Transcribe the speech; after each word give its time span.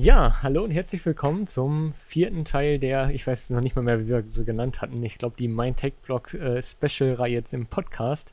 Ja, 0.00 0.44
hallo 0.44 0.62
und 0.62 0.70
herzlich 0.70 1.04
willkommen 1.04 1.48
zum 1.48 1.92
vierten 1.92 2.44
Teil 2.44 2.78
der, 2.78 3.10
ich 3.10 3.26
weiß 3.26 3.50
noch 3.50 3.60
nicht 3.60 3.74
mal 3.74 3.82
mehr, 3.82 3.98
wie 3.98 4.06
wir 4.06 4.22
sie 4.30 4.44
genannt 4.44 4.80
hatten. 4.80 5.02
Ich 5.02 5.18
glaube, 5.18 5.34
die 5.36 5.48
MindTech-Blog 5.48 6.34
äh, 6.34 6.62
Special-Reihe 6.62 7.32
jetzt 7.32 7.52
im 7.52 7.66
Podcast. 7.66 8.30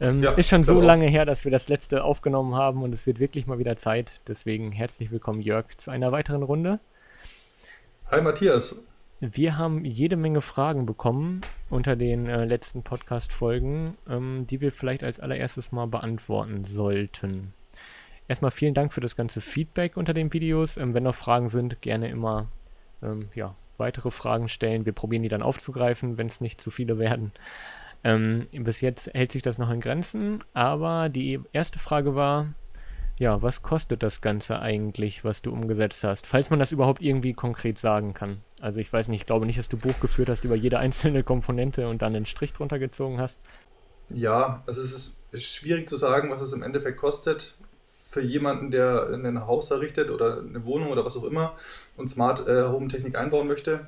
Ähm, 0.00 0.22
ja, 0.22 0.30
ist 0.30 0.48
schon 0.48 0.62
so 0.62 0.80
lange 0.80 1.08
her, 1.08 1.26
dass 1.26 1.44
wir 1.44 1.50
das 1.50 1.68
letzte 1.68 2.04
aufgenommen 2.04 2.54
haben 2.54 2.84
und 2.84 2.94
es 2.94 3.08
wird 3.08 3.18
wirklich 3.18 3.48
mal 3.48 3.58
wieder 3.58 3.74
Zeit. 3.74 4.20
Deswegen 4.28 4.70
herzlich 4.70 5.10
willkommen, 5.10 5.42
Jörg, 5.42 5.76
zu 5.76 5.90
einer 5.90 6.12
weiteren 6.12 6.44
Runde. 6.44 6.78
Hi, 8.08 8.20
Matthias. 8.20 8.84
Wir 9.18 9.58
haben 9.58 9.84
jede 9.84 10.16
Menge 10.16 10.40
Fragen 10.40 10.86
bekommen 10.86 11.40
unter 11.70 11.96
den 11.96 12.28
äh, 12.28 12.44
letzten 12.44 12.84
Podcast-Folgen, 12.84 13.96
ähm, 14.08 14.46
die 14.48 14.60
wir 14.60 14.70
vielleicht 14.70 15.02
als 15.02 15.18
allererstes 15.18 15.72
mal 15.72 15.88
beantworten 15.88 16.64
sollten. 16.64 17.52
Erstmal 18.30 18.52
vielen 18.52 18.74
Dank 18.74 18.92
für 18.92 19.00
das 19.00 19.16
ganze 19.16 19.40
Feedback 19.40 19.96
unter 19.96 20.14
den 20.14 20.32
Videos. 20.32 20.76
Ähm, 20.76 20.94
wenn 20.94 21.02
noch 21.02 21.16
Fragen 21.16 21.48
sind, 21.48 21.82
gerne 21.82 22.08
immer 22.08 22.46
ähm, 23.02 23.28
ja, 23.34 23.56
weitere 23.76 24.12
Fragen 24.12 24.46
stellen. 24.46 24.86
Wir 24.86 24.92
probieren 24.92 25.24
die 25.24 25.28
dann 25.28 25.42
aufzugreifen, 25.42 26.16
wenn 26.16 26.28
es 26.28 26.40
nicht 26.40 26.60
zu 26.60 26.70
viele 26.70 27.00
werden. 27.00 27.32
Ähm, 28.04 28.46
bis 28.52 28.82
jetzt 28.82 29.12
hält 29.14 29.32
sich 29.32 29.42
das 29.42 29.58
noch 29.58 29.68
in 29.68 29.80
Grenzen, 29.80 30.44
aber 30.54 31.08
die 31.08 31.40
erste 31.52 31.80
Frage 31.80 32.14
war, 32.14 32.54
ja, 33.18 33.42
was 33.42 33.62
kostet 33.62 34.04
das 34.04 34.20
Ganze 34.20 34.60
eigentlich, 34.60 35.24
was 35.24 35.42
du 35.42 35.50
umgesetzt 35.50 36.04
hast? 36.04 36.24
Falls 36.28 36.50
man 36.50 36.60
das 36.60 36.70
überhaupt 36.70 37.02
irgendwie 37.02 37.32
konkret 37.32 37.78
sagen 37.78 38.14
kann. 38.14 38.42
Also 38.60 38.78
ich 38.78 38.92
weiß 38.92 39.08
nicht, 39.08 39.22
ich 39.22 39.26
glaube 39.26 39.44
nicht, 39.44 39.58
dass 39.58 39.68
du 39.68 39.76
Buch 39.76 39.98
geführt 39.98 40.28
hast 40.28 40.44
über 40.44 40.54
jede 40.54 40.78
einzelne 40.78 41.24
Komponente 41.24 41.88
und 41.88 42.00
dann 42.00 42.14
einen 42.14 42.26
Strich 42.26 42.52
drunter 42.52 42.78
gezogen 42.78 43.18
hast. 43.18 43.36
Ja, 44.08 44.62
also 44.68 44.82
es 44.82 45.20
ist 45.32 45.42
schwierig 45.52 45.88
zu 45.88 45.96
sagen, 45.96 46.30
was 46.30 46.42
es 46.42 46.52
im 46.52 46.62
Endeffekt 46.62 46.96
kostet 46.96 47.56
für 48.10 48.22
jemanden, 48.22 48.72
der 48.72 49.08
ein 49.12 49.46
Haus 49.46 49.70
errichtet 49.70 50.10
oder 50.10 50.40
eine 50.40 50.66
Wohnung 50.66 50.90
oder 50.90 51.04
was 51.04 51.16
auch 51.16 51.22
immer 51.22 51.56
und 51.96 52.10
Smart 52.10 52.48
äh, 52.48 52.64
Home 52.64 52.88
Technik 52.88 53.16
einbauen 53.16 53.46
möchte. 53.46 53.86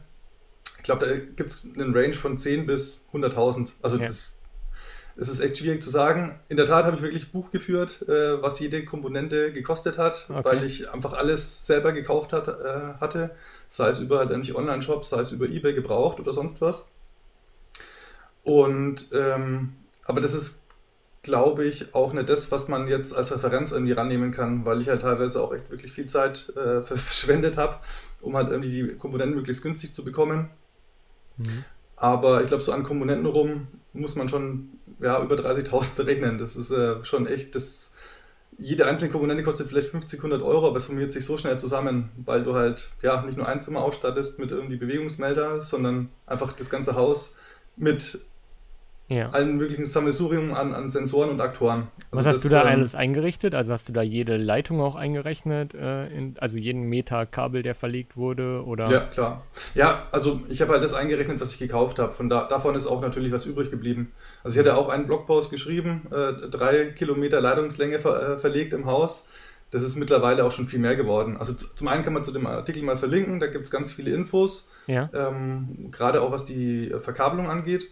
Ich 0.77 0.85
glaube, 0.85 1.07
da 1.07 1.17
gibt 1.17 1.51
es 1.51 1.75
einen 1.75 1.93
Range 1.93 2.13
von 2.13 2.39
10 2.39 2.67
bis 2.67 3.09
100.000. 3.13 3.73
Also 3.83 3.97
ja. 3.97 4.07
das, 4.07 4.35
das, 5.17 5.29
ist 5.29 5.41
echt 5.41 5.59
schwierig 5.59 5.83
zu 5.83 5.91
sagen. 5.91 6.39
In 6.47 6.57
der 6.57 6.67
Tat 6.67 6.85
habe 6.85 6.95
ich 6.97 7.03
wirklich 7.03 7.33
Buch 7.33 7.51
geführt, 7.51 8.03
äh, 8.03 8.41
was 8.41 8.61
jede 8.61 8.85
Komponente 8.85 9.53
gekostet 9.53 9.99
hat, 9.99 10.27
okay. 10.29 10.45
weil 10.45 10.65
ich 10.65 10.89
einfach 10.93 11.15
alles 11.15 11.67
selber 11.67 11.91
gekauft 11.91 12.33
hat, 12.33 12.47
äh, 12.47 12.95
hatte. 13.01 13.35
Sei 13.67 13.89
es 13.89 13.99
über 13.99 14.25
nicht 14.37 14.55
Online-Shops, 14.55 15.11
sei 15.11 15.21
es 15.21 15.33
über 15.33 15.49
Ebay 15.49 15.75
gebraucht 15.75 16.21
oder 16.21 16.33
sonst 16.33 16.61
was. 16.61 16.93
Und 18.45 19.09
ähm, 19.13 19.73
aber 20.05 20.21
das 20.21 20.35
ist 20.35 20.62
glaube 21.23 21.65
ich, 21.65 21.95
auch 21.95 22.13
nicht 22.13 22.29
das, 22.29 22.51
was 22.51 22.69
man 22.69 22.89
jetzt 22.89 23.15
als 23.15 23.33
Referenz 23.33 23.71
irgendwie 23.73 23.93
rannehmen 23.93 24.33
kann, 24.33 24.67
weil 24.67 24.81
ich 24.81 24.89
halt 24.89 25.03
teilweise 25.03 25.41
auch 25.41 25.55
echt 25.55 25.71
wirklich 25.71 25.93
viel 25.93 26.07
Zeit 26.07 26.53
äh, 26.57 26.83
verschwendet 26.83 27.57
habe, 27.57 27.77
um 28.21 28.37
halt 28.37 28.51
irgendwie 28.51 28.71
die 28.71 28.97
Komponenten 28.97 29.37
möglichst 29.37 29.63
günstig 29.63 29.95
zu 29.95 30.05
bekommen. 30.05 30.51
Mhm. 31.37 31.65
Aber 31.97 32.41
ich 32.43 32.49
glaube, 32.49 32.63
so 32.63 32.73
an 32.73 32.83
Komponenten 32.83 33.27
rum 33.27 33.69
muss 33.93 34.17
man 34.17 34.29
schon 34.29 34.71
ja, 35.01 35.23
über 35.23 35.37
30.000 35.37 36.07
rechnen. 36.07 36.39
Das 36.39 36.57
ist 36.57 36.73
äh, 36.73 37.05
schon 37.05 37.27
echt, 37.29 37.55
das, 37.55 37.97
jede 38.59 38.87
einzelne 38.87 39.13
Komponente 39.13 39.45
kostet 39.45 39.69
vielleicht 39.69 39.91
50, 39.91 40.19
100 40.19 40.43
Euro, 40.43 40.67
aber 40.67 40.79
es 40.79 40.87
formiert 40.87 41.13
sich 41.13 41.25
so 41.25 41.39
schnell 41.39 41.59
zusammen, 41.59 42.11
weil 42.25 42.43
du 42.43 42.55
halt 42.55 42.91
ja 43.03 43.23
nicht 43.23 43.39
nur 43.39 43.47
ein 43.49 43.61
Zimmer 43.61 43.83
ausstattest 43.83 44.41
mit 44.41 44.51
irgendwie 44.51 44.77
Bewegungsmelder, 44.77 45.63
sondern 45.63 46.09
einfach 46.27 46.53
das 46.53 46.69
ganze 46.69 46.97
Haus 46.97 47.37
mit 47.77 48.19
ja. 49.13 49.31
allen 49.31 49.57
möglichen 49.57 49.87
Sammelsurium 49.87 50.55
an, 50.55 50.75
an 50.75 50.89
Sensoren 50.89 51.31
und 51.31 51.41
Aktoren. 51.41 51.89
Also 52.11 52.25
Was 52.25 52.27
hast 52.27 52.35
das, 52.37 52.43
du 52.43 52.49
da 52.51 52.63
ähm, 52.63 52.69
alles 52.69 52.95
eingerichtet? 52.95 53.55
Also 53.55 53.73
hast 53.73 53.89
du 53.89 53.93
da 53.93 54.03
jede 54.03 54.37
Leitung 54.37 54.81
auch 54.81 54.95
eingerechnet, 54.95 55.75
äh, 55.75 56.07
in, 56.09 56.37
also 56.39 56.57
jeden 56.57 56.83
Meter 56.83 57.27
Kabel, 57.27 57.63
der 57.63 57.75
verlegt 57.75 58.17
wurde? 58.17 58.65
Oder? 58.65 58.91
Ja, 58.91 59.01
klar. 59.01 59.47
Ja, 59.75 60.07
also 60.13 60.41
ich 60.49 60.61
habe 60.61 60.73
halt 60.73 60.83
das 60.83 60.95
eingerechnet, 60.95 61.41
was 61.41 61.53
ich 61.53 61.59
gekauft 61.59 61.99
habe. 61.99 62.13
Von 62.13 62.29
da, 62.29 62.49
davon 62.49 62.75
ist 62.75 62.87
auch 62.87 63.01
natürlich 63.01 63.33
was 63.33 63.47
übrig 63.47 63.71
geblieben. 63.71 64.13
Also 64.45 64.59
ich 64.59 64.67
hatte 64.67 64.77
auch 64.77 64.89
einen 64.89 65.07
Blogpost 65.07 65.51
geschrieben, 65.51 66.07
äh, 66.11 66.49
drei 66.49 66.87
Kilometer 66.87 67.41
Leitungslänge 67.41 67.99
ver, 67.99 68.35
äh, 68.35 68.39
verlegt 68.39 68.73
im 68.73 68.87
Haus. 68.87 69.31
Das 69.73 69.83
ist 69.83 69.97
mittlerweile 69.97 70.45
auch 70.45 70.53
schon 70.53 70.67
viel 70.67 70.79
mehr 70.79 70.97
geworden. 70.97 71.39
Also 71.39 71.55
zum 71.55 71.89
einen 71.89 72.05
kann 72.05 72.13
man 72.13 72.25
zu 72.25 72.31
dem 72.31 72.47
Artikel 72.47 72.83
mal 72.83 72.99
verlinken, 72.99 73.41
da 73.41 73.47
gibt 73.47 73.65
es 73.65 73.71
ganz 73.71 73.91
viele 73.91 74.11
Infos, 74.11 74.71
ja. 74.87 75.09
ähm, 75.15 75.89
gerade 75.91 76.21
auch 76.21 76.31
was 76.31 76.45
die 76.45 76.95
Verkabelung 76.99 77.49
angeht. 77.49 77.89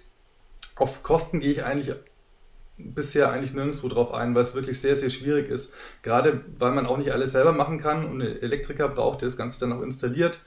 Auf 0.81 1.03
Kosten 1.03 1.41
gehe 1.41 1.53
ich 1.53 1.65
eigentlich 1.65 1.95
bisher 2.79 3.31
eigentlich 3.31 3.53
nirgendwo 3.53 3.89
drauf 3.89 4.15
ein, 4.15 4.35
weil 4.35 4.43
es 4.43 4.55
wirklich 4.55 4.81
sehr, 4.81 4.97
sehr 4.97 5.11
schwierig 5.11 5.49
ist. 5.49 5.75
Gerade 6.03 6.43
weil 6.59 6.73
man 6.73 6.87
auch 6.87 6.97
nicht 6.97 7.13
alles 7.13 7.33
selber 7.33 7.53
machen 7.53 7.79
kann 7.79 8.07
und 8.07 8.23
einen 8.23 8.41
Elektriker 8.41 8.89
braucht, 8.89 9.21
der 9.21 9.27
das 9.27 9.37
Ganze 9.37 9.61
dann 9.61 9.73
auch 9.73 9.83
installiert, 9.83 10.41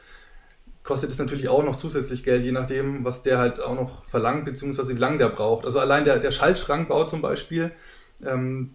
kostet 0.81 1.11
es 1.11 1.19
natürlich 1.19 1.49
auch 1.49 1.63
noch 1.63 1.75
zusätzlich 1.75 2.23
Geld, 2.23 2.43
je 2.43 2.51
nachdem, 2.51 3.05
was 3.05 3.21
der 3.21 3.37
halt 3.37 3.61
auch 3.61 3.75
noch 3.75 4.03
verlangt, 4.05 4.45
beziehungsweise 4.45 4.95
wie 4.95 4.99
lange 4.99 5.19
der 5.19 5.29
braucht. 5.29 5.65
Also 5.65 5.79
allein 5.79 6.03
der, 6.03 6.17
der 6.17 6.31
Schaltschrankbau 6.31 7.05
zum 7.05 7.21
Beispiel, 7.21 7.71
ähm, 8.25 8.71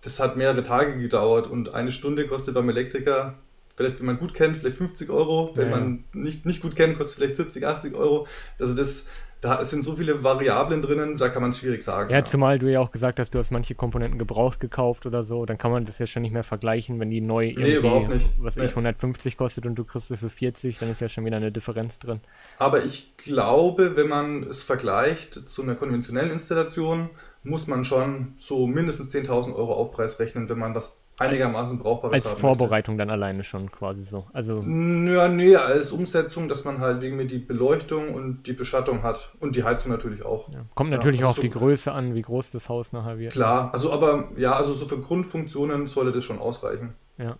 das 0.00 0.18
hat 0.18 0.36
mehrere 0.36 0.62
Tage 0.64 0.98
gedauert 0.98 1.46
und 1.46 1.72
eine 1.74 1.92
Stunde 1.92 2.26
kostet 2.26 2.54
beim 2.54 2.68
Elektriker 2.68 3.38
vielleicht, 3.78 4.00
wenn 4.00 4.06
man 4.06 4.18
gut 4.18 4.34
kennt, 4.34 4.56
vielleicht 4.56 4.76
50 4.76 5.08
Euro. 5.08 5.52
Wenn 5.54 5.70
ja. 5.70 5.76
man 5.76 6.04
nicht, 6.12 6.44
nicht 6.44 6.62
gut 6.62 6.74
kennt, 6.74 6.98
kostet 6.98 7.18
vielleicht 7.18 7.36
70, 7.36 7.64
80 7.64 7.94
Euro. 7.94 8.26
Also 8.58 8.76
das, 8.76 9.08
da 9.40 9.64
sind 9.64 9.82
so 9.82 9.94
viele 9.94 10.24
Variablen 10.24 10.82
drinnen, 10.82 11.16
da 11.16 11.28
kann 11.28 11.42
man 11.42 11.50
es 11.50 11.58
schwierig 11.58 11.82
sagen. 11.82 12.10
Ja, 12.10 12.16
ja, 12.16 12.24
zumal 12.24 12.58
du 12.58 12.70
ja 12.70 12.80
auch 12.80 12.90
gesagt 12.90 13.20
hast, 13.20 13.34
du 13.34 13.38
hast 13.38 13.50
manche 13.50 13.74
Komponenten 13.74 14.18
gebraucht 14.18 14.58
gekauft 14.58 15.06
oder 15.06 15.22
so, 15.22 15.46
dann 15.46 15.58
kann 15.58 15.70
man 15.70 15.84
das 15.84 15.98
ja 15.98 16.06
schon 16.06 16.22
nicht 16.22 16.32
mehr 16.32 16.44
vergleichen, 16.44 16.98
wenn 16.98 17.10
die 17.10 17.20
neu 17.20 17.48
irgendwie, 17.48 17.62
nee, 17.70 17.76
überhaupt 17.76 18.08
nicht. 18.08 18.28
was 18.38 18.56
nee. 18.56 18.64
ich, 18.64 18.70
150 18.70 19.36
kostet 19.36 19.66
und 19.66 19.76
du 19.76 19.84
kriegst 19.84 20.08
sie 20.08 20.16
für 20.16 20.30
40, 20.30 20.78
dann 20.78 20.90
ist 20.90 21.00
ja 21.00 21.08
schon 21.08 21.24
wieder 21.24 21.36
eine 21.36 21.52
Differenz 21.52 21.98
drin. 21.98 22.20
Aber 22.58 22.84
ich 22.84 23.16
glaube, 23.16 23.96
wenn 23.96 24.08
man 24.08 24.42
es 24.42 24.62
vergleicht 24.62 25.34
zu 25.34 25.62
einer 25.62 25.76
konventionellen 25.76 26.32
Installation, 26.32 27.10
muss 27.44 27.66
man 27.66 27.84
schon 27.84 28.34
so 28.36 28.66
mindestens 28.66 29.14
10.000 29.14 29.54
Euro 29.54 29.74
Aufpreis 29.74 30.18
rechnen, 30.18 30.48
wenn 30.48 30.58
man 30.58 30.74
was 30.74 31.07
einigermaßen 31.18 31.78
brauchbares 31.80 32.26
Als 32.26 32.40
Vorbereitung 32.40 32.96
möchte. 32.96 33.08
dann 33.08 33.10
alleine 33.10 33.44
schon 33.44 33.70
quasi 33.70 34.02
so. 34.02 34.26
Also 34.32 34.60
ja, 34.62 35.28
nee, 35.28 35.56
als 35.56 35.92
Umsetzung, 35.92 36.48
dass 36.48 36.64
man 36.64 36.80
halt 36.80 37.02
wegen 37.02 37.16
mir 37.16 37.26
die 37.26 37.38
Beleuchtung 37.38 38.14
und 38.14 38.44
die 38.44 38.52
Beschattung 38.52 39.02
hat 39.02 39.32
und 39.40 39.56
die 39.56 39.64
Heizung 39.64 39.90
natürlich 39.90 40.24
auch. 40.24 40.48
Ja. 40.52 40.64
Kommt 40.74 40.90
natürlich 40.90 41.20
ja, 41.20 41.26
also 41.26 41.28
auch 41.28 41.30
auf 41.30 41.36
so 41.36 41.42
die 41.42 41.58
Größe 41.58 41.92
an, 41.92 42.14
wie 42.14 42.22
groß 42.22 42.52
das 42.52 42.68
Haus 42.68 42.92
nachher 42.92 43.18
wird. 43.18 43.32
Klar, 43.32 43.70
also 43.72 43.92
aber 43.92 44.28
ja, 44.36 44.52
also 44.52 44.72
so 44.74 44.86
für 44.86 44.98
Grundfunktionen 44.98 45.86
sollte 45.88 46.12
das 46.12 46.24
schon 46.24 46.38
ausreichen. 46.38 46.94
Ja. 47.18 47.36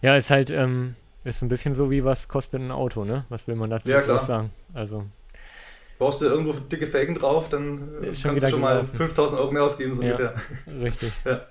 Ja, 0.00 0.16
ist 0.16 0.30
halt, 0.30 0.50
ähm, 0.50 0.96
ist 1.22 1.42
ein 1.42 1.48
bisschen 1.48 1.74
so 1.74 1.90
wie 1.90 2.04
was 2.04 2.26
kostet 2.26 2.60
ein 2.60 2.72
Auto, 2.72 3.04
ne? 3.04 3.24
Was 3.28 3.46
will 3.46 3.54
man 3.54 3.70
dazu 3.70 3.88
ja, 3.88 4.00
klar. 4.00 4.18
sagen? 4.18 4.50
Also 4.74 5.04
baust 6.02 6.20
du 6.20 6.26
irgendwo 6.26 6.52
dicke 6.52 6.88
Felgen 6.88 7.14
drauf, 7.14 7.48
dann 7.48 7.92
schon 8.14 8.30
kannst 8.30 8.44
du 8.44 8.48
schon 8.48 8.60
mal 8.60 8.84
5000 8.84 9.40
Euro 9.40 9.52
mehr 9.52 9.62
ausgeben, 9.62 9.94
so 9.94 10.02
ja, 10.02 10.16
ungefähr. 10.16 10.34
Richtig. 10.82 11.12
ja. 11.24 11.42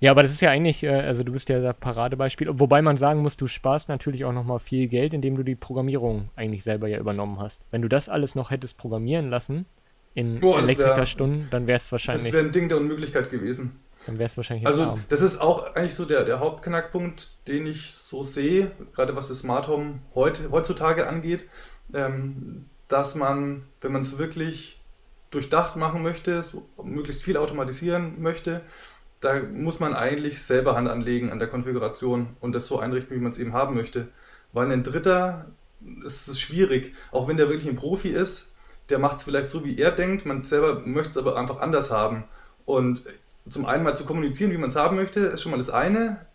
Ja, 0.00 0.10
aber 0.10 0.22
das 0.22 0.32
ist 0.32 0.40
ja 0.40 0.50
eigentlich, 0.50 0.82
äh, 0.82 0.88
also 0.88 1.22
du 1.22 1.32
bist 1.32 1.48
ja 1.50 1.60
das 1.60 1.76
Paradebeispiel, 1.78 2.48
wobei 2.52 2.80
man 2.80 2.96
sagen 2.96 3.20
muss, 3.20 3.36
du 3.36 3.46
sparst 3.46 3.88
natürlich 3.88 4.24
auch 4.24 4.32
nochmal 4.32 4.58
viel 4.58 4.88
Geld, 4.88 5.12
indem 5.12 5.36
du 5.36 5.42
die 5.42 5.54
Programmierung 5.54 6.30
eigentlich 6.36 6.64
selber 6.64 6.88
ja 6.88 6.98
übernommen 6.98 7.38
hast. 7.38 7.60
Wenn 7.70 7.82
du 7.82 7.88
das 7.88 8.08
alles 8.08 8.34
noch 8.34 8.50
hättest 8.50 8.78
programmieren 8.78 9.28
lassen 9.28 9.66
in 10.14 10.40
Boah, 10.40 10.58
Elektrikerstunden, 10.58 11.48
dann 11.50 11.66
wäre 11.66 11.76
es 11.76 11.92
wahrscheinlich. 11.92 12.24
Das 12.24 12.32
wäre 12.32 12.44
ein 12.44 12.50
Ding 12.50 12.68
der 12.70 12.78
Unmöglichkeit 12.78 13.30
gewesen. 13.30 13.78
Dann 14.06 14.18
wäre 14.18 14.30
es 14.30 14.36
wahrscheinlich. 14.38 14.66
Also, 14.66 14.82
arm. 14.82 15.04
das 15.10 15.20
ist 15.20 15.40
auch 15.42 15.74
eigentlich 15.74 15.94
so 15.94 16.06
der, 16.06 16.24
der 16.24 16.40
Hauptknackpunkt, 16.40 17.36
den 17.46 17.66
ich 17.66 17.92
so 17.92 18.22
sehe, 18.22 18.70
gerade 18.94 19.14
was 19.14 19.28
das 19.28 19.40
Smart 19.40 19.68
Home 19.68 19.98
heut, 20.14 20.40
heutzutage 20.50 21.06
angeht, 21.06 21.44
ähm, 21.92 22.64
dass 22.88 23.14
man, 23.14 23.64
wenn 23.82 23.92
man 23.92 24.00
es 24.00 24.18
wirklich 24.18 24.80
durchdacht 25.30 25.76
machen 25.76 26.02
möchte, 26.02 26.42
so 26.42 26.66
möglichst 26.82 27.22
viel 27.22 27.36
automatisieren 27.36 28.20
möchte, 28.20 28.62
da 29.20 29.40
muss 29.40 29.80
man 29.80 29.94
eigentlich 29.94 30.42
selber 30.42 30.76
Hand 30.76 30.88
anlegen 30.88 31.30
an 31.30 31.38
der 31.38 31.48
Konfiguration 31.48 32.28
und 32.40 32.54
das 32.54 32.66
so 32.66 32.78
einrichten, 32.78 33.16
wie 33.16 33.20
man 33.20 33.32
es 33.32 33.38
eben 33.38 33.52
haben 33.52 33.74
möchte. 33.74 34.08
Weil 34.52 34.70
ein 34.72 34.82
Dritter 34.82 35.46
ist 36.04 36.28
es 36.28 36.40
schwierig, 36.40 36.94
auch 37.12 37.28
wenn 37.28 37.36
der 37.36 37.48
wirklich 37.48 37.68
ein 37.68 37.76
Profi 37.76 38.08
ist, 38.08 38.56
der 38.88 38.98
macht 38.98 39.18
es 39.18 39.22
vielleicht 39.22 39.48
so, 39.48 39.64
wie 39.64 39.78
er 39.78 39.92
denkt, 39.92 40.26
man 40.26 40.42
selber 40.44 40.80
möchte 40.84 41.10
es 41.10 41.18
aber 41.18 41.36
einfach 41.36 41.60
anders 41.60 41.90
haben. 41.90 42.24
Und 42.64 43.02
zum 43.48 43.66
einen 43.66 43.84
mal 43.84 43.96
zu 43.96 44.04
kommunizieren, 44.04 44.50
wie 44.52 44.58
man 44.58 44.70
es 44.70 44.76
haben 44.76 44.96
möchte, 44.96 45.20
ist 45.20 45.42
schon 45.42 45.52
mal 45.52 45.58
das 45.58 45.70
eine. 45.70 46.26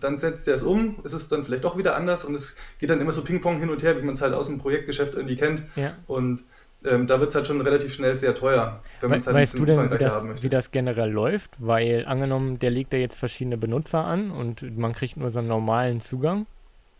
Dann 0.00 0.18
setzt 0.18 0.46
er 0.46 0.54
es 0.54 0.62
um, 0.62 0.96
ist 1.02 1.12
es 1.12 1.28
dann 1.28 1.44
vielleicht 1.44 1.64
doch 1.64 1.76
wieder 1.76 1.96
anders 1.96 2.24
und 2.24 2.34
es 2.34 2.56
geht 2.78 2.90
dann 2.90 3.00
immer 3.00 3.12
so 3.12 3.24
Ping-Pong 3.24 3.58
hin 3.58 3.70
und 3.70 3.82
her, 3.82 3.96
wie 3.96 4.04
man 4.04 4.14
es 4.14 4.22
halt 4.22 4.34
aus 4.34 4.46
dem 4.46 4.58
Projektgeschäft 4.58 5.14
irgendwie 5.14 5.36
kennt. 5.36 5.62
Ja. 5.74 5.96
Und 6.06 6.44
ähm, 6.84 7.06
da 7.06 7.18
wird 7.18 7.30
es 7.30 7.34
halt 7.34 7.46
schon 7.46 7.60
relativ 7.60 7.92
schnell 7.92 8.14
sehr 8.14 8.34
teuer, 8.34 8.82
wenn 9.00 9.10
man 9.10 9.18
es 9.18 9.26
halt 9.26 9.36
weißt 9.36 9.58
du 9.58 9.64
denn, 9.64 9.90
wie 9.90 9.98
das, 9.98 10.42
wie 10.42 10.48
das 10.48 10.70
generell 10.70 11.10
läuft? 11.10 11.50
Weil 11.58 12.04
angenommen, 12.06 12.58
der 12.58 12.70
legt 12.70 12.92
ja 12.92 12.98
jetzt 12.98 13.18
verschiedene 13.18 13.56
Benutzer 13.56 14.04
an 14.04 14.30
und 14.30 14.78
man 14.78 14.92
kriegt 14.92 15.16
nur 15.16 15.30
so 15.30 15.40
einen 15.40 15.48
normalen 15.48 16.00
Zugang, 16.00 16.46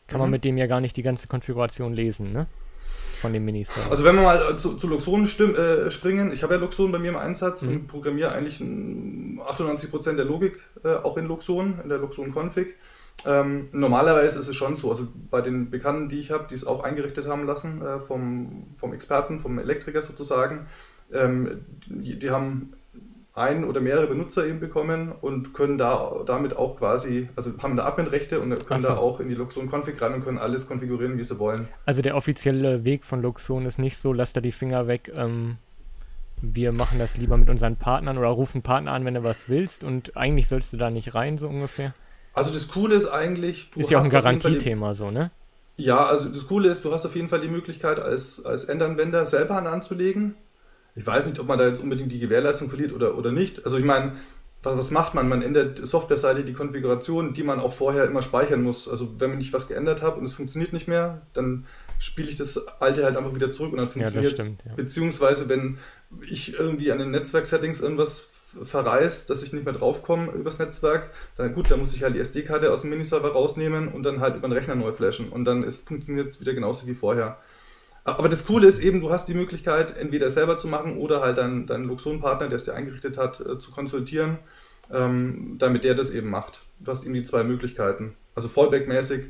kann 0.09 0.19
mhm. 0.19 0.23
man 0.23 0.31
mit 0.31 0.45
dem 0.45 0.59
ja 0.59 0.67
gar 0.67 0.81
nicht 0.81 0.97
die 0.97 1.03
ganze 1.03 1.29
Konfiguration 1.29 1.93
lesen, 1.93 2.33
ne? 2.33 2.47
Von 3.21 3.33
dem 3.33 3.45
mini 3.45 3.65
-Server. 3.65 3.91
Also 3.91 4.05
wenn 4.05 4.15
wir 4.15 4.23
mal 4.23 4.57
zu, 4.59 4.77
zu 4.77 4.87
Luxon 4.87 5.25
äh, 5.25 5.91
springen, 5.91 6.33
ich 6.33 6.43
habe 6.43 6.55
ja 6.55 6.61
Luxon 6.61 6.93
bei 6.93 6.99
mir 6.99 7.11
im 7.11 7.17
Einsatz 7.17 7.63
mhm. 7.63 7.71
und 7.71 7.87
programmiere 7.89 8.33
eigentlich 8.33 8.61
98% 8.61 10.17
der 10.17 10.25
Logik 10.25 10.59
äh, 10.85 10.95
auch 10.95 11.17
in 11.17 11.27
Luxon, 11.27 11.81
in 11.83 11.89
der 11.89 11.99
Luxon-Config. 11.99 12.75
Ähm, 13.27 13.67
normalerweise 13.73 14.39
ist 14.39 14.49
es 14.49 14.57
schon 14.57 14.77
so, 14.77 14.91
also 14.91 15.09
bei 15.31 15.41
den 15.41 15.71
Bekannten, 15.71 16.09
die 16.09 16.21
ich 16.21 16.31
habe, 16.31 16.47
die 16.49 16.55
es 16.55 16.67
auch 16.67 16.85
eingerichtet 16.85 17.27
haben 17.27 17.47
lassen, 17.47 17.83
äh, 17.83 17.99
vom, 17.99 18.69
vom 18.77 18.93
Experten, 18.93 19.39
vom 19.39 19.59
Elektriker 19.59 20.03
sozusagen, 20.03 20.67
ähm, 21.13 21.65
die, 21.87 22.19
die, 22.19 22.31
haben 22.31 22.75
ein 23.35 23.65
oder 23.65 23.81
mehrere 23.81 24.07
Benutzer 24.07 24.47
eben 24.47 24.61
bekommen 24.61 25.13
und 25.21 25.55
können 25.55 25.79
da 25.79 26.23
damit 26.27 26.57
auch 26.57 26.77
quasi, 26.77 27.29
also 27.37 27.53
haben 27.63 27.77
da 27.77 27.87
Admin-Rechte 27.87 28.41
und 28.41 28.67
können 28.67 28.81
so. 28.81 28.89
da 28.89 28.97
auch 28.97 29.21
in 29.21 29.29
die 29.29 29.35
Luxon-Config 29.35 30.01
rein 30.01 30.15
und 30.15 30.25
können 30.25 30.39
alles 30.39 30.69
konfigurieren, 30.69 31.19
wie 31.19 31.25
sie 31.25 31.39
wollen. 31.39 31.69
Also 31.87 32.03
der 32.03 32.17
offizielle 32.17 32.85
Weg 32.85 33.05
von 33.05 33.23
Luxon 33.23 33.67
ist 33.67 33.79
nicht 33.79 33.97
so, 33.97 34.13
lasst 34.13 34.37
da 34.37 34.41
die 34.41 34.53
Finger 34.53 34.87
weg, 34.87 35.11
ähm, 35.15 35.59
wir 36.41 36.77
machen 36.77 36.99
das 36.99 37.17
lieber 37.17 37.37
mit 37.37 37.49
unseren 37.49 37.77
Partnern 37.77 38.17
oder 38.17 38.29
rufen 38.29 38.63
Partner 38.63 38.93
an, 38.93 39.05
wenn 39.05 39.15
du 39.15 39.25
was 39.25 39.49
willst 39.49 39.83
und 39.83 40.17
eigentlich 40.17 40.47
sollst 40.49 40.73
du 40.73 40.77
da 40.77 40.91
nicht 40.91 41.15
rein, 41.15 41.39
so 41.39 41.49
ungefähr. 41.49 41.95
Also 42.39 42.53
das 42.53 42.69
Coole 42.69 42.95
ist 42.95 43.07
eigentlich, 43.07 43.71
du 43.73 43.81
ist 43.81 43.91
ja 43.91 43.99
auch 43.99 44.05
ein 44.05 44.11
Garantiethema 44.11 44.95
so, 44.95 45.11
ne? 45.11 45.31
Ja, 45.77 46.07
also 46.07 46.29
das 46.29 46.47
Coole 46.47 46.69
ist, 46.69 46.85
du 46.85 46.93
hast 46.93 47.05
auf 47.05 47.15
jeden 47.15 47.29
Fall 47.29 47.41
die 47.41 47.49
Möglichkeit, 47.49 48.01
als, 48.01 48.45
als 48.45 48.65
Endanwender 48.65 49.27
selber 49.27 49.57
einen 49.57 49.67
anzulegen. 49.67 50.35
Ich 50.97 51.07
weiß 51.07 51.27
nicht, 51.27 51.39
ob 51.39 51.47
man 51.47 51.59
da 51.59 51.67
jetzt 51.67 51.81
unbedingt 51.81 52.11
die 52.11 52.19
Gewährleistung 52.19 52.69
verliert 52.69 52.93
oder, 52.93 53.17
oder 53.17 53.31
nicht. 53.31 53.65
Also 53.65 53.79
ich 53.79 53.85
meine, 53.85 54.15
was, 54.63 54.77
was 54.77 54.91
macht 54.91 55.15
man? 55.15 55.29
Man 55.29 55.43
ändert 55.43 55.87
softwareseitig 55.87 56.47
die 56.47 56.53
Konfiguration, 56.53 57.33
die 57.33 57.45
man 57.45 57.61
auch 57.61 57.73
vorher 57.73 58.07
immer 58.07 58.23
speichern 58.23 58.63
muss. 58.63 58.89
Also 58.89 59.21
wenn 59.21 59.41
ich 59.41 59.53
was 59.53 59.69
geändert 59.69 60.03
habe 60.03 60.19
und 60.19 60.25
es 60.25 60.35
funktioniert 60.35 60.73
nicht 60.73 60.89
mehr, 60.89 61.23
dann 61.33 61.67
spiele 61.99 62.29
ich 62.29 62.37
das 62.37 62.69
alte 62.81 63.05
halt 63.05 63.17
einfach 63.17 63.35
wieder 63.35 63.51
zurück 63.51 63.73
und 63.73 63.79
dann 63.79 63.89
funktioniert 63.89 64.39
es. 64.39 64.47
Ja, 64.47 64.53
ja. 64.65 64.75
Beziehungsweise 64.75 65.49
wenn 65.49 65.79
ich 66.29 66.55
irgendwie 66.55 66.91
an 66.91 66.99
den 66.99 67.11
Netzwerk-Settings 67.11 67.81
irgendwas 67.81 68.33
verreist, 68.63 69.29
dass 69.31 69.43
ich 69.43 69.53
nicht 69.53 69.65
mehr 69.65 69.75
draufkomme 69.75 70.33
übers 70.33 70.59
Netzwerk, 70.59 71.11
dann 71.37 71.55
gut, 71.55 71.71
dann 71.71 71.81
muss 71.81 71.95
ich 71.95 72.03
halt 72.03 72.15
die 72.15 72.21
SD-Karte 72.21 72.73
aus 72.73 72.83
dem 72.83 72.91
Miniserver 72.91 73.33
rausnehmen 73.33 73.89
und 73.89 74.03
dann 74.05 74.21
halt 74.21 74.37
über 74.37 74.49
den 74.49 74.53
Rechner 74.53 74.75
neu 74.75 74.93
flashen 74.93 75.29
und 75.29 75.45
dann 75.45 75.71
funktioniert 75.71 76.27
es 76.27 76.41
wieder 76.41 76.55
genauso 76.55 76.87
wie 76.87 76.95
vorher. 76.95 77.39
Aber 78.05 78.31
das 78.31 78.47
Coole 78.47 78.67
ist 78.67 78.81
eben, 78.81 79.01
du 79.01 79.11
hast 79.11 79.29
die 79.29 79.35
Möglichkeit, 79.35 79.99
entweder 79.99 80.31
selber 80.31 80.57
zu 80.57 80.67
machen 80.67 80.97
oder 80.97 81.21
halt 81.21 81.37
deinen, 81.37 81.67
deinen 81.67 81.85
Luxon-Partner, 81.85 82.49
der 82.49 82.57
es 82.57 82.65
dir 82.65 82.75
eingerichtet 82.75 83.19
hat, 83.19 83.41
äh, 83.41 83.59
zu 83.59 83.71
konsultieren, 83.71 84.39
ähm, 84.91 85.57
damit 85.59 85.85
der 85.85 85.95
das 85.95 86.11
eben 86.11 86.31
macht. 86.31 86.63
Du 86.81 86.91
hast 86.91 87.05
eben 87.05 87.13
die 87.13 87.23
zwei 87.23 87.45
Möglichkeiten. 87.45 88.15
Also 88.35 88.49
Fallback-mäßig 88.49 89.27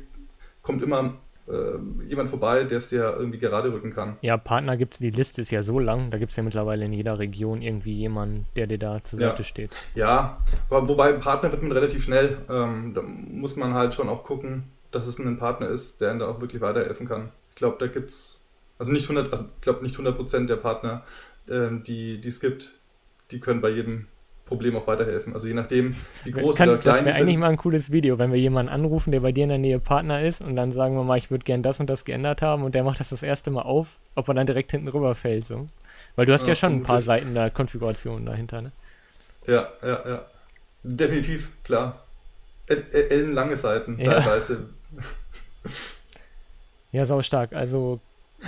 kommt 0.61 0.81
immer 0.81 1.17
äh, 1.49 2.07
jemand 2.07 2.29
vorbei, 2.29 2.63
der 2.63 2.77
es 2.77 2.89
dir 2.89 3.15
irgendwie 3.17 3.39
gerade 3.39 3.71
rücken 3.71 3.93
kann. 3.93 4.17
Ja, 4.21 4.37
Partner 4.37 4.77
gibt 4.77 4.93
es, 4.93 4.99
die 4.99 5.09
Liste 5.09 5.41
ist 5.41 5.51
ja 5.51 5.63
so 5.63 5.79
lang, 5.79 6.11
da 6.11 6.17
gibt 6.17 6.31
es 6.31 6.37
ja 6.37 6.43
mittlerweile 6.43 6.85
in 6.85 6.93
jeder 6.93 7.19
Region 7.19 7.61
irgendwie 7.61 7.93
jemanden, 7.93 8.45
der 8.55 8.67
dir 8.67 8.77
da 8.77 9.03
zur 9.03 9.19
Seite 9.19 9.39
ja. 9.39 9.43
steht. 9.43 9.71
Ja, 9.95 10.41
aber 10.69 10.87
wobei 10.87 11.13
Partner 11.13 11.51
wird 11.51 11.63
man 11.63 11.71
relativ 11.71 12.03
schnell. 12.03 12.37
Ähm, 12.49 12.93
da 12.93 13.01
muss 13.01 13.55
man 13.55 13.73
halt 13.73 13.93
schon 13.93 14.09
auch 14.09 14.23
gucken, 14.23 14.63
dass 14.91 15.07
es 15.07 15.19
ein 15.19 15.37
Partner 15.37 15.67
ist, 15.67 16.01
der 16.01 16.11
einem 16.11 16.19
da 16.19 16.27
auch 16.27 16.41
wirklich 16.41 16.61
weiterhelfen 16.61 17.07
kann. 17.07 17.31
Ich 17.49 17.55
glaube, 17.55 17.77
da 17.79 17.87
gibt 17.87 18.11
es, 18.11 18.45
also 18.77 18.91
nicht 18.91 19.09
100, 19.09 19.31
also 19.31 19.45
ich 19.55 19.61
glaube 19.61 19.83
nicht 19.83 19.95
100% 19.95 20.47
der 20.47 20.55
Partner, 20.55 21.03
ähm, 21.49 21.83
die 21.83 22.21
es 22.25 22.39
gibt, 22.39 22.73
die 23.31 23.39
können 23.39 23.61
bei 23.61 23.69
jedem 23.69 24.07
Problem 24.49 24.75
auch 24.75 24.87
weiterhelfen. 24.87 25.33
Also 25.33 25.47
je 25.47 25.53
nachdem, 25.53 25.95
wie 26.25 26.31
groß 26.31 26.57
Kann, 26.57 26.69
oder 26.69 26.79
klein 26.79 27.05
das 27.05 27.15
wäre 27.15 27.23
eigentlich 27.23 27.37
mal 27.37 27.49
ein 27.49 27.57
cooles 27.57 27.91
Video, 27.91 28.19
wenn 28.19 28.33
wir 28.33 28.39
jemanden 28.39 28.69
anrufen, 28.69 29.11
der 29.11 29.21
bei 29.21 29.31
dir 29.31 29.43
in 29.43 29.49
der 29.49 29.57
Nähe 29.57 29.79
Partner 29.79 30.21
ist 30.21 30.41
und 30.41 30.57
dann 30.57 30.73
sagen 30.73 30.95
wir 30.95 31.03
mal, 31.03 31.17
ich 31.17 31.31
würde 31.31 31.45
gern 31.45 31.63
das 31.63 31.79
und 31.79 31.89
das 31.89 32.03
geändert 32.03 32.41
haben 32.41 32.63
und 32.63 32.75
der 32.75 32.83
macht 32.83 32.99
das 32.99 33.09
das 33.09 33.23
erste 33.23 33.51
Mal 33.51 33.61
auf, 33.61 33.99
ob 34.15 34.27
er 34.27 34.33
dann 34.33 34.47
direkt 34.47 34.71
hinten 34.71 34.89
rüber 34.89 35.15
fällt. 35.15 35.45
So. 35.45 35.69
Weil 36.15 36.25
du 36.25 36.33
hast 36.33 36.41
ja, 36.41 36.49
ja 36.49 36.55
schon 36.55 36.73
ein 36.73 36.83
paar 36.83 36.99
Seiten 36.99 37.33
der 37.33 37.51
Konfiguration 37.51 38.25
dahinter, 38.25 38.61
ne? 38.61 38.71
Ja, 39.47 39.69
ja, 39.81 40.03
ja. 40.05 40.25
Definitiv, 40.83 41.51
klar. 41.63 42.03
Ellenlange 42.67 43.55
Seiten 43.55 43.97
ja. 43.99 44.13
teilweise. 44.13 44.69
Ja, 46.91 47.05
sau 47.05 47.21
stark. 47.21 47.53
Also 47.53 47.99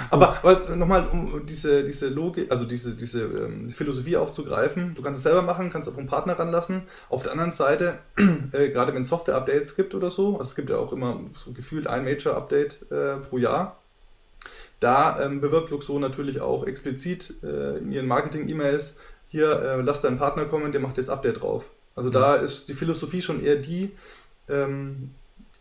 aber, 0.09 0.37
aber 0.43 0.75
nochmal, 0.75 1.07
um 1.11 1.45
diese, 1.45 1.83
diese 1.83 2.09
Logik, 2.09 2.49
also 2.51 2.65
diese, 2.65 2.95
diese 2.95 3.23
ähm, 3.23 3.69
Philosophie 3.69 4.17
aufzugreifen, 4.17 4.93
du 4.95 5.01
kannst 5.01 5.19
es 5.19 5.23
selber 5.23 5.41
machen, 5.41 5.71
kannst 5.71 5.89
auch 5.89 5.97
einen 5.97 6.07
Partner 6.07 6.39
ranlassen. 6.39 6.83
Auf 7.09 7.23
der 7.23 7.33
anderen 7.33 7.51
Seite, 7.51 7.99
äh, 8.53 8.69
gerade 8.69 8.93
wenn 8.93 9.01
es 9.01 9.09
Software-Updates 9.09 9.75
gibt 9.75 9.93
oder 9.93 10.09
so, 10.09 10.37
also 10.37 10.43
es 10.43 10.55
gibt 10.55 10.69
ja 10.69 10.77
auch 10.77 10.93
immer 10.93 11.21
so 11.35 11.51
gefühlt 11.51 11.87
ein 11.87 12.03
Major-Update 12.05 12.91
äh, 12.91 13.17
pro 13.17 13.37
Jahr, 13.37 13.81
da 14.79 15.21
ähm, 15.23 15.41
bewirbt 15.41 15.69
Luxo 15.69 15.99
natürlich 15.99 16.41
auch 16.41 16.65
explizit 16.65 17.35
äh, 17.43 17.77
in 17.77 17.91
ihren 17.91 18.07
Marketing-E-Mails, 18.07 18.99
hier, 19.27 19.61
äh, 19.61 19.81
lass 19.81 20.01
deinen 20.01 20.17
Partner 20.17 20.45
kommen, 20.45 20.71
der 20.71 20.81
macht 20.81 20.97
das 20.97 21.09
Update 21.09 21.41
drauf. 21.41 21.69
Also 21.95 22.09
mhm. 22.09 22.13
da 22.13 22.35
ist 22.35 22.69
die 22.69 22.73
Philosophie 22.73 23.21
schon 23.21 23.43
eher 23.43 23.57
die, 23.57 23.91
ähm, 24.49 25.11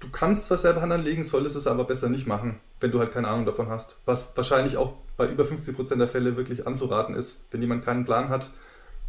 du 0.00 0.08
kannst 0.10 0.46
zwar 0.46 0.58
selber 0.58 0.82
Hand 0.82 0.92
anlegen, 0.92 1.22
solltest 1.22 1.56
es 1.56 1.66
aber 1.66 1.84
besser 1.84 2.08
nicht 2.08 2.26
machen, 2.26 2.58
wenn 2.80 2.90
du 2.90 2.98
halt 2.98 3.12
keine 3.12 3.28
Ahnung 3.28 3.46
davon 3.46 3.68
hast. 3.68 4.00
Was 4.06 4.36
wahrscheinlich 4.36 4.76
auch 4.76 4.94
bei 5.16 5.28
über 5.28 5.44
50% 5.44 5.96
der 5.96 6.08
Fälle 6.08 6.36
wirklich 6.36 6.66
anzuraten 6.66 7.14
ist, 7.14 7.46
wenn 7.50 7.60
jemand 7.60 7.84
keinen 7.84 8.04
Plan 8.04 8.30
hat. 8.30 8.50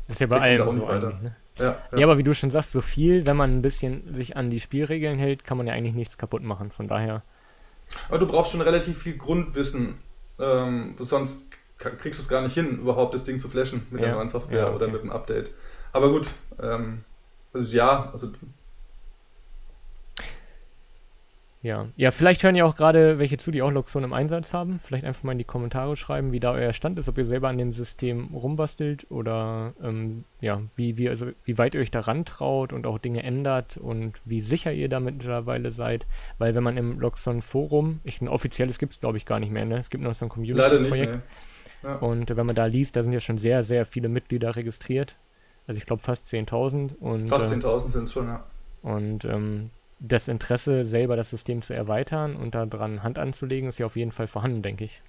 Das 0.07 0.17
ist 0.17 0.19
ja 0.19 0.27
bei 0.27 0.41
allem 0.41 0.79
so 0.79 0.87
weiter. 0.87 1.19
Ne? 1.21 1.35
Ja, 1.57 1.77
ja. 1.91 1.97
ja, 1.97 2.05
aber 2.05 2.17
wie 2.17 2.23
du 2.23 2.33
schon 2.33 2.51
sagst, 2.51 2.71
so 2.71 2.81
viel, 2.81 3.25
wenn 3.25 3.37
man 3.37 3.57
ein 3.57 3.61
bisschen 3.61 4.13
sich 4.13 4.35
an 4.35 4.49
die 4.49 4.59
Spielregeln 4.59 5.17
hält, 5.17 5.43
kann 5.43 5.57
man 5.57 5.67
ja 5.67 5.73
eigentlich 5.73 5.95
nichts 5.95 6.17
kaputt 6.17 6.43
machen. 6.43 6.71
Von 6.71 6.87
daher. 6.87 7.23
Aber 8.09 8.19
du 8.19 8.27
brauchst 8.27 8.51
schon 8.51 8.61
relativ 8.61 8.97
viel 8.97 9.17
Grundwissen, 9.17 9.95
ähm, 10.39 10.95
sonst 10.97 11.47
kriegst 11.77 12.19
du 12.19 12.23
es 12.23 12.29
gar 12.29 12.41
nicht 12.41 12.53
hin, 12.53 12.79
überhaupt 12.79 13.13
das 13.13 13.23
Ding 13.23 13.39
zu 13.39 13.49
flashen 13.49 13.85
mit 13.89 14.01
ja. 14.01 14.07
der 14.07 14.15
neuen 14.15 14.29
Software 14.29 14.67
okay. 14.67 14.75
oder 14.75 14.87
mit 14.87 15.01
dem 15.01 15.11
Update. 15.11 15.51
Aber 15.91 16.09
gut, 16.09 16.27
ähm, 16.61 17.03
also 17.53 17.75
ja, 17.75 18.09
also 18.13 18.31
Ja. 21.63 21.89
ja, 21.95 22.09
vielleicht 22.09 22.41
hören 22.41 22.55
ja 22.55 22.65
auch 22.65 22.75
gerade 22.75 23.19
welche 23.19 23.37
zu, 23.37 23.51
die 23.51 23.61
auch 23.61 23.69
Luxon 23.69 24.03
im 24.03 24.13
Einsatz 24.13 24.51
haben. 24.51 24.79
Vielleicht 24.83 25.05
einfach 25.05 25.21
mal 25.21 25.33
in 25.33 25.37
die 25.37 25.43
Kommentare 25.43 25.95
schreiben, 25.95 26.31
wie 26.31 26.39
da 26.39 26.53
euer 26.53 26.73
Stand 26.73 26.97
ist, 26.97 27.07
ob 27.07 27.19
ihr 27.19 27.25
selber 27.27 27.49
an 27.49 27.59
dem 27.59 27.71
System 27.71 28.33
rumbastelt 28.33 29.05
oder 29.11 29.73
ähm, 29.83 30.23
ja, 30.39 30.61
wie, 30.75 30.97
wie, 30.97 31.07
also, 31.07 31.27
wie 31.45 31.59
weit 31.59 31.75
ihr 31.75 31.81
euch 31.81 31.91
daran 31.91 32.25
traut 32.25 32.73
und 32.73 32.87
auch 32.87 32.97
Dinge 32.97 33.21
ändert 33.21 33.77
und 33.77 34.13
wie 34.25 34.41
sicher 34.41 34.73
ihr 34.73 34.89
damit 34.89 35.17
mittlerweile 35.17 35.71
seid. 35.71 36.07
Weil 36.39 36.55
wenn 36.55 36.63
man 36.63 36.77
im 36.77 36.99
Luxon 36.99 37.43
Forum, 37.43 37.99
ich, 38.03 38.21
ein 38.21 38.27
offizielles 38.27 38.79
gibt 38.79 38.93
es 38.93 38.99
glaube 38.99 39.17
ich 39.17 39.25
gar 39.25 39.39
nicht 39.39 39.51
mehr, 39.51 39.65
ne? 39.65 39.77
Es 39.77 39.91
gibt 39.91 40.03
noch 40.03 40.15
so 40.15 40.25
ein 40.25 40.29
Community-Projekt. 40.29 41.19
Ja. 41.83 41.95
Und 41.95 42.35
wenn 42.35 42.45
man 42.45 42.55
da 42.55 42.65
liest, 42.65 42.95
da 42.95 43.03
sind 43.03 43.13
ja 43.13 43.19
schon 43.19 43.37
sehr, 43.37 43.63
sehr 43.63 43.85
viele 43.85 44.09
Mitglieder 44.09 44.55
registriert. 44.55 45.15
Also 45.67 45.77
ich 45.77 45.85
glaube 45.85 46.01
fast 46.01 46.25
10.000. 46.25 47.27
Fast 47.27 47.53
10.000 47.53 47.75
äh, 47.75 47.91
sind 47.91 48.03
es 48.03 48.13
schon, 48.13 48.27
ja. 48.27 48.43
Und 48.81 49.25
ähm, 49.25 49.69
das 50.01 50.27
Interesse, 50.27 50.83
selber 50.83 51.15
das 51.15 51.29
System 51.29 51.61
zu 51.61 51.73
erweitern 51.73 52.35
und 52.35 52.55
daran 52.55 53.03
Hand 53.03 53.19
anzulegen, 53.19 53.69
ist 53.69 53.79
ja 53.79 53.85
auf 53.85 53.95
jeden 53.95 54.11
Fall 54.11 54.27
vorhanden, 54.27 54.63
denke 54.63 54.83
ich. 54.83 55.01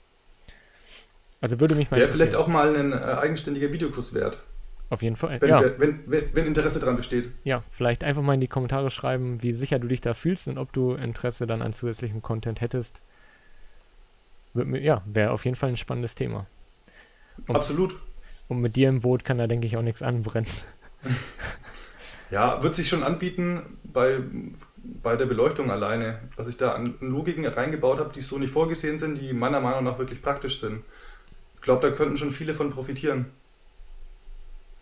Also 1.41 1.59
würde 1.59 1.75
mich 1.75 1.91
mal. 1.91 1.99
Wäre 1.99 2.09
vielleicht 2.09 2.35
auch 2.35 2.47
mal 2.47 2.77
ein 2.77 2.93
äh, 2.93 2.97
eigenständiger 2.97 3.73
Videokurs 3.73 4.15
wert. 4.15 4.39
Auf 4.91 5.03
jeden 5.03 5.17
Fall. 5.17 5.41
Wenn, 5.41 5.49
ja. 5.49 5.63
wenn, 5.79 6.01
wenn, 6.07 6.35
wenn, 6.35 6.47
Interesse 6.47 6.79
daran 6.79 6.97
besteht. 6.97 7.31
Ja, 7.43 7.63
vielleicht 7.71 8.05
einfach 8.05 8.23
mal 8.23 8.35
in 8.35 8.41
die 8.41 8.49
Kommentare 8.49 8.91
schreiben, 8.91 9.43
wie 9.43 9.55
sicher 9.55 9.79
du 9.79 9.89
dich 9.89 10.03
da 10.03 10.13
fühlst 10.13 10.47
und 10.47 10.59
ob 10.59 10.73
du 10.75 10.93
Interesse 10.93 11.47
dann 11.47 11.63
an 11.63 11.73
zusätzlichem 11.73 12.21
Content 12.21 12.61
hättest. 12.61 13.01
Ja, 14.55 15.03
wäre 15.07 15.31
auf 15.31 15.47
jeden 15.47 15.57
Fall 15.57 15.71
ein 15.71 15.79
spannendes 15.79 16.15
Thema. 16.15 16.47
Und, 17.49 17.57
Absolut. 17.57 17.99
Und 18.49 18.61
mit 18.61 18.77
dir 18.77 18.91
im 18.91 19.01
Boot 19.01 19.25
kann 19.25 19.39
da, 19.39 19.47
denke 19.47 19.67
ich, 19.67 19.79
auch 19.79 19.83
nichts 19.83 20.03
anbrennen. 20.03 20.51
Ja, 22.33 22.63
wird 22.63 22.75
sich 22.75 22.89
schon 22.89 23.03
anbieten 23.03 23.79
bei, 23.85 24.21
bei 24.85 25.17
der 25.17 25.27
Beleuchtung 25.27 25.71
alleine, 25.71 26.21
dass 26.37 26.49
ich 26.49 26.57
da 26.57 26.73
an 26.73 26.95
Logiken 27.01 27.47
reingebaut 27.47 27.99
habe, 27.99 28.13
die 28.13 28.21
so 28.21 28.39
nicht 28.39 28.53
vorgesehen 28.53 28.99
sind, 28.99 29.21
die 29.21 29.33
meiner 29.33 29.61
Meinung 29.61 29.85
nach 29.85 29.99
wirklich 29.99 30.23
praktisch 30.23 30.61
sind. 30.61 30.83
Ich 31.57 31.63
glaube, 31.63 31.89
da 31.89 31.95
könnten 31.95 32.17
schon 32.17 32.33
viele 32.33 32.55
von 32.55 32.71
profitieren. 32.71 33.27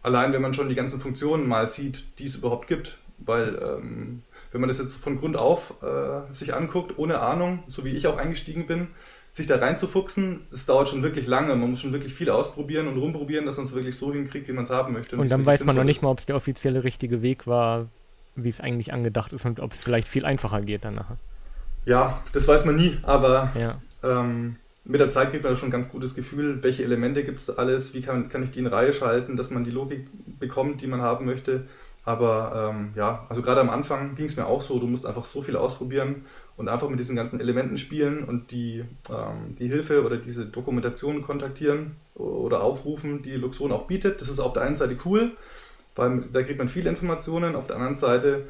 Allein, 0.02 0.32
wenn 0.32 0.40
man 0.40 0.54
schon 0.54 0.70
die 0.70 0.74
ganzen 0.74 1.00
Funktionen 1.00 1.46
mal 1.46 1.66
sieht, 1.66 2.18
die 2.18 2.24
es 2.24 2.36
überhaupt 2.36 2.68
gibt. 2.68 2.98
Weil, 3.18 3.60
ähm, 3.62 4.22
wenn 4.50 4.62
man 4.62 4.68
das 4.68 4.78
jetzt 4.78 4.96
von 4.96 5.18
Grund 5.18 5.36
auf 5.36 5.82
äh, 5.82 6.32
sich 6.32 6.54
anguckt, 6.54 6.98
ohne 6.98 7.20
Ahnung, 7.20 7.62
so 7.68 7.84
wie 7.84 7.90
ich 7.90 8.06
auch 8.06 8.16
eingestiegen 8.16 8.66
bin, 8.66 8.88
sich 9.30 9.46
da 9.46 9.56
reinzufuchsen, 9.56 10.40
das 10.50 10.64
dauert 10.64 10.88
schon 10.88 11.02
wirklich 11.02 11.26
lange. 11.26 11.54
Man 11.54 11.68
muss 11.70 11.80
schon 11.80 11.92
wirklich 11.92 12.14
viel 12.14 12.30
ausprobieren 12.30 12.88
und 12.88 12.98
rumprobieren, 12.98 13.44
dass 13.44 13.58
man 13.58 13.66
es 13.66 13.74
wirklich 13.74 13.96
so 13.96 14.12
hinkriegt, 14.12 14.48
wie 14.48 14.52
man 14.52 14.64
es 14.64 14.70
haben 14.70 14.94
möchte. 14.94 15.16
Und, 15.16 15.22
und 15.22 15.30
dann 15.30 15.44
weiß 15.44 15.64
man 15.64 15.76
noch 15.76 15.84
nicht 15.84 16.02
mal, 16.02 16.08
ob 16.08 16.18
es 16.18 16.26
der 16.26 16.36
offizielle 16.36 16.82
richtige 16.82 17.20
Weg 17.20 17.46
war, 17.46 17.88
wie 18.44 18.48
es 18.48 18.60
eigentlich 18.60 18.92
angedacht 18.92 19.32
ist 19.32 19.44
und 19.44 19.60
ob 19.60 19.72
es 19.72 19.80
vielleicht 19.80 20.08
viel 20.08 20.24
einfacher 20.24 20.60
geht 20.62 20.84
danach. 20.84 21.16
Ja, 21.84 22.22
das 22.32 22.46
weiß 22.46 22.66
man 22.66 22.76
nie, 22.76 22.98
aber 23.02 23.52
ja. 23.58 23.80
ähm, 24.02 24.56
mit 24.84 25.00
der 25.00 25.10
Zeit 25.10 25.30
kriegt 25.30 25.44
man 25.44 25.52
da 25.52 25.56
schon 25.56 25.68
ein 25.68 25.72
ganz 25.72 25.90
gutes 25.90 26.14
Gefühl, 26.14 26.62
welche 26.62 26.84
Elemente 26.84 27.24
gibt 27.24 27.40
es 27.40 27.46
da 27.46 27.54
alles, 27.54 27.94
wie 27.94 28.02
kann, 28.02 28.28
kann 28.28 28.42
ich 28.42 28.50
die 28.50 28.58
in 28.58 28.66
Reihe 28.66 28.92
schalten, 28.92 29.36
dass 29.36 29.50
man 29.50 29.64
die 29.64 29.70
Logik 29.70 30.06
bekommt, 30.38 30.82
die 30.82 30.86
man 30.86 31.00
haben 31.00 31.26
möchte. 31.26 31.66
Aber 32.04 32.72
ähm, 32.74 32.90
ja, 32.96 33.26
also 33.28 33.42
gerade 33.42 33.60
am 33.60 33.70
Anfang 33.70 34.14
ging 34.14 34.26
es 34.26 34.36
mir 34.36 34.46
auch 34.46 34.62
so, 34.62 34.78
du 34.78 34.86
musst 34.86 35.06
einfach 35.06 35.26
so 35.26 35.42
viel 35.42 35.56
ausprobieren 35.56 36.24
und 36.56 36.68
einfach 36.68 36.88
mit 36.88 36.98
diesen 36.98 37.14
ganzen 37.14 37.40
Elementen 37.40 37.76
spielen 37.76 38.24
und 38.24 38.50
die, 38.50 38.84
ähm, 39.10 39.54
die 39.58 39.68
Hilfe 39.68 40.04
oder 40.04 40.16
diese 40.16 40.46
Dokumentation 40.46 41.22
kontaktieren 41.22 41.96
oder 42.14 42.62
aufrufen, 42.62 43.22
die 43.22 43.36
Luxon 43.36 43.70
auch 43.70 43.86
bietet. 43.86 44.20
Das 44.20 44.28
ist 44.28 44.40
auf 44.40 44.54
der 44.54 44.62
einen 44.62 44.76
Seite 44.76 44.96
cool, 45.04 45.32
weil 45.94 46.22
da 46.32 46.42
kriegt 46.42 46.58
man 46.58 46.68
viele 46.68 46.90
Informationen, 46.90 47.56
auf 47.56 47.66
der 47.66 47.76
anderen 47.76 47.94
Seite 47.94 48.46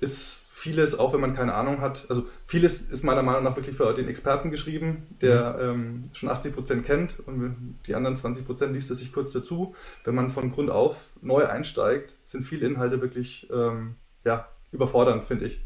ist 0.00 0.46
vieles, 0.60 0.98
auch 0.98 1.14
wenn 1.14 1.20
man 1.20 1.34
keine 1.34 1.54
Ahnung 1.54 1.80
hat, 1.80 2.04
also 2.10 2.28
vieles 2.44 2.90
ist 2.90 3.02
meiner 3.02 3.22
Meinung 3.22 3.44
nach 3.44 3.56
wirklich 3.56 3.76
für 3.76 3.94
den 3.94 4.08
Experten 4.08 4.50
geschrieben, 4.50 5.06
der 5.22 5.58
ähm, 5.60 6.02
schon 6.12 6.28
80 6.28 6.54
Prozent 6.54 6.84
kennt 6.84 7.18
und 7.26 7.78
die 7.86 7.94
anderen 7.94 8.16
20 8.16 8.46
Prozent 8.46 8.74
liest 8.74 8.90
er 8.90 8.96
sich 8.96 9.12
kurz 9.12 9.32
dazu. 9.32 9.74
Wenn 10.04 10.14
man 10.14 10.28
von 10.28 10.52
Grund 10.52 10.70
auf 10.70 11.12
neu 11.22 11.46
einsteigt, 11.46 12.14
sind 12.24 12.44
viele 12.44 12.66
Inhalte 12.66 13.00
wirklich 13.00 13.48
ähm, 13.50 13.94
ja, 14.24 14.48
überfordernd, 14.70 15.24
finde 15.24 15.46
ich. 15.46 15.64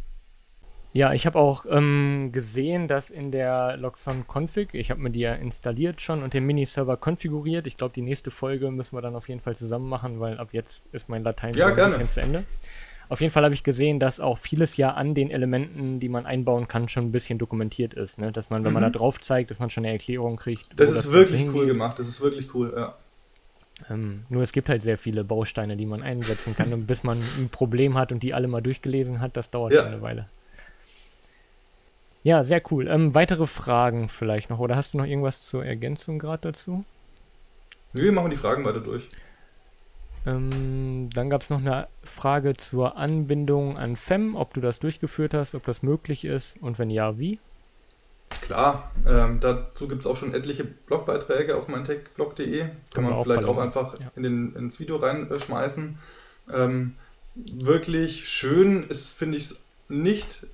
Ja, 0.94 1.12
ich 1.12 1.26
habe 1.26 1.40
auch 1.40 1.66
ähm, 1.68 2.30
gesehen, 2.30 2.86
dass 2.86 3.10
in 3.10 3.32
der 3.32 3.76
Loxon 3.76 4.24
Config, 4.32 4.74
ich 4.74 4.92
habe 4.92 5.00
mir 5.00 5.10
die 5.10 5.18
ja 5.18 5.34
installiert 5.34 6.00
schon 6.00 6.22
und 6.22 6.34
den 6.34 6.46
Miniserver 6.46 6.96
konfiguriert. 6.96 7.66
Ich 7.66 7.76
glaube, 7.76 7.92
die 7.92 8.00
nächste 8.00 8.30
Folge 8.30 8.70
müssen 8.70 8.96
wir 8.96 9.02
dann 9.02 9.16
auf 9.16 9.28
jeden 9.28 9.40
Fall 9.40 9.56
zusammen 9.56 9.88
machen, 9.88 10.20
weil 10.20 10.38
ab 10.38 10.50
jetzt 10.52 10.84
ist 10.92 11.08
mein 11.08 11.24
Latein 11.24 11.52
ja, 11.54 11.66
ein 11.66 11.74
bisschen 11.74 12.08
zu 12.08 12.20
Ende. 12.20 12.44
Auf 13.08 13.20
jeden 13.20 13.32
Fall 13.32 13.42
habe 13.42 13.54
ich 13.54 13.64
gesehen, 13.64 13.98
dass 13.98 14.20
auch 14.20 14.38
vieles 14.38 14.76
ja 14.76 14.92
an 14.92 15.14
den 15.14 15.32
Elementen, 15.32 15.98
die 15.98 16.08
man 16.08 16.26
einbauen 16.26 16.68
kann, 16.68 16.88
schon 16.88 17.06
ein 17.06 17.12
bisschen 17.12 17.40
dokumentiert 17.40 17.92
ist. 17.94 18.18
Ne? 18.18 18.30
Dass 18.30 18.48
man, 18.48 18.62
wenn 18.62 18.70
mhm. 18.70 18.74
man 18.74 18.82
da 18.84 18.90
drauf 18.90 19.20
zeigt, 19.20 19.50
dass 19.50 19.58
man 19.58 19.70
schon 19.70 19.84
eine 19.84 19.94
Erklärung 19.94 20.36
kriegt. 20.36 20.68
Das 20.76 20.90
ist 20.90 21.06
das 21.06 21.12
wirklich 21.12 21.52
cool 21.52 21.66
gemacht, 21.66 21.98
das 21.98 22.06
ist 22.06 22.20
wirklich 22.20 22.54
cool, 22.54 22.72
ja. 22.74 22.94
Ähm, 23.90 24.26
nur 24.28 24.44
es 24.44 24.52
gibt 24.52 24.68
halt 24.68 24.82
sehr 24.82 24.96
viele 24.96 25.24
Bausteine, 25.24 25.76
die 25.76 25.86
man 25.86 26.04
einsetzen 26.04 26.54
kann. 26.56 26.72
Und 26.72 26.86
bis 26.86 27.02
man 27.02 27.18
ein 27.36 27.48
Problem 27.50 27.98
hat 27.98 28.12
und 28.12 28.22
die 28.22 28.32
alle 28.32 28.46
mal 28.46 28.60
durchgelesen 28.60 29.20
hat, 29.20 29.36
das 29.36 29.50
dauert 29.50 29.72
ja. 29.72 29.82
schon 29.82 29.88
eine 29.88 30.00
Weile. 30.00 30.26
Ja, 32.24 32.42
sehr 32.42 32.62
cool. 32.70 32.88
Ähm, 32.88 33.14
weitere 33.14 33.46
Fragen 33.46 34.08
vielleicht 34.08 34.48
noch? 34.50 34.58
Oder 34.58 34.76
hast 34.76 34.94
du 34.94 34.98
noch 34.98 35.04
irgendwas 35.04 35.44
zur 35.44 35.64
Ergänzung 35.64 36.18
gerade 36.18 36.48
dazu? 36.48 36.84
Nö, 37.92 38.04
wir 38.04 38.12
machen 38.12 38.30
die 38.30 38.36
Fragen 38.36 38.64
weiter 38.64 38.80
durch. 38.80 39.08
Ähm, 40.26 41.10
dann 41.12 41.28
gab 41.28 41.42
es 41.42 41.50
noch 41.50 41.58
eine 41.58 41.86
Frage 42.02 42.54
zur 42.54 42.96
Anbindung 42.96 43.76
an 43.76 43.94
FEM, 43.94 44.36
ob 44.36 44.54
du 44.54 44.62
das 44.62 44.80
durchgeführt 44.80 45.34
hast, 45.34 45.54
ob 45.54 45.64
das 45.64 45.82
möglich 45.82 46.24
ist 46.24 46.56
und 46.62 46.78
wenn 46.78 46.88
ja, 46.88 47.18
wie? 47.18 47.38
Klar, 48.40 48.90
ähm, 49.06 49.38
dazu 49.40 49.86
gibt 49.86 50.00
es 50.00 50.06
auch 50.06 50.16
schon 50.16 50.34
etliche 50.34 50.64
Blogbeiträge 50.64 51.56
auf 51.56 51.68
meintechblog.de. 51.68 52.68
Kann 52.94 53.04
man 53.04 53.22
vielleicht 53.22 53.44
auch 53.44 53.58
einfach 53.58 54.00
ja. 54.00 54.10
in 54.16 54.22
den, 54.22 54.56
ins 54.56 54.80
Video 54.80 54.96
reinschmeißen. 54.96 55.98
Ähm, 56.52 56.94
wirklich 57.34 58.26
schön 58.26 58.84
ist, 58.84 59.18
finde 59.18 59.36
ich 59.36 59.44
es 59.44 59.68
nicht, 59.88 60.46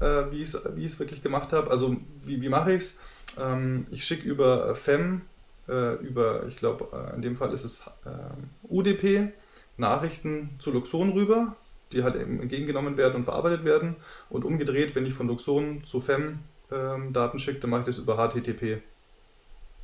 äh, 0.00 0.24
wie 0.30 0.42
ich 0.42 0.54
es 0.54 1.00
wirklich 1.00 1.22
gemacht 1.22 1.52
habe. 1.52 1.70
Also, 1.70 1.96
wie, 2.22 2.42
wie 2.42 2.48
mache 2.48 2.72
ich 2.72 2.78
es? 2.78 3.00
Ähm, 3.38 3.86
ich 3.90 4.04
schicke 4.04 4.28
über 4.28 4.74
FEM, 4.74 5.22
äh, 5.68 5.94
über, 5.96 6.46
ich 6.46 6.56
glaube, 6.56 6.88
äh, 6.92 7.14
in 7.14 7.22
dem 7.22 7.34
Fall 7.34 7.52
ist 7.52 7.64
es 7.64 7.86
äh, 8.04 8.68
UDP, 8.68 9.32
Nachrichten 9.76 10.50
zu 10.58 10.72
Luxon 10.72 11.12
rüber, 11.12 11.56
die 11.92 12.02
halt 12.02 12.16
entgegengenommen 12.16 12.96
werden 12.96 13.16
und 13.16 13.24
verarbeitet 13.24 13.64
werden. 13.64 13.96
Und 14.30 14.44
umgedreht, 14.44 14.94
wenn 14.94 15.06
ich 15.06 15.14
von 15.14 15.28
Luxon 15.28 15.84
zu 15.84 16.00
FEM 16.00 16.40
ähm, 16.72 17.12
Daten 17.12 17.38
schickt, 17.38 17.62
dann 17.62 17.70
mache 17.70 17.82
ich 17.82 17.86
das 17.86 17.98
über 17.98 18.16
HTTP. 18.16 18.82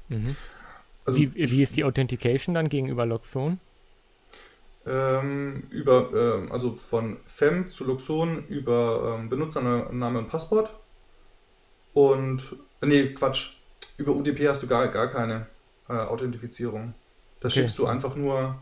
Mhm. 0.08 0.36
Also, 1.04 1.18
wie, 1.18 1.34
wie, 1.34 1.62
ist 1.62 1.76
die 1.76 1.84
Authentication 1.84 2.54
dann 2.54 2.68
gegenüber 2.68 3.06
Luxon? 3.06 3.58
Ähm, 4.84 5.64
über, 5.70 6.10
ähm, 6.12 6.50
also 6.50 6.74
von 6.74 7.18
FEM 7.24 7.70
zu 7.70 7.84
Luxon 7.84 8.44
über 8.48 9.16
ähm, 9.18 9.28
Benutzername 9.28 10.18
und 10.18 10.28
Passwort. 10.28 10.74
Und, 11.92 12.56
äh, 12.80 12.86
nee, 12.86 13.14
Quatsch, 13.14 13.58
über 13.98 14.12
UDP 14.12 14.48
hast 14.48 14.62
du 14.62 14.66
gar, 14.66 14.88
gar 14.88 15.08
keine 15.08 15.46
äh, 15.88 15.92
Authentifizierung. 15.92 16.94
Da 17.40 17.46
okay. 17.46 17.60
schickst 17.60 17.78
du 17.78 17.86
einfach 17.86 18.16
nur 18.16 18.56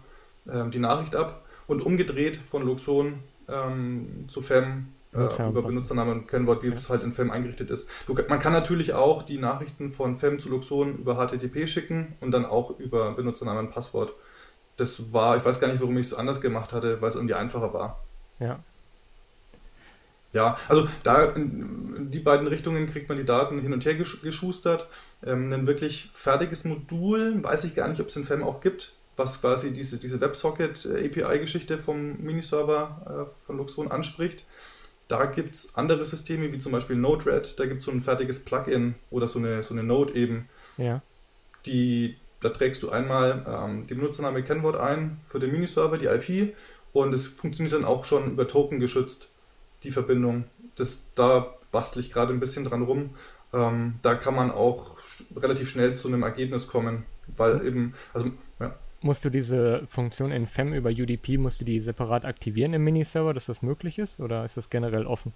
ähm, 0.48 0.70
die 0.70 0.78
Nachricht 0.78 1.14
ab 1.14 1.46
und 1.66 1.82
umgedreht 1.82 2.36
von 2.36 2.64
Luxon 2.64 3.20
ähm, 3.48 4.26
zu 4.28 4.42
FEM 4.42 4.88
äh, 5.12 5.48
über 5.48 5.62
Benutzername 5.62 6.12
und 6.12 6.28
Kennwort, 6.28 6.62
wie 6.62 6.68
ja. 6.68 6.74
es 6.74 6.88
halt 6.88 7.02
in 7.02 7.12
FEM 7.12 7.30
eingerichtet 7.30 7.70
ist. 7.70 7.90
Du, 8.06 8.14
man 8.28 8.38
kann 8.38 8.52
natürlich 8.52 8.92
auch 8.92 9.22
die 9.22 9.38
Nachrichten 9.38 9.90
von 9.90 10.14
FEM 10.14 10.38
zu 10.38 10.48
Luxon 10.50 10.98
über 10.98 11.14
HTTP 11.16 11.66
schicken 11.66 12.16
und 12.20 12.30
dann 12.30 12.44
auch 12.44 12.78
über 12.78 13.12
Benutzername 13.12 13.60
und 13.60 13.70
Passwort. 13.70 14.12
Das 14.80 15.12
war, 15.12 15.36
ich 15.36 15.44
weiß 15.44 15.60
gar 15.60 15.68
nicht, 15.68 15.80
warum 15.80 15.98
ich 15.98 16.06
es 16.06 16.14
anders 16.14 16.40
gemacht 16.40 16.72
hatte, 16.72 17.02
weil 17.02 17.08
es 17.08 17.14
irgendwie 17.14 17.34
einfacher 17.34 17.74
war. 17.74 18.02
Ja. 18.38 18.60
Ja, 20.32 20.56
also 20.68 20.88
da 21.02 21.24
in 21.24 22.10
die 22.10 22.20
beiden 22.20 22.46
Richtungen 22.46 22.90
kriegt 22.90 23.08
man 23.08 23.18
die 23.18 23.24
Daten 23.24 23.60
hin 23.60 23.74
und 23.74 23.84
her 23.84 23.94
geschustert. 23.94 24.86
Ähm, 25.22 25.52
ein 25.52 25.66
wirklich 25.66 26.08
fertiges 26.12 26.64
Modul, 26.64 27.42
weiß 27.42 27.64
ich 27.64 27.74
gar 27.74 27.88
nicht, 27.88 28.00
ob 28.00 28.06
es 28.06 28.16
in 28.16 28.24
FEM 28.24 28.42
auch 28.42 28.62
gibt, 28.62 28.94
was 29.16 29.42
quasi 29.42 29.74
diese, 29.74 29.98
diese 29.98 30.20
WebSocket-API-Geschichte 30.20 31.76
vom 31.76 32.16
Miniserver 32.22 33.26
äh, 33.26 33.28
von 33.28 33.58
Luxon 33.58 33.90
anspricht. 33.90 34.46
Da 35.08 35.26
gibt 35.26 35.56
es 35.56 35.74
andere 35.74 36.06
Systeme, 36.06 36.52
wie 36.52 36.58
zum 36.58 36.72
Beispiel 36.72 36.96
Node-RED. 36.96 37.58
Da 37.58 37.66
gibt 37.66 37.80
es 37.80 37.84
so 37.84 37.90
ein 37.90 38.00
fertiges 38.00 38.44
Plugin 38.46 38.94
oder 39.10 39.28
so 39.28 39.40
eine, 39.40 39.62
so 39.62 39.74
eine 39.74 39.82
Node 39.82 40.14
eben. 40.14 40.48
Ja. 40.78 41.02
Die, 41.66 42.16
da 42.40 42.48
trägst 42.48 42.82
du 42.82 42.90
einmal 42.90 43.44
ähm, 43.46 43.86
die 43.86 43.94
Benutzername 43.94 44.42
Kennwort 44.42 44.76
ein 44.76 45.18
für 45.22 45.38
den 45.38 45.52
Miniserver, 45.52 45.98
die 45.98 46.06
IP, 46.06 46.54
und 46.92 47.14
es 47.14 47.26
funktioniert 47.26 47.74
dann 47.74 47.84
auch 47.84 48.04
schon 48.04 48.32
über 48.32 48.48
Token 48.48 48.80
geschützt, 48.80 49.28
die 49.84 49.92
Verbindung. 49.92 50.44
Das, 50.74 51.12
da 51.14 51.54
bastle 51.70 52.00
ich 52.00 52.12
gerade 52.12 52.32
ein 52.32 52.40
bisschen 52.40 52.64
dran 52.64 52.82
rum. 52.82 53.10
Ähm, 53.52 53.94
da 54.02 54.14
kann 54.14 54.34
man 54.34 54.50
auch 54.50 54.98
relativ 55.36 55.68
schnell 55.68 55.94
zu 55.94 56.08
einem 56.08 56.22
Ergebnis 56.22 56.66
kommen, 56.66 57.04
weil 57.36 57.64
eben, 57.66 57.94
also 58.12 58.30
ja. 58.58 58.74
Musst 59.02 59.24
du 59.24 59.30
diese 59.30 59.86
Funktion 59.88 60.30
in 60.30 60.46
FEM 60.46 60.74
über 60.74 60.90
UDP, 60.90 61.38
musst 61.38 61.60
du 61.60 61.64
die 61.64 61.80
separat 61.80 62.24
aktivieren 62.24 62.74
im 62.74 62.84
Miniserver, 62.84 63.34
dass 63.34 63.46
das 63.46 63.62
möglich 63.62 63.98
ist 63.98 64.20
oder 64.20 64.44
ist 64.44 64.56
das 64.56 64.68
generell 64.68 65.06
offen? 65.06 65.32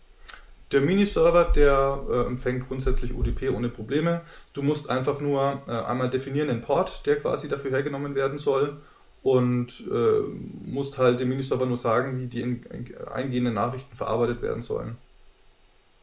Der 0.74 0.80
Miniserver, 0.80 1.44
der 1.54 2.00
äh, 2.10 2.26
empfängt 2.26 2.66
grundsätzlich 2.66 3.14
UDP 3.14 3.48
ohne 3.50 3.68
Probleme. 3.68 4.22
Du 4.54 4.62
musst 4.62 4.90
einfach 4.90 5.20
nur 5.20 5.62
äh, 5.68 5.70
einmal 5.70 6.10
definieren 6.10 6.48
den 6.48 6.62
Port, 6.62 7.06
der 7.06 7.14
quasi 7.20 7.48
dafür 7.48 7.70
hergenommen 7.70 8.16
werden 8.16 8.38
soll 8.38 8.78
und 9.22 9.84
äh, 9.88 10.20
musst 10.66 10.98
halt 10.98 11.20
dem 11.20 11.28
Miniserver 11.28 11.64
nur 11.64 11.76
sagen, 11.76 12.18
wie 12.18 12.26
die 12.26 12.40
in, 12.40 12.64
in, 12.64 12.92
eingehenden 13.06 13.54
Nachrichten 13.54 13.94
verarbeitet 13.94 14.42
werden 14.42 14.62
sollen. 14.62 14.96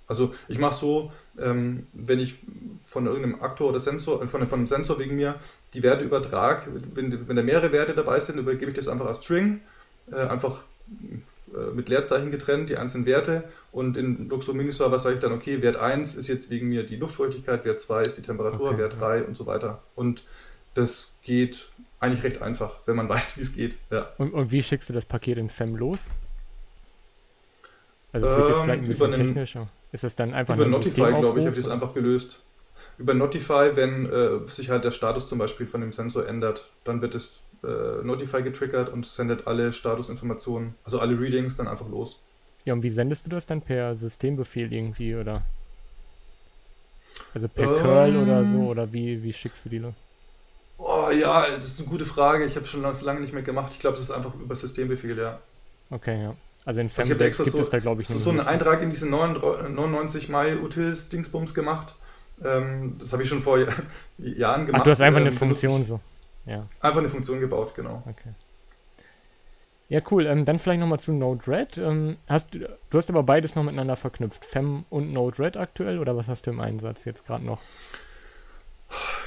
Also 0.08 0.34
ich 0.48 0.58
mache 0.58 0.76
so, 0.76 1.12
ähm, 1.38 1.88
wenn 1.92 2.20
ich 2.20 2.36
von 2.82 3.08
irgendeinem 3.08 3.42
Aktor 3.42 3.72
oder 3.72 3.82
Sensor, 3.82 4.24
äh, 4.24 4.28
von, 4.28 4.48
von 4.48 4.60
einem 4.60 4.68
Sensor 4.68 4.98
wegen 5.00 5.18
mir 5.18 5.36
die 5.74 5.84
Werte 5.84 6.06
übertrage, 6.06 6.72
wenn, 6.94 7.28
wenn 7.28 7.36
da 7.36 7.44
mehrere 7.44 7.74
Werte 7.74 7.94
dabei 7.94 8.22
sind, 8.22 8.40
übergebe 8.40 8.72
ich 8.72 8.78
das 8.78 8.88
einfach 8.88 9.08
als 9.08 9.22
String, 9.22 9.60
äh, 10.14 10.16
einfach 10.16 10.64
mit 11.74 11.90
Leerzeichen 11.90 12.32
getrennt, 12.32 12.70
die 12.70 12.78
einzelnen 12.78 13.06
Werte 13.06 13.44
und 13.72 13.98
in 13.98 14.30
Luxo 14.30 14.54
Miniserver 14.54 15.00
sage 15.00 15.16
ich 15.16 15.22
dann, 15.22 15.32
okay, 15.32 15.62
Wert 15.62 15.78
1 15.78 16.16
ist 16.16 16.28
jetzt 16.28 16.50
wegen 16.50 16.70
mir 16.70 16.86
die 16.86 16.98
Luftfeuchtigkeit, 16.98 17.66
Wert 17.66 17.80
2 17.80 18.02
ist 18.02 18.18
die 18.18 18.22
Temperatur, 18.22 18.72
okay. 18.72 18.80
Wert 18.80 19.00
3 19.00 19.24
und 19.24 19.36
so 19.36 19.46
weiter. 19.46 19.82
Und 19.96 20.24
das 20.74 21.20
geht 21.24 21.70
eigentlich 22.00 22.24
recht 22.24 22.42
einfach, 22.42 22.80
wenn 22.86 22.96
man 22.96 23.08
weiß, 23.10 23.38
wie 23.38 23.42
es 23.42 23.56
geht. 23.56 23.78
Ja. 23.90 24.12
Und, 24.18 24.34
und, 24.34 24.52
wie 24.52 24.62
schickst 24.62 24.90
du 24.90 24.94
das 24.94 25.06
Paket 25.06 25.38
in 25.38 25.50
FEM 25.50 25.76
los? 25.76 26.00
Also 28.14 28.28
das 28.28 28.38
wird 28.38 28.50
jetzt 28.50 28.62
vielleicht 28.64 28.80
ein 28.80 28.84
ähm, 28.84 28.90
bisschen 28.90 29.12
technischer. 29.12 29.70
Ist 29.94 30.04
es 30.04 30.16
dann 30.16 30.34
einfach 30.34 30.56
Über 30.56 30.66
Notify, 30.66 30.96
glaube 30.96 31.40
ich, 31.40 31.46
habe 31.46 31.58
ich 31.58 31.64
das 31.64 31.72
einfach 31.72 31.94
gelöst. 31.94 32.42
Über 32.98 33.14
Notify, 33.14 33.72
wenn 33.76 34.06
äh, 34.06 34.46
sich 34.46 34.70
halt 34.70 34.84
der 34.84 34.92
Status 34.92 35.28
zum 35.28 35.40
Beispiel 35.40 35.66
von 35.66 35.82
dem 35.82 35.92
Sensor 35.92 36.28
ändert, 36.28 36.70
dann 36.84 37.02
wird 37.02 37.16
es 37.16 37.44
äh, 37.64 38.04
Notify 38.04 38.42
getriggert 38.42 38.90
und 38.90 39.06
sendet 39.06 39.48
alle 39.48 39.74
Statusinformationen, 39.74 40.76
also 40.84 41.00
alle 41.00 41.20
Readings 41.20 41.56
dann 41.56 41.68
einfach 41.68 41.90
los. 41.90 42.22
Ja, 42.66 42.74
und 42.74 42.84
wie 42.84 42.90
sendest 42.90 43.26
du 43.26 43.30
das 43.30 43.46
dann 43.46 43.62
per 43.62 43.96
Systembefehl 43.96 44.72
irgendwie 44.72 45.16
oder? 45.16 45.44
Also 47.34 47.48
per 47.48 47.64
ähm, 47.64 47.82
Curl 47.82 48.18
oder 48.18 48.46
so 48.46 48.58
oder 48.68 48.92
wie, 48.92 49.24
wie 49.24 49.34
schickst 49.34 49.66
du 49.66 49.70
die 49.70 49.80
los? 49.80 49.94
Oh 50.78 51.10
ja, 51.12 51.46
das 51.56 51.66
ist 51.66 51.80
eine 51.80 51.90
gute 51.90 52.06
Frage. 52.06 52.46
Ich 52.46 52.56
habe 52.56 52.66
schon 52.66 52.82
lange, 52.82 53.00
lange 53.04 53.22
nicht 53.22 53.34
mehr 53.34 53.44
gemacht. 53.44 53.72
Ich 53.74 53.80
glaube, 53.80 53.98
es 53.98 54.04
ist 54.04 54.12
einfach 54.12 54.34
über 54.36 54.56
Systembefehl, 54.56 55.18
ja. 55.18 55.40
Okay, 55.90 56.24
ja. 56.24 56.36
Also 56.66 56.82
in 56.82 56.90
Fem 56.90 57.04
also 57.04 57.16
gibt 57.16 57.36
so, 57.36 57.60
es 57.60 57.70
da, 57.70 57.80
glaube 57.80 58.02
ich, 58.02 58.08
so, 58.08 58.18
so 58.18 58.30
einen 58.30 58.40
Eintrag 58.40 58.82
in 58.82 58.90
diese 58.90 59.08
99 59.10 60.30
Mai 60.30 60.58
Utils 60.58 61.10
Dingsbums 61.10 61.54
gemacht. 61.54 61.96
Ähm, 62.44 62.96
das 63.00 63.14
habe 63.14 63.24
ich 63.24 63.30
schon 63.30 63.42
vor 63.42 63.60
Jahren 64.18 64.66
gemacht. 64.66 64.82
Ach, 64.82 64.86
du 64.86 64.92
hast 64.92 65.02
einfach 65.02 65.20
ähm, 65.20 65.28
eine 65.28 65.36
Funktion 65.36 65.86
so. 65.86 66.00
Ja. 66.46 66.68
Einfach 66.80 67.00
eine 67.00 67.10
Funktion 67.10 67.40
gebaut, 67.40 67.74
genau. 67.76 68.04
Okay. 68.08 68.34
Ja, 69.90 70.00
cool. 70.10 70.26
Ähm, 70.26 70.46
dann 70.46 70.58
vielleicht 70.58 70.80
nochmal 70.80 71.00
zu 71.00 71.12
Node-RED. 71.12 71.78
Ähm, 71.78 72.18
hast, 72.28 72.54
du 72.54 72.98
hast 72.98 73.10
aber 73.10 73.24
beides 73.24 73.56
noch 73.56 73.64
miteinander 73.64 73.98
verknüpft. 73.98 74.46
Fem 74.46 74.86
und 74.90 75.12
Node-RED 75.12 75.58
aktuell 75.58 76.00
oder 76.00 76.16
was 76.16 76.30
hast 76.30 76.48
du 76.48 76.52
im 76.52 76.62
Einsatz 76.62 77.04
jetzt 77.04 77.26
gerade 77.26 77.44
noch? 77.44 77.60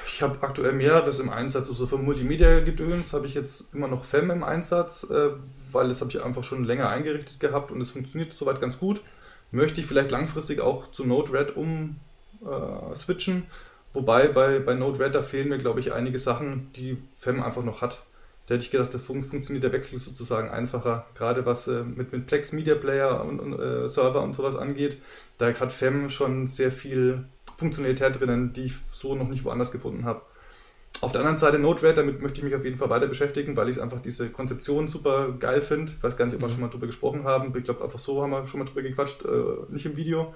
Ich 0.06 0.22
habe 0.22 0.42
aktuell 0.42 0.72
mehreres 0.72 1.20
im 1.20 1.28
Einsatz. 1.28 1.68
Also 1.68 1.86
für 1.86 1.98
Multimedia-Gedöns 1.98 3.12
habe 3.12 3.26
ich 3.26 3.34
jetzt 3.34 3.74
immer 3.74 3.88
noch 3.88 4.04
FEM 4.04 4.30
im 4.30 4.42
Einsatz, 4.42 5.04
äh, 5.10 5.32
weil 5.70 5.88
das 5.88 6.00
habe 6.00 6.10
ich 6.10 6.22
einfach 6.22 6.44
schon 6.44 6.64
länger 6.64 6.88
eingerichtet 6.88 7.40
gehabt 7.40 7.70
und 7.70 7.82
es 7.82 7.90
funktioniert 7.90 8.32
soweit 8.32 8.60
ganz 8.60 8.78
gut. 8.78 9.02
Möchte 9.50 9.82
ich 9.82 9.86
vielleicht 9.86 10.10
langfristig 10.10 10.62
auch 10.62 10.90
zu 10.90 11.04
Node-RED 11.04 11.56
um 11.56 12.00
äh, 12.42 12.94
switchen. 12.94 13.48
Wobei 13.94 14.28
bei, 14.28 14.58
bei 14.58 14.74
Node-RED, 14.74 15.14
da 15.14 15.22
fehlen 15.22 15.48
mir, 15.48 15.58
glaube 15.58 15.80
ich, 15.80 15.92
einige 15.92 16.18
Sachen, 16.18 16.70
die 16.74 16.98
FEM 17.14 17.42
einfach 17.42 17.62
noch 17.62 17.80
hat. 17.80 18.02
Da 18.46 18.54
hätte 18.54 18.64
ich 18.64 18.70
gedacht, 18.70 18.92
da 18.92 18.98
fun 18.98 19.22
funktioniert 19.22 19.64
der 19.64 19.72
Wechsel 19.72 19.98
sozusagen 19.98 20.50
einfacher. 20.50 21.06
Gerade 21.14 21.46
was 21.46 21.68
äh, 21.68 21.84
mit, 21.84 22.12
mit 22.12 22.26
Plex 22.26 22.52
Media 22.52 22.74
Player 22.74 23.24
und, 23.24 23.40
und 23.40 23.58
äh, 23.58 23.88
Server 23.88 24.20
und 24.20 24.34
sowas 24.34 24.56
angeht. 24.56 25.00
Da 25.38 25.54
hat 25.54 25.72
FEM 25.72 26.10
schon 26.10 26.46
sehr 26.46 26.70
viel 26.70 27.24
Funktionalität 27.56 28.20
drinnen, 28.20 28.52
die 28.52 28.64
ich 28.64 28.74
so 28.90 29.14
noch 29.14 29.28
nicht 29.28 29.44
woanders 29.44 29.72
gefunden 29.72 30.04
habe. 30.04 30.22
Auf 31.00 31.12
der 31.12 31.20
anderen 31.20 31.36
Seite 31.36 31.58
Node-RED, 31.58 31.96
damit 31.96 32.20
möchte 32.20 32.38
ich 32.38 32.44
mich 32.44 32.54
auf 32.54 32.64
jeden 32.64 32.76
Fall 32.76 32.90
weiter 32.90 33.06
beschäftigen, 33.06 33.56
weil 33.56 33.68
ich 33.68 33.80
einfach 33.80 34.00
diese 34.00 34.28
Konzeption 34.30 34.88
super 34.88 35.32
geil 35.38 35.60
finde. 35.60 35.92
Ich 35.96 36.02
weiß 36.02 36.16
gar 36.16 36.26
nicht, 36.26 36.34
ob 36.34 36.40
wir 36.40 36.48
mhm. 36.48 36.52
schon 36.52 36.60
mal 36.60 36.68
drüber 36.68 36.86
gesprochen 36.86 37.24
haben. 37.24 37.56
Ich 37.56 37.64
glaube, 37.64 37.82
einfach 37.82 37.98
so 37.98 38.22
haben 38.22 38.30
wir 38.30 38.46
schon 38.46 38.58
mal 38.60 38.66
drüber 38.66 38.82
gequatscht, 38.82 39.24
äh, 39.24 39.72
nicht 39.72 39.86
im 39.86 39.96
Video. 39.96 40.34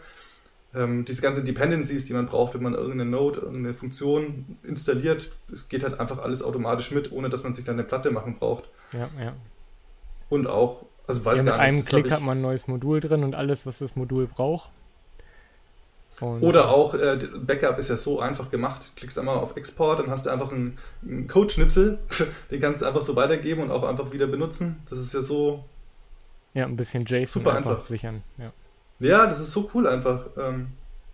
Ähm, 0.75 1.05
diese 1.07 1.23
ganzen 1.23 1.47
Dependencies, 1.47 2.05
die 2.05 2.13
man 2.13 2.27
braucht, 2.27 2.55
wenn 2.55 2.63
man 2.63 2.75
irgendeine 2.75 3.07
Node, 3.07 3.41
irgendeine 3.41 3.75
Funktion 3.75 4.59
installiert, 4.63 5.31
es 5.53 5.69
geht 5.69 5.83
halt 5.83 5.99
einfach 5.99 6.19
alles 6.19 6.43
automatisch 6.43 6.91
mit, 6.91 7.11
ohne 7.11 7.31
dass 7.31 7.43
man 7.43 7.55
sich 7.55 7.65
dann 7.65 7.77
eine 7.77 7.85
Platte 7.85 8.11
machen 8.11 8.37
braucht. 8.39 8.65
Ja, 8.93 9.09
ja. 9.19 9.33
Und 10.29 10.47
auch, 10.47 10.85
also 11.07 11.25
weiß 11.25 11.39
ja, 11.43 11.57
gar 11.57 11.65
nicht. 11.65 11.73
Mit 11.73 11.95
einem 11.95 12.03
Klick 12.03 12.13
hat 12.13 12.21
man 12.21 12.39
ein 12.39 12.43
neues 12.43 12.69
Modul 12.69 13.01
drin 13.01 13.25
und 13.25 13.35
alles, 13.35 13.65
was 13.65 13.79
das 13.79 13.97
Modul 13.97 14.27
braucht. 14.27 14.71
Und 16.21 16.43
Oder 16.43 16.69
auch, 16.69 16.95
äh, 16.95 17.19
Backup 17.39 17.79
ist 17.79 17.89
ja 17.89 17.97
so 17.97 18.21
einfach 18.21 18.51
gemacht. 18.51 18.93
Klickst 18.97 19.19
einmal 19.19 19.37
auf 19.37 19.57
Export, 19.57 20.01
dann 20.01 20.11
hast 20.11 20.27
du 20.27 20.31
einfach 20.31 20.53
einen, 20.53 20.79
einen 21.03 21.29
Code-Schnipsel, 21.29 21.99
den 22.51 22.61
kannst 22.61 22.83
du 22.83 22.87
einfach 22.87 23.03
so 23.03 23.17
weitergeben 23.17 23.63
und 23.63 23.71
auch 23.71 23.85
einfach 23.85 24.13
wieder 24.13 24.27
benutzen. 24.27 24.83
Das 24.91 24.99
ist 24.99 25.15
ja 25.15 25.23
so. 25.23 25.65
Ja, 26.55 26.65
ein 26.67 26.77
bisschen 26.77 27.05
JSON 27.07 27.43
super 27.43 27.55
einfach 27.57 27.85
sichern. 27.85 28.23
Ja. 28.37 28.53
Ja, 29.01 29.27
das 29.27 29.41
ist 29.41 29.53
so 29.53 29.71
cool 29.75 29.87
einfach. 29.87 30.27
Ähm, 30.37 30.69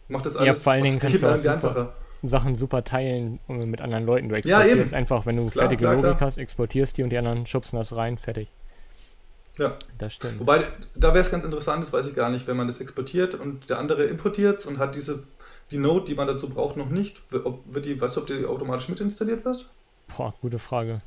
macht 0.08 0.26
das 0.26 0.36
alles 0.36 0.58
ja, 0.58 0.62
vor 0.62 0.72
allen 0.72 0.84
Dingen 0.84 0.98
kannst 1.00 1.22
du 1.22 1.26
auch 1.26 1.36
super, 1.36 1.52
einfacher. 1.52 1.92
Sachen 2.22 2.56
super 2.56 2.84
teilen 2.84 3.38
mit 3.48 3.80
anderen 3.80 4.06
Leuten. 4.06 4.28
Du 4.28 4.34
exportierst 4.34 4.76
ja, 4.76 4.82
eben. 4.82 4.94
einfach, 4.94 5.26
wenn 5.26 5.36
du 5.36 5.46
klar, 5.46 5.64
fertige 5.64 5.82
klar, 5.82 5.94
Logik 5.94 6.16
klar. 6.16 6.20
hast, 6.20 6.38
exportierst 6.38 6.96
die 6.96 7.02
und 7.02 7.10
die 7.10 7.18
anderen 7.18 7.46
schubsen 7.46 7.78
das 7.78 7.94
rein, 7.94 8.18
fertig. 8.18 8.48
Ja. 9.58 9.74
Das 9.98 10.14
stimmt. 10.14 10.40
Wobei, 10.40 10.64
da 10.94 11.08
wäre 11.08 11.20
es 11.20 11.30
ganz 11.30 11.44
interessant, 11.44 11.82
das 11.82 11.92
weiß 11.92 12.08
ich 12.08 12.16
gar 12.16 12.30
nicht, 12.30 12.46
wenn 12.46 12.56
man 12.56 12.66
das 12.66 12.80
exportiert 12.80 13.34
und 13.34 13.70
der 13.70 13.78
andere 13.78 14.04
importiert 14.04 14.66
und 14.66 14.78
hat 14.78 14.94
diese, 14.94 15.24
die 15.70 15.78
Node, 15.78 16.06
die 16.06 16.14
man 16.14 16.26
dazu 16.26 16.48
braucht, 16.48 16.76
noch 16.76 16.88
nicht. 16.88 17.20
Ob, 17.44 17.62
wird 17.72 17.84
die, 17.84 18.00
weißt 18.00 18.16
du, 18.16 18.20
ob 18.22 18.26
die 18.26 18.44
automatisch 18.46 18.88
mitinstalliert 18.88 19.44
wird? 19.44 19.68
Boah, 20.16 20.34
gute 20.40 20.58
Frage. 20.58 21.02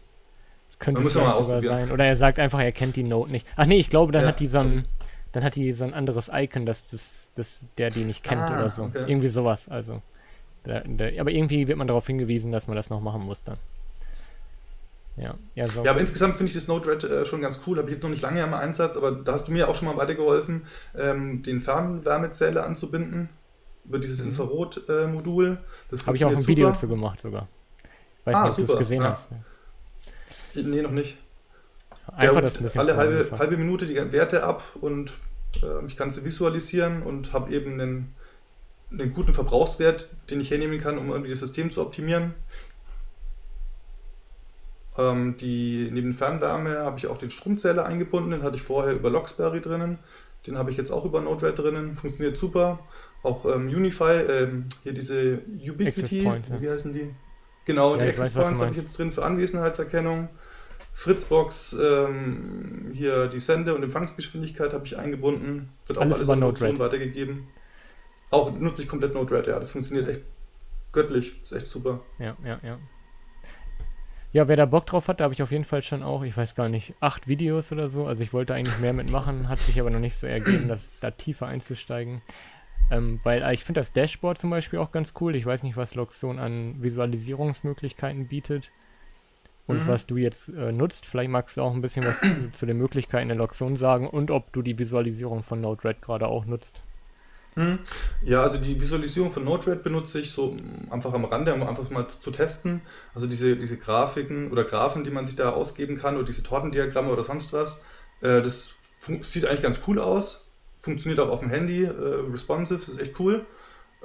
Das 0.69 0.79
könnte 0.79 1.01
man 1.01 1.09
sogar 1.09 1.61
sein. 1.61 1.91
Oder 1.91 2.05
er 2.05 2.15
sagt 2.15 2.39
einfach, 2.39 2.59
er 2.59 2.71
kennt 2.71 2.95
die 2.95 3.03
Node 3.03 3.31
nicht. 3.31 3.45
Ach 3.55 3.65
nee, 3.65 3.79
ich 3.79 3.89
glaube, 3.89 4.11
dann 4.11 4.23
ja. 4.23 4.29
hat 4.29 4.39
die 4.39 4.47
so 4.47 4.59
ein, 4.59 4.85
dann 5.31 5.43
hat 5.43 5.55
die 5.55 5.73
so 5.73 5.83
ein 5.83 5.93
anderes 5.93 6.29
Icon, 6.33 6.65
dass, 6.65 6.87
das, 6.87 7.31
dass 7.35 7.59
der 7.77 7.89
die 7.89 8.03
nicht 8.03 8.23
kennt 8.23 8.41
ah, 8.41 8.59
oder 8.59 8.71
so. 8.71 8.83
Okay. 8.83 9.05
Irgendwie 9.07 9.27
sowas. 9.27 9.67
Also. 9.69 10.01
Der, 10.65 10.81
der, 10.81 11.19
aber 11.21 11.31
irgendwie 11.31 11.67
wird 11.67 11.77
man 11.77 11.87
darauf 11.87 12.05
hingewiesen, 12.07 12.51
dass 12.51 12.67
man 12.67 12.75
das 12.75 12.89
noch 12.89 12.99
machen 12.99 13.21
muss 13.21 13.43
dann. 13.43 13.57
Ja, 15.15 15.35
ja, 15.55 15.67
so. 15.67 15.83
ja 15.83 15.91
aber 15.91 15.99
insgesamt 15.99 16.35
finde 16.35 16.49
ich 16.49 16.53
das 16.53 16.67
Node-RED 16.67 17.03
äh, 17.03 17.25
schon 17.25 17.41
ganz 17.41 17.61
cool. 17.65 17.77
Habe 17.77 17.89
ich 17.89 17.95
jetzt 17.95 18.03
noch 18.03 18.09
nicht 18.09 18.21
lange 18.21 18.41
im 18.43 18.53
Einsatz, 18.53 18.95
aber 18.97 19.11
da 19.11 19.33
hast 19.33 19.47
du 19.47 19.51
mir 19.51 19.67
auch 19.67 19.75
schon 19.75 19.87
mal 19.87 19.97
weitergeholfen, 19.97 20.63
ähm, 20.95 21.41
den 21.41 21.59
Fernwärmezähler 21.59 22.65
anzubinden 22.65 23.29
über 23.85 23.99
dieses 23.99 24.21
mhm. 24.21 24.29
Infrarot-Modul. 24.29 25.57
Äh, 25.91 25.97
Habe 26.05 26.17
ich 26.17 26.25
auch 26.25 26.29
ein 26.29 26.41
super. 26.41 26.47
Video 26.47 26.69
dazu 26.69 26.87
gemacht 26.87 27.21
sogar. 27.21 27.47
Weiß 28.25 28.35
ah, 28.35 28.45
nicht, 28.45 28.59
ob 28.59 28.67
du 28.67 28.73
es 28.73 28.79
gesehen 28.79 29.01
ja. 29.01 29.13
hast. 29.13 29.29
Nee, 30.55 30.81
noch 30.81 30.91
nicht. 30.91 31.17
Einfach 32.15 32.41
das 32.41 32.57
ein 32.57 32.79
alle 32.79 32.95
halbe, 32.95 33.37
halbe 33.37 33.57
Minute 33.57 33.85
die 33.85 33.95
Werte 33.95 34.43
ab 34.43 34.63
und 34.79 35.11
äh, 35.61 35.85
ich 35.87 35.97
kann 35.97 36.09
sie 36.09 36.23
visualisieren 36.23 37.03
und 37.03 37.33
habe 37.33 37.51
eben 37.53 37.73
einen, 37.73 38.15
einen 38.91 39.13
guten 39.13 39.33
Verbrauchswert, 39.33 40.09
den 40.29 40.41
ich 40.41 40.51
hernehmen 40.51 40.81
kann, 40.81 40.97
um 40.97 41.09
irgendwie 41.09 41.31
das 41.31 41.41
System 41.41 41.69
zu 41.69 41.81
optimieren. 41.81 42.33
Ähm, 44.97 45.37
die, 45.37 45.89
neben 45.91 46.13
Fernwärme 46.13 46.79
habe 46.79 46.97
ich 46.97 47.07
auch 47.07 47.17
den 47.17 47.29
Stromzähler 47.29 47.85
eingebunden, 47.85 48.31
den 48.31 48.43
hatte 48.43 48.55
ich 48.55 48.63
vorher 48.63 48.93
über 48.93 49.09
Loxberry 49.09 49.61
drinnen. 49.61 49.99
Den 50.47 50.57
habe 50.57 50.71
ich 50.71 50.77
jetzt 50.77 50.91
auch 50.91 51.03
über 51.03 51.19
Node-RED 51.19 51.59
drinnen, 51.59 51.93
funktioniert 51.93 52.37
super. 52.37 52.79
Auch 53.21 53.45
ähm, 53.45 53.67
Unify, 53.67 54.21
ähm, 54.29 54.65
hier 54.83 54.93
diese 54.93 55.39
Ubiquity, 55.69 56.23
Point, 56.23 56.47
ja. 56.47 56.61
wie 56.61 56.69
heißen 56.69 56.93
die? 56.93 57.13
Genau, 57.65 57.95
ja, 57.95 58.03
die 58.03 58.09
Access 58.09 58.31
Points 58.31 58.61
habe 58.61 58.71
ich 58.71 58.77
jetzt 58.77 58.97
drin 58.97 59.11
für 59.11 59.25
Anwesenheitserkennung. 59.25 60.29
Fritzbox, 60.97 61.73
ähm, 61.79 62.91
hier 62.91 63.27
die 63.27 63.39
Sende- 63.39 63.75
und 63.75 63.83
Empfangsgeschwindigkeit 63.83 64.73
habe 64.73 64.83
ich 64.87 64.97
eingebunden. 64.97 65.69
Wird 65.85 65.99
auch 65.99 66.01
alles, 66.01 66.17
alles 66.17 66.29
an 66.31 66.39
Node 66.39 66.79
weitergegeben. 66.79 67.49
Auch 68.31 68.51
nutze 68.51 68.81
ich 68.81 68.89
komplett 68.89 69.13
Node-RED, 69.13 69.45
ja. 69.45 69.59
Das 69.59 69.73
funktioniert 69.73 70.09
echt 70.09 70.21
göttlich. 70.91 71.39
Ist 71.43 71.51
echt 71.51 71.67
super. 71.67 72.01
Ja, 72.17 72.35
ja, 72.43 72.59
ja. 72.63 72.79
Ja, 74.33 74.47
wer 74.47 74.55
da 74.55 74.65
Bock 74.65 74.87
drauf 74.87 75.07
hat, 75.07 75.19
da 75.19 75.25
habe 75.25 75.35
ich 75.35 75.43
auf 75.43 75.51
jeden 75.51 75.65
Fall 75.65 75.83
schon 75.83 76.01
auch, 76.01 76.23
ich 76.23 76.35
weiß 76.35 76.55
gar 76.55 76.67
nicht, 76.67 76.95
acht 76.99 77.27
Videos 77.27 77.71
oder 77.71 77.89
so. 77.89 78.07
Also 78.07 78.23
ich 78.23 78.33
wollte 78.33 78.55
eigentlich 78.55 78.79
mehr 78.79 78.93
mitmachen, 78.93 79.49
hat 79.49 79.59
sich 79.59 79.79
aber 79.79 79.91
noch 79.91 79.99
nicht 79.99 80.17
so 80.17 80.25
ergeben, 80.25 80.67
dass 80.67 80.99
da 80.99 81.11
tiefer 81.11 81.45
einzusteigen. 81.45 82.21
Ähm, 82.89 83.19
weil 83.23 83.43
äh, 83.43 83.53
ich 83.53 83.63
finde 83.63 83.81
das 83.81 83.93
Dashboard 83.93 84.39
zum 84.39 84.49
Beispiel 84.49 84.79
auch 84.79 84.91
ganz 84.91 85.13
cool. 85.21 85.35
Ich 85.35 85.45
weiß 85.45 85.61
nicht, 85.61 85.77
was 85.77 85.93
Loxon 85.93 86.39
an 86.39 86.81
Visualisierungsmöglichkeiten 86.81 88.27
bietet 88.27 88.71
und 89.67 89.83
mhm. 89.83 89.87
was 89.87 90.07
du 90.07 90.17
jetzt 90.17 90.49
äh, 90.49 90.71
nutzt. 90.71 91.05
Vielleicht 91.05 91.29
magst 91.29 91.57
du 91.57 91.61
auch 91.61 91.73
ein 91.73 91.81
bisschen 91.81 92.05
was 92.05 92.21
zu, 92.53 92.65
den 92.65 92.77
Möglichkeiten 92.77 93.29
in 93.29 93.37
Loxon 93.37 93.75
sagen 93.75 94.09
und 94.09 94.31
ob 94.31 94.51
du 94.53 94.61
die 94.61 94.79
Visualisierung 94.79 95.43
von 95.43 95.61
Node-RED 95.61 96.01
gerade 96.01 96.27
auch 96.27 96.45
nutzt. 96.45 96.81
Hm. 97.55 97.79
Ja, 98.21 98.43
also 98.43 98.59
die 98.59 98.79
Visualisierung 98.79 99.31
von 99.31 99.43
Node-RED 99.43 99.83
benutze 99.83 100.19
ich 100.19 100.31
so 100.31 100.55
einfach 100.89 101.13
am 101.13 101.25
Rande, 101.25 101.53
um 101.53 101.63
einfach 101.63 101.89
mal 101.89 102.07
zu 102.07 102.31
testen. 102.31 102.81
Also 103.13 103.27
diese, 103.27 103.57
diese 103.57 103.77
Grafiken 103.77 104.51
oder 104.51 104.63
Graphen, 104.63 105.03
die 105.03 105.11
man 105.11 105.25
sich 105.25 105.35
da 105.35 105.49
ausgeben 105.49 105.97
kann 105.97 106.15
oder 106.15 106.25
diese 106.25 106.43
Tortendiagramme 106.43 107.11
oder 107.11 107.23
sonst 107.23 107.53
was, 107.53 107.83
äh, 108.21 108.41
das 108.41 108.75
sieht 109.21 109.45
eigentlich 109.45 109.63
ganz 109.63 109.81
cool 109.87 109.99
aus. 109.99 110.45
Funktioniert 110.79 111.19
auch 111.19 111.29
auf 111.29 111.41
dem 111.41 111.49
Handy, 111.49 111.83
äh, 111.83 111.91
responsive, 112.31 112.79
ist 112.91 113.01
echt 113.01 113.19
cool. 113.19 113.45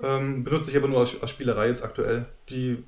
Ähm, 0.03 0.43
benutze 0.43 0.71
ich 0.71 0.77
aber 0.77 0.88
nur 0.88 0.99
als, 0.99 1.21
als, 1.23 1.31
Spielerei 1.31 1.69
jetzt 1.69 1.85
aktuell. 1.85 2.27
Die 2.51 2.83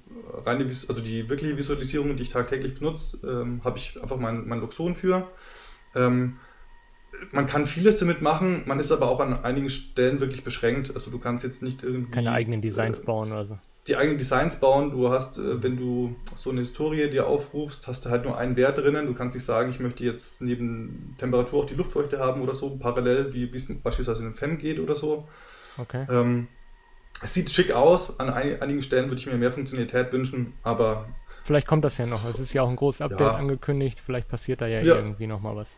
reine, 0.45 0.65
also 0.65 1.01
die 1.01 1.29
wirkliche 1.31 1.57
Visualisierung, 1.57 2.17
die 2.17 2.25
ich 2.25 2.31
tagtäglich 2.31 2.75
benutze, 2.75 3.19
ähm, 3.27 3.61
habe 3.63 3.79
ich 3.79 4.01
einfach 4.03 4.17
mein, 4.17 4.49
mein 4.49 4.61
Luxon 4.61 4.97
für. 4.97 5.29
Ähm, 5.95 6.39
man 7.31 7.47
kann 7.47 7.67
vieles 7.67 7.99
damit 7.99 8.21
machen, 8.21 8.65
man 8.67 8.81
ist 8.81 8.91
aber 8.91 9.09
auch 9.09 9.21
an 9.21 9.45
einigen 9.45 9.71
Stellen 9.71 10.19
wirklich 10.21 10.43
beschränkt. 10.43 10.93
Also 10.95 11.13
du 11.13 11.19
kannst 11.21 11.45
jetzt 11.45 11.63
nicht 11.63 11.85
irgendwie. 11.85 12.11
Keine 12.11 12.33
eigenen 12.33 12.61
Designs 12.61 12.99
äh, 12.99 13.03
bauen 13.03 13.31
oder 13.31 13.45
so. 13.45 13.59
Die 13.87 13.97
eigenen 13.97 14.19
Designs 14.19 14.59
bauen. 14.59 14.91
Du 14.91 15.11
hast, 15.11 15.39
äh, 15.39 15.63
wenn 15.63 15.77
du 15.77 16.17
so 16.35 16.51
eine 16.51 16.61
Historie 16.61 17.09
dir 17.11 17.29
aufrufst, 17.29 17.87
hast 17.87 18.05
du 18.05 18.11
halt 18.11 18.25
nur 18.25 18.37
einen 18.37 18.57
Wert 18.57 18.79
drinnen. 18.79 19.07
Du 19.07 19.15
kannst 19.15 19.37
nicht 19.37 19.45
sagen, 19.45 19.71
ich 19.71 19.79
möchte 19.79 20.03
jetzt 20.03 20.43
neben 20.43 21.15
Temperatur 21.19 21.61
auch 21.63 21.67
die 21.67 21.75
Luftfeuchte 21.75 22.19
haben 22.19 22.43
oder 22.43 22.55
so, 22.55 22.77
parallel, 22.77 23.33
wie 23.33 23.45
es 23.55 23.73
beispielsweise 23.83 24.21
in 24.21 24.27
einem 24.27 24.35
FEM 24.35 24.59
geht 24.59 24.81
oder 24.81 24.97
so. 24.97 25.29
Okay. 25.79 26.07
Ähm, 26.11 26.49
es 27.25 27.35
sieht 27.35 27.51
schick 27.51 27.73
aus. 27.73 28.21
An 28.21 28.31
ein, 28.31 28.61
einigen 28.61 28.83
Stellen 28.83 29.07
würde 29.07 29.19
ich 29.19 29.27
mir 29.27 29.35
mehr 29.37 29.51
Funktionalität 29.51 30.13
wünschen, 30.13 30.53
aber. 30.63 31.09
Vielleicht 31.43 31.67
kommt 31.67 31.85
das 31.85 31.99
ja 31.99 32.07
noch. 32.07 32.25
Es 32.27 32.39
ist 32.39 32.53
ja 32.53 32.63
auch 32.63 32.69
ein 32.69 32.77
großes 32.77 33.01
Update 33.01 33.21
ja. 33.21 33.35
angekündigt. 33.35 33.99
Vielleicht 33.99 34.29
passiert 34.29 34.61
da 34.61 34.67
ja, 34.67 34.81
ja. 34.81 34.95
irgendwie 34.97 35.27
nochmal 35.27 35.57
was. 35.57 35.71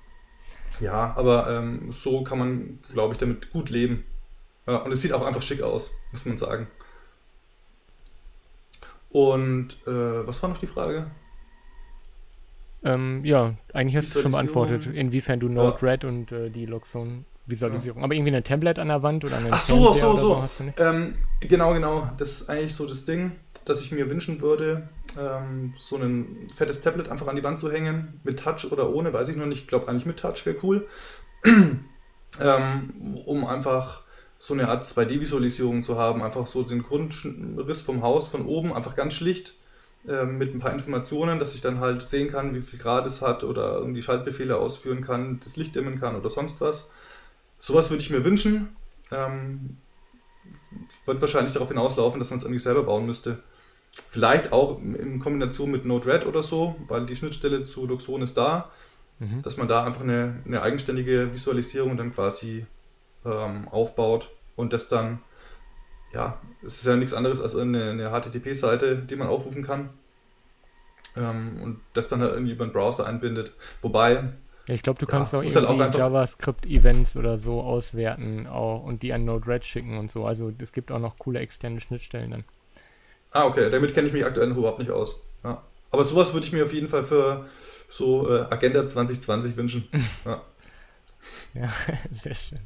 Ja, 0.80 1.14
aber 1.16 1.48
ähm, 1.48 1.90
so 1.90 2.22
kann 2.22 2.38
man, 2.38 2.78
glaube 2.92 3.14
ich, 3.14 3.18
damit 3.18 3.50
gut 3.52 3.70
leben. 3.70 4.04
Ja, 4.66 4.78
und 4.78 4.92
es 4.92 5.02
sieht 5.02 5.12
auch 5.12 5.24
einfach 5.24 5.42
schick 5.42 5.62
aus, 5.62 5.92
muss 6.12 6.26
man 6.26 6.38
sagen. 6.38 6.66
Und 9.10 9.76
äh, 9.86 10.26
was 10.26 10.42
war 10.42 10.50
noch 10.50 10.58
die 10.58 10.66
Frage? 10.66 11.10
Ähm, 12.84 13.24
ja, 13.24 13.54
eigentlich 13.72 13.96
hast 13.96 14.14
du 14.14 14.20
schon 14.20 14.32
beantwortet, 14.32 14.86
inwiefern 14.86 15.40
du 15.40 15.48
Node-RED 15.48 16.04
und 16.04 16.32
äh, 16.32 16.50
die 16.50 16.66
Loxon-Visualisierung. 17.46 17.98
Ja. 17.98 18.04
Aber 18.04 18.14
irgendwie 18.14 18.34
ein 18.34 18.44
Tablet 18.44 18.78
an 18.78 18.88
der 18.88 19.02
Wand 19.02 19.24
oder 19.24 19.36
eine 19.36 19.52
Ach 19.52 19.60
so, 19.60 19.92
so, 19.92 20.16
so. 20.16 20.48
so 20.58 20.64
ähm, 20.76 21.14
genau, 21.40 21.72
genau. 21.72 22.10
Das 22.18 22.40
ist 22.40 22.50
eigentlich 22.50 22.74
so 22.74 22.86
das 22.86 23.04
Ding, 23.04 23.32
das 23.64 23.82
ich 23.82 23.92
mir 23.92 24.10
wünschen 24.10 24.40
würde 24.40 24.88
ähm, 25.18 25.74
so 25.76 25.96
ein 25.96 26.48
fettes 26.54 26.80
Tablet 26.80 27.08
einfach 27.08 27.26
an 27.26 27.36
die 27.36 27.44
Wand 27.44 27.58
zu 27.58 27.70
hängen, 27.70 28.20
mit 28.24 28.40
Touch 28.40 28.70
oder 28.70 28.92
ohne, 28.92 29.12
weiß 29.12 29.28
ich 29.28 29.36
noch 29.36 29.46
nicht. 29.46 29.62
Ich 29.62 29.66
glaube 29.66 29.88
eigentlich 29.88 30.06
mit 30.06 30.18
Touch 30.18 30.44
wäre 30.44 30.56
cool. 30.62 30.86
ähm, 31.44 33.18
um 33.24 33.46
einfach 33.46 34.02
so 34.38 34.54
eine 34.54 34.68
Art 34.68 34.84
2D-Visualisierung 34.84 35.82
zu 35.82 35.96
haben, 35.96 36.22
einfach 36.22 36.46
so 36.46 36.62
den 36.62 36.82
Grundriss 36.82 37.82
vom 37.82 38.02
Haus 38.02 38.28
von 38.28 38.44
oben, 38.44 38.74
einfach 38.74 38.94
ganz 38.94 39.14
schlicht 39.14 39.54
ähm, 40.06 40.36
mit 40.38 40.54
ein 40.54 40.58
paar 40.58 40.72
Informationen, 40.72 41.38
dass 41.38 41.54
ich 41.54 41.62
dann 41.62 41.80
halt 41.80 42.02
sehen 42.02 42.30
kann, 42.30 42.54
wie 42.54 42.60
viel 42.60 42.78
Grad 42.78 43.06
es 43.06 43.22
hat 43.22 43.44
oder 43.44 43.78
irgendwie 43.78 44.02
Schaltbefehle 44.02 44.56
ausführen 44.56 45.00
kann, 45.00 45.40
das 45.42 45.56
Licht 45.56 45.74
dimmen 45.74 45.98
kann 45.98 46.16
oder 46.16 46.28
sonst 46.28 46.60
was. 46.60 46.90
Sowas 47.58 47.90
würde 47.90 48.02
ich 48.02 48.10
mir 48.10 48.24
wünschen. 48.24 48.76
Ähm, 49.10 49.78
wird 51.04 51.20
wahrscheinlich 51.20 51.52
darauf 51.52 51.68
hinauslaufen, 51.68 52.18
dass 52.18 52.30
man 52.30 52.38
es 52.38 52.44
irgendwie 52.44 52.60
selber 52.60 52.82
bauen 52.82 53.06
müsste. 53.06 53.42
Vielleicht 53.90 54.52
auch 54.52 54.78
in 54.80 55.20
Kombination 55.20 55.70
mit 55.70 55.84
Node-RED 55.84 56.26
oder 56.26 56.42
so, 56.42 56.76
weil 56.88 57.06
die 57.06 57.16
Schnittstelle 57.16 57.62
zu 57.62 57.86
Luxon 57.86 58.22
ist 58.22 58.36
da, 58.36 58.70
mhm. 59.18 59.42
dass 59.42 59.56
man 59.56 59.68
da 59.68 59.84
einfach 59.84 60.02
eine, 60.02 60.42
eine 60.44 60.60
eigenständige 60.62 61.32
Visualisierung 61.32 61.96
dann 61.96 62.12
quasi 62.12 62.66
ähm, 63.24 63.68
aufbaut 63.68 64.30
und 64.54 64.72
das 64.72 64.88
dann, 64.88 65.20
ja, 66.12 66.40
es 66.60 66.80
ist 66.80 66.86
ja 66.86 66.96
nichts 66.96 67.14
anderes 67.14 67.40
als 67.40 67.56
eine, 67.56 67.90
eine 67.90 68.10
HTTP-Seite, 68.10 68.96
die 68.96 69.16
man 69.16 69.28
aufrufen 69.28 69.64
kann. 69.64 69.90
ähm, 71.16 71.62
und 71.62 71.80
das 71.94 72.08
dann 72.08 72.20
halt 72.20 72.32
irgendwie 72.32 72.52
über 72.52 72.66
den 72.66 72.72
Browser 72.72 73.06
einbindet. 73.06 73.52
Wobei. 73.80 74.24
Ja, 74.68 74.74
ich 74.74 74.82
glaube, 74.82 74.98
du 74.98 75.06
kannst 75.06 75.32
auch 75.34 75.42
halt 75.42 75.54
irgendwie 75.54 75.82
halt 75.82 75.94
JavaScript-Events 75.94 77.16
oder 77.16 77.38
so 77.38 77.60
auswerten 77.60 78.46
auch 78.48 78.82
und 78.82 79.02
die 79.02 79.12
an 79.12 79.24
Node-RED 79.24 79.64
schicken 79.64 79.96
und 79.96 80.10
so. 80.10 80.26
Also 80.26 80.52
es 80.58 80.72
gibt 80.72 80.90
auch 80.90 80.98
noch 80.98 81.18
coole 81.18 81.38
externe 81.38 81.80
Schnittstellen 81.80 82.32
dann. 82.32 82.44
Ah, 83.30 83.46
okay. 83.46 83.70
Damit 83.70 83.94
kenne 83.94 84.08
ich 84.08 84.12
mich 84.12 84.24
aktuell 84.24 84.48
noch 84.48 84.56
überhaupt 84.56 84.80
nicht 84.80 84.90
aus. 84.90 85.22
Ja. 85.44 85.62
Aber 85.90 86.04
sowas 86.04 86.34
würde 86.34 86.46
ich 86.46 86.52
mir 86.52 86.64
auf 86.64 86.72
jeden 86.72 86.88
Fall 86.88 87.04
für 87.04 87.46
so 87.88 88.28
äh, 88.28 88.46
Agenda 88.50 88.86
2020 88.86 89.56
wünschen. 89.56 89.88
ja. 90.24 90.42
ja, 91.54 91.72
sehr 92.22 92.34
schön. 92.34 92.60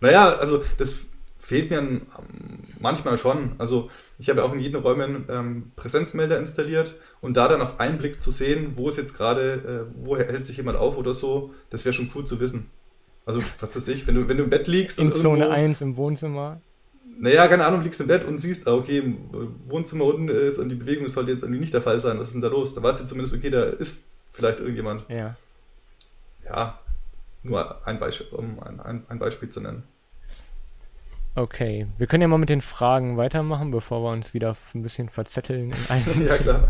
Naja, 0.00 0.36
also 0.36 0.64
das 0.78 1.06
fehlt 1.40 1.70
mir 1.70 2.02
manchmal 2.78 3.18
schon. 3.18 3.56
Also 3.58 3.90
ich 4.18 4.30
habe 4.30 4.44
auch 4.44 4.52
in 4.52 4.60
jedem 4.60 4.80
Räumen 4.80 5.26
ähm, 5.28 5.72
Präsenzmelder 5.76 6.38
installiert 6.38 6.94
und 7.20 7.36
da 7.36 7.48
dann 7.48 7.60
auf 7.60 7.80
einen 7.80 7.98
Blick 7.98 8.22
zu 8.22 8.30
sehen, 8.30 8.72
wo 8.76 8.88
ist 8.88 8.96
jetzt 8.96 9.16
gerade, 9.16 9.86
äh, 9.92 10.06
wo 10.06 10.16
hält 10.16 10.46
sich 10.46 10.56
jemand 10.56 10.78
auf 10.78 10.96
oder 10.96 11.12
so, 11.12 11.52
das 11.70 11.84
wäre 11.84 11.92
schon 11.92 12.10
cool 12.14 12.24
zu 12.24 12.40
wissen. 12.40 12.70
Also, 13.26 13.42
was 13.60 13.74
weiß 13.74 13.88
ich, 13.88 14.06
wenn 14.06 14.14
du, 14.14 14.28
wenn 14.28 14.36
du 14.36 14.44
im 14.44 14.50
Bett 14.50 14.68
liegst 14.68 14.98
in 14.98 15.12
und 15.12 15.20
Zone 15.20 15.44
irgendwo, 15.44 15.54
1 15.54 15.80
im 15.80 15.96
Wohnzimmer. 15.96 16.60
Naja, 17.18 17.48
keine 17.48 17.64
Ahnung, 17.64 17.82
liegst 17.82 18.00
im 18.00 18.06
Bett 18.06 18.24
und 18.24 18.38
siehst, 18.38 18.68
ah, 18.68 18.74
okay, 18.74 18.98
im 18.98 19.18
Wohnzimmer 19.66 20.04
unten 20.04 20.28
ist 20.28 20.58
und 20.58 20.68
die 20.68 20.74
Bewegung 20.74 21.08
sollte 21.08 21.32
jetzt 21.32 21.42
irgendwie 21.42 21.60
nicht 21.60 21.74
der 21.74 21.82
Fall 21.82 21.98
sein. 21.98 22.18
Was 22.18 22.28
ist 22.28 22.34
denn 22.34 22.42
da 22.42 22.48
los? 22.48 22.74
Da 22.74 22.82
weißt 22.82 23.00
du 23.00 23.04
zumindest, 23.06 23.34
okay, 23.34 23.50
da 23.50 23.64
ist 23.64 24.06
vielleicht 24.30 24.60
irgendjemand. 24.60 25.08
Ja. 25.08 25.36
Ja, 26.44 26.80
nur 27.42 27.86
ein 27.86 27.98
Beispiel, 27.98 28.28
um 28.30 28.62
ein, 28.62 28.80
ein, 28.80 29.04
ein 29.08 29.18
Beispiel 29.18 29.48
zu 29.48 29.60
nennen. 29.60 29.82
Okay, 31.36 31.86
wir 31.98 32.06
können 32.06 32.22
ja 32.22 32.28
mal 32.28 32.38
mit 32.38 32.48
den 32.48 32.62
Fragen 32.62 33.18
weitermachen, 33.18 33.70
bevor 33.70 34.02
wir 34.02 34.10
uns 34.10 34.32
wieder 34.32 34.56
ein 34.74 34.82
bisschen 34.82 35.10
verzetteln 35.10 35.70
in 35.70 35.76
einem. 35.90 36.26
ja, 36.26 36.38
klar. 36.38 36.68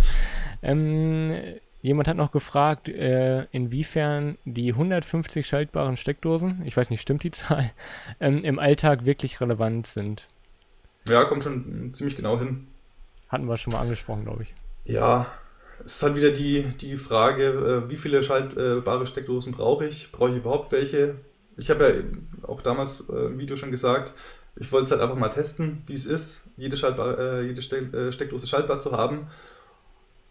Ähm, 0.60 1.36
jemand 1.82 2.08
hat 2.08 2.16
noch 2.16 2.32
gefragt, 2.32 2.88
äh, 2.88 3.44
inwiefern 3.52 4.38
die 4.44 4.72
150 4.72 5.46
schaltbaren 5.46 5.96
Steckdosen, 5.96 6.62
ich 6.64 6.76
weiß 6.76 6.90
nicht, 6.90 7.00
stimmt 7.00 7.22
die 7.22 7.30
Zahl, 7.30 7.70
ähm, 8.20 8.42
im 8.42 8.58
Alltag 8.58 9.04
wirklich 9.04 9.40
relevant 9.40 9.86
sind. 9.86 10.26
Ja, 11.08 11.24
kommt 11.26 11.44
schon 11.44 11.94
ziemlich 11.94 12.16
genau 12.16 12.36
hin. 12.36 12.66
Hatten 13.28 13.46
wir 13.46 13.56
schon 13.58 13.72
mal 13.72 13.82
angesprochen, 13.82 14.24
glaube 14.24 14.42
ich. 14.42 14.54
Ja, 14.92 15.26
es 15.78 15.86
ist 15.86 16.02
halt 16.02 16.16
wieder 16.16 16.32
die, 16.32 16.64
die 16.80 16.96
Frage, 16.96 17.84
äh, 17.86 17.88
wie 17.88 17.96
viele 17.96 18.20
schaltbare 18.24 19.06
Steckdosen 19.06 19.52
brauche 19.52 19.86
ich? 19.86 20.10
Brauche 20.10 20.30
ich 20.30 20.38
überhaupt 20.38 20.72
welche? 20.72 21.14
Ich 21.56 21.70
habe 21.70 21.84
ja 21.84 22.48
auch 22.48 22.62
damals 22.62 23.08
äh, 23.08 23.26
im 23.26 23.38
Video 23.38 23.54
schon 23.54 23.70
gesagt, 23.70 24.12
ich 24.56 24.72
wollte 24.72 24.84
es 24.84 24.90
halt 24.90 25.02
einfach 25.02 25.16
mal 25.16 25.28
testen, 25.28 25.82
wie 25.86 25.94
es 25.94 26.06
ist, 26.06 26.50
jede, 26.56 26.76
schaltbar, 26.76 27.18
äh, 27.18 27.42
jede 27.46 27.60
äh, 27.60 28.12
Steckdose 28.12 28.46
schaltbar 28.46 28.80
zu 28.80 28.92
haben. 28.92 29.28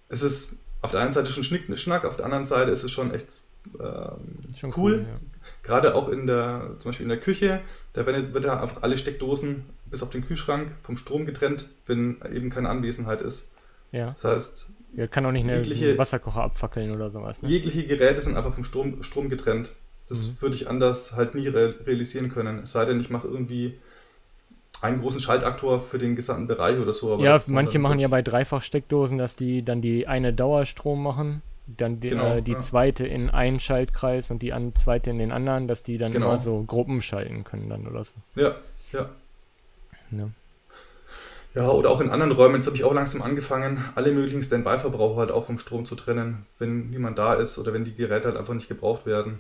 Es 0.09 0.21
ist 0.21 0.59
auf 0.81 0.91
der 0.91 1.01
einen 1.01 1.11
Seite 1.11 1.31
schon 1.31 1.43
Schnick, 1.43 1.77
Schnack, 1.77 2.05
auf 2.05 2.17
der 2.17 2.25
anderen 2.25 2.43
Seite 2.43 2.71
ist 2.71 2.83
es 2.83 2.91
schon 2.91 3.13
echt 3.13 3.29
ähm, 3.79 4.55
schon 4.55 4.73
cool. 4.77 4.93
cool 4.93 5.05
ja. 5.09 5.19
Gerade 5.63 5.95
auch 5.95 6.09
in 6.09 6.27
der, 6.27 6.75
zum 6.77 6.89
Beispiel 6.89 7.05
in 7.05 7.09
der 7.09 7.19
Küche, 7.19 7.61
da 7.93 8.05
wird, 8.05 8.35
wird 8.35 8.45
ja 8.45 8.61
einfach 8.61 8.83
alle 8.83 8.99
Steckdosen 8.99 9.65
bis 9.87 10.03
auf 10.03 10.11
den 10.11 10.23
Kühlschrank 10.23 10.71
vom 10.83 10.95
Strom 10.95 11.25
getrennt, 11.25 11.69
wenn 11.87 12.21
eben 12.31 12.51
keine 12.51 12.69
Anwesenheit 12.69 13.21
ist. 13.21 13.51
Ja. 13.91 14.11
Das 14.11 14.23
heißt, 14.25 14.69
ja, 14.95 15.07
kann 15.07 15.25
auch 15.25 15.31
nicht 15.31 15.49
einen 15.49 15.97
Wasserkocher 15.97 16.41
abfackeln 16.41 16.91
oder 16.91 17.09
sowas. 17.09 17.41
Ne? 17.41 17.49
Jegliche 17.49 17.87
Geräte 17.87 18.21
sind 18.21 18.37
einfach 18.37 18.53
vom 18.53 18.63
Strom, 18.63 19.01
Strom 19.01 19.29
getrennt. 19.29 19.71
Das 20.07 20.27
mhm. 20.27 20.41
würde 20.41 20.55
ich 20.55 20.69
anders 20.69 21.15
halt 21.15 21.33
nie 21.33 21.47
realisieren 21.47 22.31
können. 22.31 22.59
Es 22.59 22.71
sei 22.71 22.85
denn, 22.85 22.99
ich 22.99 23.09
mache 23.09 23.27
irgendwie 23.27 23.79
einen 24.81 24.99
großen 25.01 25.19
Schaltaktor 25.19 25.81
für 25.81 25.97
den 25.97 26.15
gesamten 26.15 26.47
Bereich 26.47 26.79
oder 26.79 26.93
so. 26.93 27.17
ja, 27.19 27.41
manche 27.47 27.79
machen 27.79 27.99
ja 27.99 28.07
bei 28.07 28.21
Dreifachsteckdosen, 28.21 29.17
dass 29.17 29.35
die 29.35 29.63
dann 29.63 29.81
die 29.81 30.07
eine 30.07 30.33
Dauerstrom 30.33 31.01
machen, 31.01 31.41
dann 31.67 31.99
die, 31.99 32.09
genau, 32.09 32.35
äh, 32.35 32.41
die 32.41 32.53
ja. 32.53 32.59
zweite 32.59 33.05
in 33.05 33.29
einen 33.29 33.59
Schaltkreis 33.59 34.31
und 34.31 34.41
die 34.41 34.53
an, 34.53 34.73
zweite 34.75 35.09
in 35.09 35.17
den 35.17 35.31
anderen, 35.31 35.67
dass 35.67 35.83
die 35.83 35.97
dann 35.97 36.11
genau. 36.11 36.27
immer 36.27 36.37
so 36.37 36.63
Gruppen 36.63 37.01
schalten 37.01 37.43
können 37.43 37.69
dann 37.69 37.87
oder 37.87 38.03
so. 38.05 38.13
Ja, 38.35 38.55
ja. 38.91 39.09
Ja, 40.11 40.29
ja 41.55 41.69
oder 41.69 41.89
auch 41.89 42.01
in 42.01 42.09
anderen 42.09 42.31
Räumen, 42.31 42.55
jetzt 42.55 42.67
habe 42.67 42.75
ich 42.75 42.83
auch 42.83 42.93
langsam 42.93 43.21
angefangen, 43.21 43.83
alle 43.95 44.11
möglichen 44.11 44.43
Standby-Verbraucher 44.43 45.17
halt 45.17 45.31
auch 45.31 45.45
vom 45.45 45.57
Strom 45.57 45.85
zu 45.85 45.95
trennen, 45.95 46.45
wenn 46.59 46.89
niemand 46.89 47.17
da 47.17 47.33
ist 47.33 47.57
oder 47.57 47.73
wenn 47.73 47.85
die 47.85 47.95
Geräte 47.95 48.27
halt 48.27 48.37
einfach 48.37 48.53
nicht 48.53 48.67
gebraucht 48.67 49.05
werden 49.05 49.39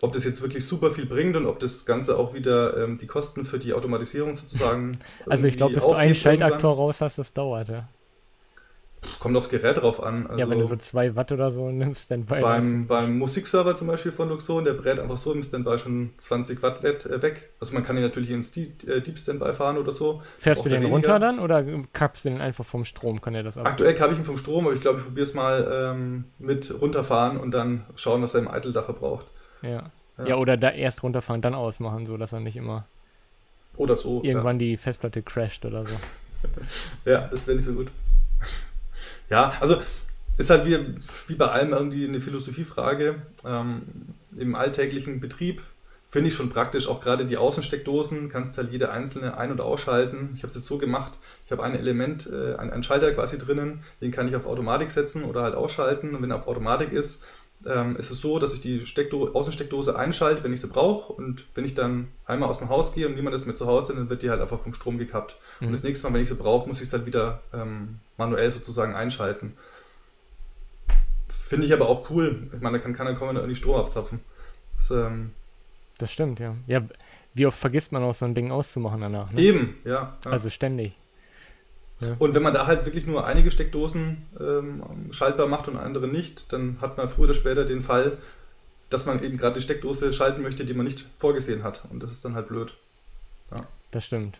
ob 0.00 0.12
das 0.12 0.24
jetzt 0.24 0.42
wirklich 0.42 0.66
super 0.66 0.90
viel 0.90 1.06
bringt 1.06 1.36
und 1.36 1.46
ob 1.46 1.58
das 1.58 1.86
Ganze 1.86 2.18
auch 2.18 2.34
wieder 2.34 2.76
ähm, 2.76 2.98
die 2.98 3.06
Kosten 3.06 3.44
für 3.44 3.58
die 3.58 3.72
Automatisierung 3.72 4.34
sozusagen. 4.34 4.98
Also 5.26 5.46
ich 5.46 5.56
glaube, 5.56 5.74
bis 5.74 5.84
du 5.84 5.92
einen 5.92 6.14
Schaltaktor 6.14 6.76
raus 6.76 7.00
hast, 7.00 7.18
das 7.18 7.32
dauert, 7.32 7.68
ja. 7.68 7.88
Kommt 9.18 9.36
aufs 9.36 9.48
Gerät 9.48 9.80
drauf 9.80 10.02
an. 10.02 10.26
Also 10.26 10.38
ja, 10.38 10.48
wenn 10.48 10.58
du 10.58 10.66
so 10.66 10.76
2 10.76 11.16
Watt 11.16 11.32
oder 11.32 11.50
so 11.50 11.70
nimmst, 11.70 12.10
dann 12.10 12.24
bei. 12.24 12.40
Beim, 12.40 12.86
beim 12.86 13.18
Musikserver 13.18 13.76
zum 13.76 13.88
Beispiel 13.88 14.12
von 14.12 14.28
Luxon, 14.28 14.64
der 14.64 14.72
brät 14.72 14.98
einfach 14.98 15.18
so 15.18 15.32
im 15.32 15.42
Standby 15.42 15.78
schon 15.78 16.10
20 16.16 16.62
Watt 16.62 16.84
äh, 16.84 17.22
weg. 17.22 17.50
Also 17.60 17.74
man 17.74 17.84
kann 17.84 17.96
ihn 17.96 18.02
natürlich 18.02 18.30
ins 18.30 18.52
Deep, 18.52 18.88
äh, 18.88 19.00
Deep 19.00 19.18
Standby 19.18 19.54
fahren 19.54 19.78
oder 19.78 19.92
so. 19.92 20.22
Fährst 20.38 20.64
du 20.64 20.68
den 20.68 20.80
weniger. 20.80 20.92
runter 20.92 21.18
dann 21.18 21.38
oder 21.38 21.64
kappst 21.92 22.24
du 22.24 22.30
den 22.30 22.40
einfach 22.40 22.64
vom 22.64 22.84
Strom? 22.84 23.20
Kann 23.20 23.34
er 23.34 23.42
das 23.42 23.56
auch? 23.56 23.64
Aktuell 23.64 23.94
kappe 23.94 24.12
ich 24.12 24.18
ihn 24.18 24.24
vom 24.24 24.38
Strom, 24.38 24.66
aber 24.66 24.74
ich 24.74 24.80
glaube, 24.80 24.98
ich 24.98 25.04
probiere 25.04 25.24
es 25.24 25.34
mal 25.34 25.68
ähm, 25.72 26.24
mit 26.38 26.74
runterfahren 26.80 27.36
und 27.36 27.52
dann 27.52 27.84
schauen, 27.94 28.22
was 28.22 28.34
er 28.34 28.40
im 28.40 28.50
Idle 28.52 28.72
braucht. 28.72 29.26
Ja. 29.62 29.90
ja. 30.18 30.26
Ja, 30.26 30.36
oder 30.36 30.56
da 30.56 30.70
erst 30.70 31.02
runterfahren, 31.02 31.42
dann 31.42 31.54
ausmachen, 31.54 32.06
so 32.06 32.16
dass 32.16 32.32
er 32.32 32.40
nicht 32.40 32.56
immer 32.56 32.86
oder 33.76 33.96
so 33.96 34.22
irgendwann 34.24 34.58
ja. 34.58 34.66
die 34.66 34.76
Festplatte 34.76 35.22
crasht 35.22 35.64
oder 35.64 35.86
so. 35.86 35.94
ja, 37.04 37.28
das 37.28 37.46
wäre 37.46 37.56
nicht 37.56 37.66
so 37.66 37.74
gut. 37.74 37.88
Ja, 39.28 39.52
also 39.60 39.76
ist 40.36 40.50
halt 40.50 40.66
wie, 40.66 40.78
wie 41.28 41.34
bei 41.34 41.48
allem 41.48 41.72
irgendwie 41.72 42.06
eine 42.06 42.20
Philosophiefrage. 42.20 43.16
Ähm, 43.44 43.82
Im 44.36 44.54
alltäglichen 44.54 45.20
Betrieb 45.20 45.62
finde 46.06 46.28
ich 46.28 46.34
schon 46.34 46.50
praktisch, 46.50 46.88
auch 46.88 47.00
gerade 47.00 47.26
die 47.26 47.36
Außensteckdosen, 47.36 48.28
kannst 48.28 48.56
halt 48.58 48.70
jede 48.70 48.90
einzelne 48.90 49.36
ein- 49.36 49.50
und 49.50 49.60
ausschalten. 49.60 50.30
Ich 50.34 50.40
habe 50.40 50.48
es 50.48 50.54
jetzt 50.54 50.66
so 50.66 50.78
gemacht, 50.78 51.12
ich 51.46 51.52
habe 51.52 51.64
ein 51.64 51.74
Element, 51.74 52.28
äh, 52.30 52.54
einen 52.56 52.82
Schalter 52.82 53.12
quasi 53.12 53.38
drinnen, 53.38 53.82
den 54.00 54.12
kann 54.12 54.28
ich 54.28 54.36
auf 54.36 54.46
Automatik 54.46 54.90
setzen 54.90 55.24
oder 55.24 55.42
halt 55.42 55.54
ausschalten. 55.54 56.14
Und 56.14 56.22
wenn 56.22 56.30
er 56.30 56.36
auf 56.36 56.46
Automatik 56.46 56.92
ist, 56.92 57.24
ähm, 57.64 57.96
ist 57.96 58.10
es 58.10 58.20
so, 58.20 58.38
dass 58.38 58.54
ich 58.54 58.60
die 58.60 58.86
Steckdo 58.86 59.32
Außensteckdose 59.32 59.98
einschalte, 59.98 60.44
wenn 60.44 60.52
ich 60.52 60.60
sie 60.60 60.68
brauche. 60.68 61.12
Und 61.12 61.46
wenn 61.54 61.64
ich 61.64 61.74
dann 61.74 62.08
einmal 62.24 62.48
aus 62.48 62.58
dem 62.58 62.68
Haus 62.68 62.94
gehe 62.94 63.06
und 63.06 63.14
niemand 63.14 63.34
ist 63.34 63.46
mehr 63.46 63.54
zu 63.54 63.66
Hause, 63.66 63.94
dann 63.94 64.10
wird 64.10 64.22
die 64.22 64.30
halt 64.30 64.40
einfach 64.40 64.60
vom 64.60 64.74
Strom 64.74 64.98
gekappt. 64.98 65.36
Mhm. 65.60 65.68
Und 65.68 65.72
das 65.72 65.82
nächste 65.82 66.06
Mal, 66.06 66.14
wenn 66.14 66.22
ich 66.22 66.28
sie 66.28 66.34
brauche, 66.34 66.68
muss 66.68 66.80
ich 66.80 66.88
es 66.88 66.92
halt 66.92 67.06
wieder 67.06 67.40
ähm, 67.52 68.00
manuell 68.16 68.50
sozusagen 68.50 68.94
einschalten. 68.94 69.54
Finde 71.28 71.66
ich 71.66 71.72
aber 71.72 71.88
auch 71.88 72.10
cool. 72.10 72.50
Ich 72.52 72.60
meine, 72.60 72.78
da 72.78 72.82
kann 72.82 72.94
keiner 72.94 73.14
kommen 73.14 73.30
und 73.30 73.36
irgendwie 73.36 73.54
Strom 73.54 73.76
abzapfen. 73.76 74.20
Das, 74.76 74.90
ähm, 74.90 75.32
das 75.98 76.12
stimmt, 76.12 76.40
ja. 76.40 76.56
Ja, 76.66 76.82
wie 77.34 77.46
oft 77.46 77.58
vergisst 77.58 77.92
man 77.92 78.02
auch 78.02 78.14
so 78.14 78.24
ein 78.24 78.34
Ding 78.34 78.50
auszumachen 78.50 79.00
danach? 79.00 79.32
Ne? 79.32 79.40
Eben, 79.40 79.76
ja, 79.84 80.16
ja. 80.24 80.30
Also 80.30 80.50
ständig. 80.50 80.96
Ja. 82.00 82.14
Und 82.18 82.34
wenn 82.34 82.42
man 82.42 82.52
da 82.52 82.66
halt 82.66 82.84
wirklich 82.84 83.06
nur 83.06 83.26
einige 83.26 83.50
Steckdosen 83.50 84.26
ähm, 84.38 84.82
schaltbar 85.12 85.46
macht 85.46 85.68
und 85.68 85.76
andere 85.76 86.06
nicht, 86.06 86.52
dann 86.52 86.78
hat 86.80 86.96
man 86.98 87.08
früher 87.08 87.24
oder 87.24 87.34
später 87.34 87.64
den 87.64 87.82
Fall, 87.82 88.18
dass 88.90 89.06
man 89.06 89.22
eben 89.22 89.38
gerade 89.38 89.54
die 89.54 89.62
Steckdose 89.62 90.12
schalten 90.12 90.42
möchte, 90.42 90.64
die 90.64 90.74
man 90.74 90.84
nicht 90.84 91.04
vorgesehen 91.16 91.62
hat. 91.62 91.84
Und 91.90 92.02
das 92.02 92.10
ist 92.10 92.24
dann 92.24 92.34
halt 92.34 92.48
blöd. 92.48 92.74
Ja. 93.50 93.66
Das 93.90 94.04
stimmt. 94.04 94.38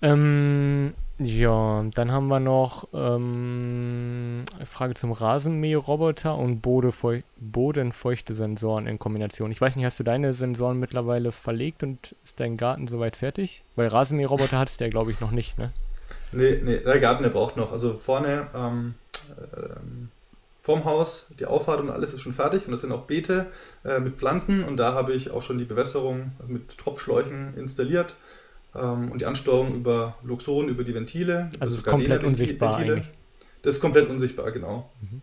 Ähm, 0.00 0.94
ja, 1.18 1.84
dann 1.94 2.12
haben 2.12 2.28
wir 2.28 2.38
noch 2.38 2.86
ähm, 2.92 4.44
Frage 4.64 4.94
zum 4.94 5.10
Rasenmäherroboter 5.10 6.36
und 6.36 6.60
Bodefeu 6.60 7.22
bodenfeuchte 7.36 8.34
Sensoren 8.34 8.86
in 8.86 9.00
Kombination. 9.00 9.50
Ich 9.50 9.60
weiß 9.60 9.74
nicht, 9.74 9.84
hast 9.84 9.98
du 9.98 10.04
deine 10.04 10.34
Sensoren 10.34 10.78
mittlerweile 10.78 11.32
verlegt 11.32 11.82
und 11.82 12.14
ist 12.22 12.38
dein 12.38 12.56
Garten 12.56 12.86
soweit 12.86 13.16
fertig? 13.16 13.64
Weil 13.74 13.88
Rasenmäherroboter 13.88 14.58
hat 14.60 14.68
es 14.68 14.76
der, 14.76 14.90
glaube 14.90 15.10
ich, 15.10 15.20
noch 15.20 15.32
nicht, 15.32 15.58
ne? 15.58 15.72
Nee, 16.30 16.60
nee, 16.62 16.78
der 16.78 17.00
Garten, 17.00 17.24
der 17.24 17.30
braucht 17.30 17.56
noch. 17.56 17.72
Also 17.72 17.94
vorne 17.94 18.46
ähm, 18.54 18.94
ähm, 19.56 20.10
vorm 20.60 20.84
Haus, 20.84 21.32
die 21.40 21.46
Auffahrt 21.46 21.80
und 21.80 21.90
alles 21.90 22.12
ist 22.12 22.20
schon 22.20 22.34
fertig 22.34 22.66
und 22.66 22.72
das 22.72 22.82
sind 22.82 22.92
auch 22.92 23.04
Beete 23.04 23.46
äh, 23.84 23.98
mit 23.98 24.16
Pflanzen 24.16 24.62
und 24.64 24.76
da 24.76 24.92
habe 24.92 25.12
ich 25.12 25.30
auch 25.30 25.42
schon 25.42 25.58
die 25.58 25.64
Bewässerung 25.64 26.32
mit 26.46 26.76
Tropfschläuchen 26.76 27.54
installiert 27.56 28.16
ähm, 28.74 29.10
und 29.10 29.20
die 29.20 29.26
Ansteuerung 29.26 29.74
über 29.74 30.16
Luxon, 30.22 30.68
über 30.68 30.84
die 30.84 30.94
Ventile. 30.94 31.50
Also 31.60 31.76
ist 31.76 31.84
komplett 31.84 32.24
unsichtbar 32.24 32.76
eigentlich. 32.76 33.10
Das 33.62 33.76
ist 33.76 33.80
komplett 33.80 34.08
unsichtbar, 34.08 34.50
genau. 34.52 34.90
Mhm. 35.00 35.22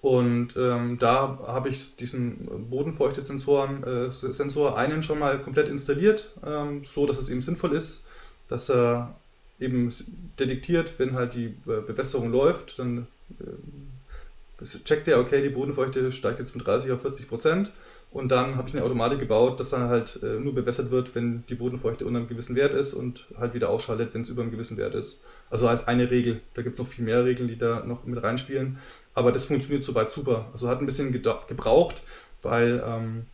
Und 0.00 0.56
ähm, 0.56 0.98
da 0.98 1.38
habe 1.46 1.68
ich 1.68 1.94
diesen 1.96 2.70
Bodenfeuchtesensor 2.70 3.68
äh, 3.84 4.74
einen 4.74 5.02
schon 5.02 5.18
mal 5.18 5.38
komplett 5.40 5.68
installiert, 5.68 6.32
ähm, 6.44 6.84
so 6.84 7.06
dass 7.06 7.18
es 7.18 7.28
eben 7.28 7.42
sinnvoll 7.42 7.72
ist, 7.72 8.04
dass 8.48 8.70
er 8.70 9.14
eben 9.58 9.92
detektiert, 10.38 10.98
wenn 10.98 11.14
halt 11.14 11.34
die 11.34 11.48
äh, 11.66 11.82
Bewässerung 11.86 12.32
läuft, 12.32 12.78
dann 12.78 13.08
äh, 13.40 14.64
checkt 14.84 15.06
er, 15.06 15.20
okay, 15.20 15.42
die 15.42 15.50
Bodenfeuchte 15.50 16.12
steigt 16.12 16.38
jetzt 16.38 16.52
von 16.52 16.62
30 16.62 16.92
auf 16.92 17.02
40 17.02 17.28
Prozent 17.28 17.70
Und 18.12 18.32
dann 18.32 18.56
habe 18.56 18.68
ich 18.68 18.74
eine 18.74 18.84
Automatik 18.84 19.20
gebaut, 19.20 19.60
dass 19.60 19.70
dann 19.70 19.88
halt 19.88 20.20
äh, 20.22 20.40
nur 20.40 20.52
bewässert 20.52 20.90
wird, 20.90 21.14
wenn 21.14 21.44
die 21.48 21.54
Bodenfeuchte 21.54 22.04
unter 22.04 22.18
einem 22.18 22.28
gewissen 22.28 22.56
Wert 22.56 22.74
ist 22.74 22.92
und 22.92 23.26
halt 23.38 23.54
wieder 23.54 23.68
ausschaltet, 23.68 24.12
wenn 24.12 24.22
es 24.22 24.28
über 24.28 24.42
einem 24.42 24.50
gewissen 24.50 24.76
Wert 24.76 24.94
ist. 24.96 25.20
Also 25.48 25.68
als 25.68 25.86
eine 25.86 26.10
Regel. 26.10 26.40
Da 26.54 26.62
gibt 26.62 26.74
es 26.74 26.80
noch 26.80 26.88
viel 26.88 27.04
mehr 27.04 27.24
Regeln, 27.24 27.48
die 27.48 27.56
da 27.56 27.84
noch 27.84 28.04
mit 28.04 28.20
reinspielen. 28.20 28.78
Aber 29.14 29.30
das 29.30 29.44
funktioniert 29.44 29.84
soweit 29.84 30.10
super. 30.10 30.48
Also 30.52 30.68
hat 30.68 30.80
ein 30.80 30.86
bisschen 30.86 31.12
gebraucht, 31.12 32.02
weil 32.42 32.82
ähm, 32.84 33.26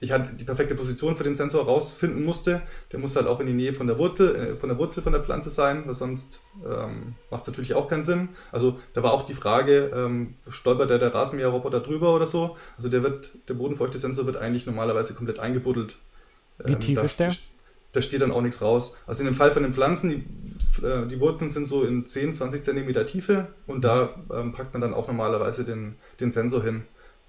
ich 0.00 0.12
halt 0.12 0.40
die 0.40 0.44
perfekte 0.44 0.74
Position 0.74 1.14
für 1.14 1.24
den 1.24 1.36
Sensor 1.36 1.66
rausfinden 1.66 2.24
musste. 2.24 2.62
Der 2.90 2.98
muss 2.98 3.16
halt 3.16 3.26
auch 3.26 3.38
in 3.40 3.46
die 3.46 3.52
Nähe 3.52 3.74
von 3.74 3.86
der 3.86 3.98
Wurzel, 3.98 4.34
äh, 4.34 4.56
von 4.56 4.70
der 4.70 4.78
Wurzel 4.78 5.02
von 5.02 5.12
der 5.12 5.22
Pflanze 5.22 5.50
sein, 5.50 5.82
weil 5.86 5.94
sonst 5.94 6.40
ähm, 6.64 7.14
macht 7.30 7.42
es 7.42 7.48
natürlich 7.48 7.74
auch 7.74 7.86
keinen 7.86 8.02
Sinn. 8.02 8.30
Also 8.50 8.80
da 8.94 9.02
war 9.02 9.12
auch 9.12 9.26
die 9.26 9.34
Frage, 9.34 9.90
ähm, 9.94 10.34
stolpert 10.48 10.88
der, 10.88 10.98
der 10.98 11.14
Rasenmäherroboter 11.14 11.80
drüber 11.80 12.14
oder 12.14 12.24
so? 12.24 12.56
Also 12.78 12.88
der 12.88 13.02
wird, 13.02 13.30
der 13.48 13.54
Bodenfeuchte-Sensor 13.54 14.24
wird 14.24 14.38
eigentlich 14.38 14.64
normalerweise 14.64 15.14
komplett 15.14 15.38
eingebuddelt. 15.38 15.96
Wie 16.64 16.72
ähm, 16.72 16.80
tief 16.80 17.02
ist 17.02 17.20
der? 17.20 17.32
Da 17.92 18.00
steht 18.00 18.22
dann 18.22 18.30
auch 18.30 18.40
nichts 18.40 18.62
raus. 18.62 18.96
Also 19.06 19.22
in 19.22 19.26
dem 19.26 19.34
Fall 19.34 19.50
von 19.50 19.64
den 19.64 19.74
Pflanzen, 19.74 20.10
die, 20.10 20.86
äh, 20.86 21.06
die 21.08 21.20
Wurzeln 21.20 21.50
sind 21.50 21.66
so 21.66 21.82
in 21.82 22.06
10, 22.06 22.32
20 22.32 22.62
Zentimeter 22.62 23.04
Tiefe 23.04 23.48
und 23.66 23.84
da 23.84 24.14
ähm, 24.32 24.52
packt 24.52 24.72
man 24.72 24.80
dann 24.80 24.94
auch 24.94 25.08
normalerweise 25.08 25.64
den, 25.64 25.96
den 26.20 26.32
Sensor 26.32 26.62
hin. 26.62 26.84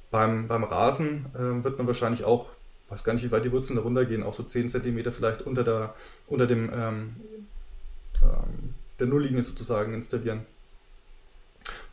Beim, 0.10 0.48
beim 0.48 0.64
Rasen 0.64 1.26
äh, 1.34 1.64
wird 1.64 1.78
man 1.78 1.88
wahrscheinlich 1.88 2.26
auch 2.26 2.48
weiß 2.92 3.04
gar 3.04 3.14
nicht, 3.14 3.24
wie 3.24 3.32
weit 3.32 3.46
die 3.46 3.52
Wurzeln 3.52 3.78
da 3.78 3.84
runtergehen, 3.84 4.22
auch 4.22 4.34
so 4.34 4.44
10 4.44 4.70
cm 4.70 5.12
vielleicht 5.12 5.44
unter, 5.44 5.64
der, 5.64 5.96
unter 6.28 6.46
dem 6.46 6.70
ähm, 6.74 7.16
ähm, 8.22 8.76
der 9.00 9.08
Nulllinie 9.08 9.44
sozusagen 9.44 9.94
installieren. 9.94 10.46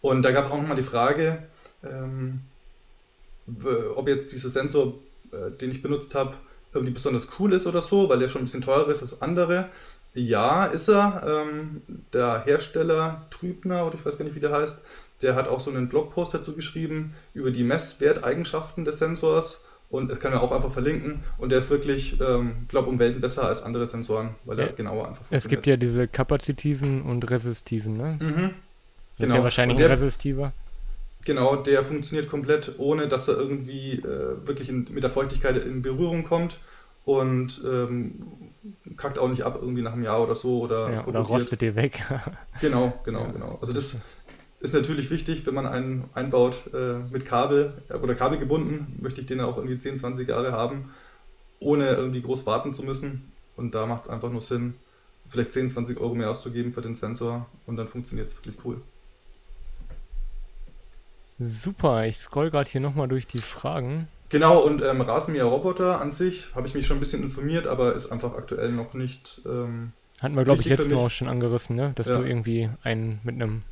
Und 0.00 0.22
da 0.22 0.32
gab 0.32 0.44
es 0.44 0.50
auch 0.50 0.58
nochmal 0.58 0.76
die 0.76 0.82
Frage, 0.82 1.44
ähm, 1.84 2.40
ob 3.94 4.08
jetzt 4.08 4.32
dieser 4.32 4.50
Sensor, 4.50 4.94
äh, 5.32 5.50
den 5.52 5.70
ich 5.70 5.82
benutzt 5.82 6.14
habe, 6.14 6.34
irgendwie 6.74 6.92
besonders 6.92 7.28
cool 7.38 7.52
ist 7.54 7.66
oder 7.66 7.80
so, 7.80 8.08
weil 8.08 8.18
der 8.18 8.28
schon 8.28 8.42
ein 8.42 8.44
bisschen 8.44 8.62
teurer 8.62 8.88
ist 8.88 9.02
als 9.02 9.22
andere. 9.22 9.70
Ja, 10.14 10.66
ist 10.66 10.88
er. 10.88 11.22
Ähm, 11.26 11.82
der 12.12 12.44
Hersteller 12.44 13.26
Trübner, 13.30 13.87
oder 13.87 13.94
ich 13.94 14.04
weiß 14.04 14.18
gar 14.18 14.24
nicht, 14.24 14.34
wie 14.34 14.40
der 14.40 14.52
heißt, 14.52 14.84
der 15.22 15.34
hat 15.34 15.48
auch 15.48 15.61
so 15.61 15.70
einen 15.70 15.88
Blogpost 15.88 16.34
dazu 16.34 16.54
geschrieben 16.54 17.14
über 17.34 17.50
die 17.50 17.64
Messwerteigenschaften 17.64 18.84
des 18.84 18.98
Sensors 18.98 19.64
und 19.90 20.11
das 20.11 20.20
kann 20.20 20.33
man 20.33 20.40
auch 20.40 20.53
einfach 20.53 20.70
verlinken. 20.70 21.20
Und 21.38 21.51
der 21.51 21.59
ist 21.59 21.70
wirklich, 21.70 22.20
ähm, 22.20 22.66
glaube 22.68 22.88
um 22.88 22.98
Welten 22.98 23.20
besser 23.20 23.46
als 23.46 23.62
andere 23.62 23.87
Sensoren, 23.87 24.35
weil 24.44 24.59
er 24.59 24.72
genauer 24.72 25.09
einfach 25.09 25.24
funktioniert. 25.24 25.44
Es 25.44 25.48
gibt 25.48 25.66
ja 25.66 25.77
diese 25.77 26.09
kapazitiven 26.09 27.03
und 27.03 27.31
resistiven, 27.31 27.96
ne? 27.96 28.18
Mhm. 28.20 28.51
Das 29.18 29.24
genau. 29.24 29.27
ist 29.27 29.35
ja 29.35 29.42
wahrscheinlich 29.42 29.79
der, 29.79 29.87
ein 29.87 29.92
resistiver. 29.92 30.53
Genau, 31.24 31.57
der 31.57 31.85
funktioniert 31.85 32.29
komplett, 32.29 32.74
ohne 32.79 33.09
dass 33.09 33.29
er 33.29 33.37
irgendwie 33.37 33.94
äh, 33.94 34.46
wirklich 34.46 34.68
in, 34.68 34.87
mit 34.90 35.03
der 35.03 35.11
Feuchtigkeit 35.11 35.57
in 35.57 35.83
Berührung 35.83 36.22
kommt 36.24 36.59
und 37.05 37.61
ähm, 37.66 38.20
kackt 38.96 39.18
auch 39.18 39.29
nicht 39.29 39.42
ab 39.42 39.59
irgendwie 39.61 39.83
nach 39.83 39.94
einem 39.94 40.05
Jahr 40.05 40.22
oder 40.22 40.35
so 40.35 40.61
oder, 40.61 40.92
ja, 40.92 41.07
oder 41.07 41.20
rostet 41.20 41.62
dir 41.62 41.74
weg. 41.74 42.05
genau, 42.61 42.92
genau, 43.05 43.24
ja. 43.24 43.33
genau. 43.33 43.59
Also 43.61 43.72
das 43.72 44.03
ist 44.61 44.75
natürlich 44.75 45.11
wichtig, 45.11 45.47
wenn 45.47 45.55
man 45.55 45.66
einen 45.66 46.11
einbaut 46.14 46.73
äh, 46.75 46.99
mit 47.11 47.25
Kabel 47.25 47.75
äh, 47.88 47.94
oder 47.94 48.14
Kabel 48.14 48.38
gebunden, 48.38 48.97
möchte 49.01 49.21
ich 49.21 49.27
den 49.27 49.40
auch 49.40 49.57
irgendwie 49.57 49.79
10, 49.79 49.99
20 49.99 50.29
Jahre 50.29 50.53
haben, 50.53 50.92
ohne 51.61 51.90
irgendwie 51.90 52.23
groß 52.23 52.47
warten 52.47 52.75
zu 52.75 52.85
müssen. 52.85 53.33
Und 53.57 53.75
da 53.75 53.87
macht 53.87 54.05
es 54.05 54.11
einfach 54.11 54.31
nur 54.31 54.40
Sinn, 54.40 54.75
vielleicht 55.29 55.53
10, 55.53 55.71
20 55.71 56.01
Euro 56.01 56.14
mehr 56.14 56.31
auszugeben 56.31 56.73
für 56.73 56.83
den 56.83 56.94
Sensor 56.94 57.47
und 57.66 57.77
dann 57.77 57.88
funktioniert 57.88 58.31
es 58.31 58.37
wirklich 58.37 58.57
cool. 58.64 58.81
Super, 61.40 62.07
ich 62.07 62.18
scroll 62.18 62.51
gerade 62.51 62.68
hier 62.68 62.81
nochmal 62.81 63.07
durch 63.07 63.27
die 63.27 63.38
Fragen. 63.38 64.09
Genau, 64.29 64.59
und 64.59 64.83
ähm, 64.83 65.01
Rasenmäher-Roboter 65.01 66.01
an 66.01 66.11
sich 66.11 66.55
habe 66.55 66.66
ich 66.66 66.75
mich 66.75 66.87
schon 66.87 66.99
ein 66.99 67.01
bisschen 67.01 67.23
informiert, 67.23 67.66
aber 67.66 67.94
ist 67.94 68.11
einfach 68.11 68.35
aktuell 68.35 68.73
noch 68.73 68.92
nicht. 68.94 69.40
Ähm, 69.47 69.92
Hatten 70.21 70.37
wir, 70.37 70.44
glaube 70.44 70.61
ich, 70.61 70.68
letztes 70.68 70.90
Mal 70.90 70.99
auch 70.99 71.11
schon 71.11 71.29
angerissen, 71.29 71.77
ne? 71.77 71.92
dass 71.94 72.09
ja. 72.09 72.16
du 72.18 72.25
irgendwie 72.25 72.68
einen 72.83 73.21
mit 73.23 73.37
einem 73.37 73.62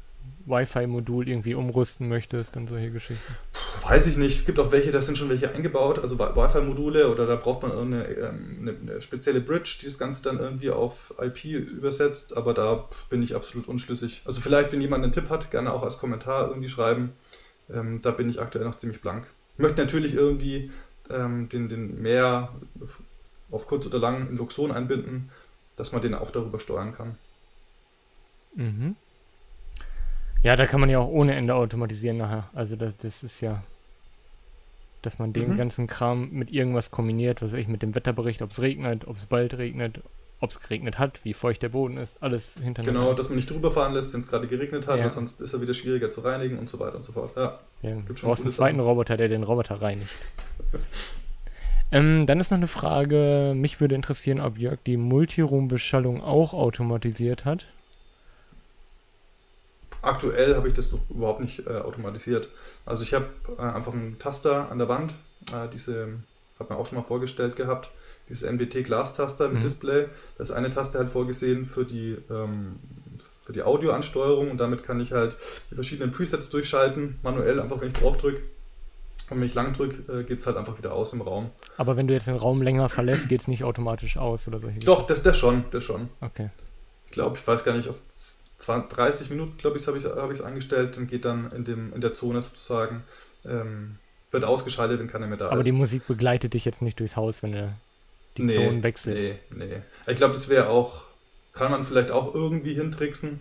Wi-Fi-Modul 0.46 1.28
irgendwie 1.28 1.54
umrüsten 1.54 2.08
möchtest 2.08 2.56
und 2.56 2.68
solche 2.68 2.90
Geschichten? 2.90 3.34
Weiß 3.82 4.06
ich 4.06 4.16
nicht. 4.16 4.38
Es 4.38 4.46
gibt 4.46 4.58
auch 4.58 4.72
welche, 4.72 4.92
da 4.92 5.02
sind 5.02 5.18
schon 5.18 5.28
welche 5.28 5.52
eingebaut, 5.52 5.98
also 5.98 6.18
Wi-Fi-Module 6.18 7.10
oder 7.10 7.26
da 7.26 7.36
braucht 7.36 7.62
man 7.62 7.72
eine, 7.72 8.04
ähm, 8.04 8.58
eine, 8.60 8.76
eine, 8.80 9.00
spezielle 9.02 9.40
Bridge, 9.40 9.78
die 9.80 9.86
das 9.86 9.98
Ganze 9.98 10.22
dann 10.22 10.38
irgendwie 10.38 10.70
auf 10.70 11.14
IP 11.20 11.44
übersetzt, 11.44 12.36
aber 12.36 12.54
da 12.54 12.88
bin 13.10 13.22
ich 13.22 13.34
absolut 13.34 13.68
unschlüssig. 13.68 14.22
Also 14.24 14.40
vielleicht, 14.40 14.72
wenn 14.72 14.80
jemand 14.80 15.04
einen 15.04 15.12
Tipp 15.12 15.28
hat, 15.30 15.50
gerne 15.50 15.72
auch 15.72 15.82
als 15.82 15.98
Kommentar 15.98 16.48
irgendwie 16.48 16.68
schreiben. 16.68 17.12
Ähm, 17.68 18.00
da 18.02 18.12
bin 18.12 18.30
ich 18.30 18.40
aktuell 18.40 18.64
noch 18.64 18.76
ziemlich 18.76 19.00
blank. 19.00 19.26
Ich 19.54 19.62
möchte 19.62 19.80
natürlich 19.80 20.14
irgendwie 20.14 20.70
ähm, 21.10 21.48
den, 21.48 21.68
den 21.68 22.00
Meer 22.00 22.52
auf 23.50 23.66
kurz 23.66 23.86
oder 23.86 23.98
lang 23.98 24.28
in 24.28 24.36
Luxon 24.36 24.70
einbinden, 24.70 25.30
dass 25.76 25.92
man 25.92 26.02
den 26.02 26.14
auch 26.14 26.30
darüber 26.30 26.60
steuern 26.60 26.94
kann. 26.94 27.16
Mhm. 28.54 28.96
Ja, 30.46 30.54
da 30.54 30.64
kann 30.66 30.78
man 30.78 30.88
ja 30.88 31.00
auch 31.00 31.08
ohne 31.08 31.34
Ende 31.34 31.56
automatisieren 31.56 32.18
nachher. 32.18 32.48
Also 32.54 32.76
das, 32.76 32.96
das 32.98 33.24
ist 33.24 33.40
ja, 33.40 33.64
dass 35.02 35.18
man 35.18 35.32
den 35.32 35.54
mhm. 35.54 35.56
ganzen 35.56 35.88
Kram 35.88 36.30
mit 36.30 36.52
irgendwas 36.52 36.92
kombiniert, 36.92 37.42
was 37.42 37.50
weiß 37.50 37.58
ich, 37.58 37.66
mit 37.66 37.82
dem 37.82 37.96
Wetterbericht, 37.96 38.42
ob 38.42 38.52
es 38.52 38.60
regnet, 38.60 39.08
ob 39.08 39.16
es 39.16 39.24
bald 39.24 39.58
regnet, 39.58 39.98
ob 40.38 40.52
es 40.52 40.60
geregnet 40.60 41.00
hat, 41.00 41.18
wie 41.24 41.34
feucht 41.34 41.64
der 41.64 41.70
Boden 41.70 41.96
ist, 41.96 42.14
alles 42.20 42.54
hintereinander. 42.62 43.00
Genau, 43.00 43.14
dass 43.14 43.28
man 43.28 43.34
nicht 43.34 43.50
drüber 43.50 43.72
fahren 43.72 43.92
lässt, 43.92 44.12
wenn 44.12 44.20
es 44.20 44.28
gerade 44.28 44.46
geregnet 44.46 44.86
hat, 44.86 45.00
ja. 45.00 45.08
sonst 45.08 45.40
ist 45.40 45.52
er 45.52 45.60
wieder 45.60 45.74
schwieriger 45.74 46.10
zu 46.12 46.20
reinigen 46.20 46.60
und 46.60 46.68
so 46.68 46.78
weiter 46.78 46.94
und 46.94 47.02
so 47.02 47.10
fort. 47.10 47.32
Ja, 47.34 47.58
ja 47.82 47.96
du 47.96 48.14
brauchst 48.14 48.42
einen 48.42 48.52
zweiten 48.52 48.76
Sachen. 48.76 48.88
Roboter, 48.88 49.16
der 49.16 49.26
den 49.26 49.42
Roboter 49.42 49.82
reinigt. 49.82 50.14
ähm, 51.90 52.24
dann 52.28 52.38
ist 52.38 52.52
noch 52.52 52.58
eine 52.58 52.68
Frage, 52.68 53.52
mich 53.56 53.80
würde 53.80 53.96
interessieren, 53.96 54.38
ob 54.40 54.58
Jörg 54.58 54.78
die 54.86 54.96
Multiroom-Beschallung 54.96 56.22
auch 56.22 56.54
automatisiert 56.54 57.44
hat. 57.44 57.66
Aktuell 60.06 60.54
habe 60.54 60.68
ich 60.68 60.74
das 60.74 60.92
noch 60.92 61.10
überhaupt 61.10 61.40
nicht 61.40 61.66
äh, 61.66 61.78
automatisiert. 61.78 62.48
Also 62.84 63.02
ich 63.02 63.12
habe 63.12 63.26
äh, 63.58 63.62
einfach 63.62 63.92
einen 63.92 64.18
Taster 64.20 64.70
an 64.70 64.78
der 64.78 64.88
Wand, 64.88 65.14
äh, 65.52 65.68
diese, 65.72 66.20
hat 66.60 66.70
man 66.70 66.78
auch 66.78 66.86
schon 66.86 66.98
mal 66.98 67.04
vorgestellt 67.04 67.56
gehabt, 67.56 67.90
dieses 68.28 68.48
MDT-Glastaster 68.48 69.48
mit 69.48 69.58
mhm. 69.58 69.62
Display. 69.62 70.06
Da 70.38 70.42
ist 70.44 70.52
eine 70.52 70.70
Taste 70.70 70.98
halt 70.98 71.08
vorgesehen 71.08 71.64
für 71.64 71.84
die, 71.84 72.16
ähm, 72.30 72.76
für 73.44 73.52
die 73.52 73.64
Audioansteuerung 73.64 74.52
und 74.52 74.58
damit 74.58 74.84
kann 74.84 75.00
ich 75.00 75.12
halt 75.12 75.36
die 75.72 75.74
verschiedenen 75.74 76.12
Presets 76.12 76.50
durchschalten, 76.50 77.18
manuell, 77.24 77.58
einfach 77.60 77.80
wenn 77.80 77.88
ich 77.88 77.94
drauf 77.94 78.16
drücke. 78.16 78.42
Und 79.28 79.40
wenn 79.40 79.46
ich 79.48 79.54
lang 79.54 79.72
drücke, 79.72 80.20
äh, 80.20 80.22
geht 80.22 80.38
es 80.38 80.46
halt 80.46 80.56
einfach 80.56 80.78
wieder 80.78 80.92
aus 80.92 81.12
im 81.12 81.20
Raum. 81.20 81.50
Aber 81.78 81.96
wenn 81.96 82.06
du 82.06 82.14
jetzt 82.14 82.28
den 82.28 82.36
Raum 82.36 82.62
länger 82.62 82.88
verlässt, 82.88 83.28
geht 83.28 83.40
es 83.40 83.48
nicht 83.48 83.64
automatisch 83.64 84.18
aus 84.18 84.46
oder 84.46 84.60
so? 84.60 84.68
Doch, 84.84 85.04
das, 85.04 85.24
das 85.24 85.36
schon, 85.36 85.64
das 85.72 85.82
schon. 85.82 86.10
Okay. 86.20 86.50
Ich 87.06 87.10
glaube, 87.10 87.36
ich 87.36 87.44
weiß 87.44 87.64
gar 87.64 87.76
nicht, 87.76 87.88
auf 87.88 88.00
30 88.66 89.30
Minuten, 89.30 89.56
glaube 89.58 89.76
ich, 89.76 89.86
habe 89.86 89.98
ich 89.98 90.04
es 90.04 90.10
hab 90.10 90.46
angestellt 90.46 90.96
und 90.98 91.08
geht 91.08 91.24
dann 91.24 91.50
in, 91.52 91.64
dem, 91.64 91.92
in 91.92 92.00
der 92.00 92.14
Zone 92.14 92.40
sozusagen, 92.42 93.04
ähm, 93.44 93.96
wird 94.30 94.44
ausgeschaltet, 94.44 94.98
wenn 94.98 95.08
keiner 95.08 95.26
mehr 95.26 95.36
da 95.36 95.46
Aber 95.46 95.54
ist. 95.54 95.56
Aber 95.58 95.64
die 95.64 95.72
Musik 95.72 96.06
begleitet 96.06 96.54
dich 96.54 96.64
jetzt 96.64 96.82
nicht 96.82 97.00
durchs 97.00 97.16
Haus, 97.16 97.42
wenn 97.42 97.52
du 97.52 97.76
die 98.36 98.42
nee, 98.42 98.54
Zonen 98.54 98.82
wechselst. 98.82 99.18
Nee, 99.18 99.38
nee. 99.50 99.82
Ich 100.06 100.16
glaube, 100.16 100.34
das 100.34 100.48
wäre 100.48 100.68
auch, 100.68 101.04
kann 101.52 101.70
man 101.70 101.84
vielleicht 101.84 102.10
auch 102.10 102.34
irgendwie 102.34 102.74
hintricksen, 102.74 103.40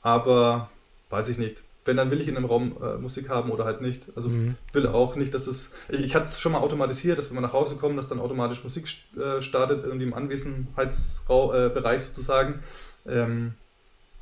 aber 0.00 0.70
weiß 1.10 1.28
ich 1.28 1.38
nicht. 1.38 1.62
Wenn, 1.84 1.96
dann 1.96 2.12
will 2.12 2.20
ich 2.20 2.28
in 2.28 2.36
einem 2.36 2.46
Raum 2.46 2.76
äh, 2.80 2.96
Musik 2.96 3.28
haben 3.28 3.50
oder 3.50 3.64
halt 3.64 3.80
nicht. 3.80 4.04
Also 4.14 4.28
mhm. 4.28 4.56
will 4.72 4.86
auch 4.86 5.16
nicht, 5.16 5.34
dass 5.34 5.48
es. 5.48 5.74
Ich, 5.88 6.00
ich 6.00 6.14
hatte 6.14 6.26
es 6.26 6.38
schon 6.38 6.52
mal 6.52 6.60
automatisiert, 6.60 7.18
dass 7.18 7.28
wenn 7.28 7.36
wir 7.36 7.40
nach 7.40 7.52
Hause 7.52 7.74
kommen, 7.74 7.96
dass 7.96 8.06
dann 8.06 8.20
automatisch 8.20 8.62
Musik 8.62 8.86
äh, 9.16 9.42
startet, 9.42 9.84
irgendwie 9.84 10.04
im 10.04 10.14
Anwesenheitsbereich 10.14 11.96
äh, 11.96 12.00
sozusagen. 12.00 12.62
Ähm, 13.04 13.54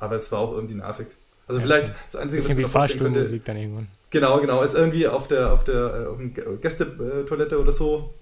aber 0.01 0.15
es 0.15 0.31
war 0.31 0.39
auch 0.39 0.51
irgendwie 0.53 0.75
nervig. 0.75 1.07
Also 1.47 1.61
ja, 1.61 1.65
vielleicht 1.65 1.93
das 2.07 2.15
Einzige, 2.15 2.43
was 2.43 2.51
ich 2.51 2.57
mir 2.57 2.67
vorstellen 2.67 3.13
könnte... 3.13 3.39
dann 3.39 3.57
irgendwann. 3.57 3.87
Genau, 4.09 4.39
genau. 4.41 4.61
Ist 4.61 4.75
irgendwie 4.75 5.07
auf 5.07 5.27
der, 5.27 5.53
auf 5.53 5.63
der 5.63 6.09
auf 6.09 6.19
Gästetoilette 6.61 7.59
oder 7.59 7.71
so, 7.71 8.13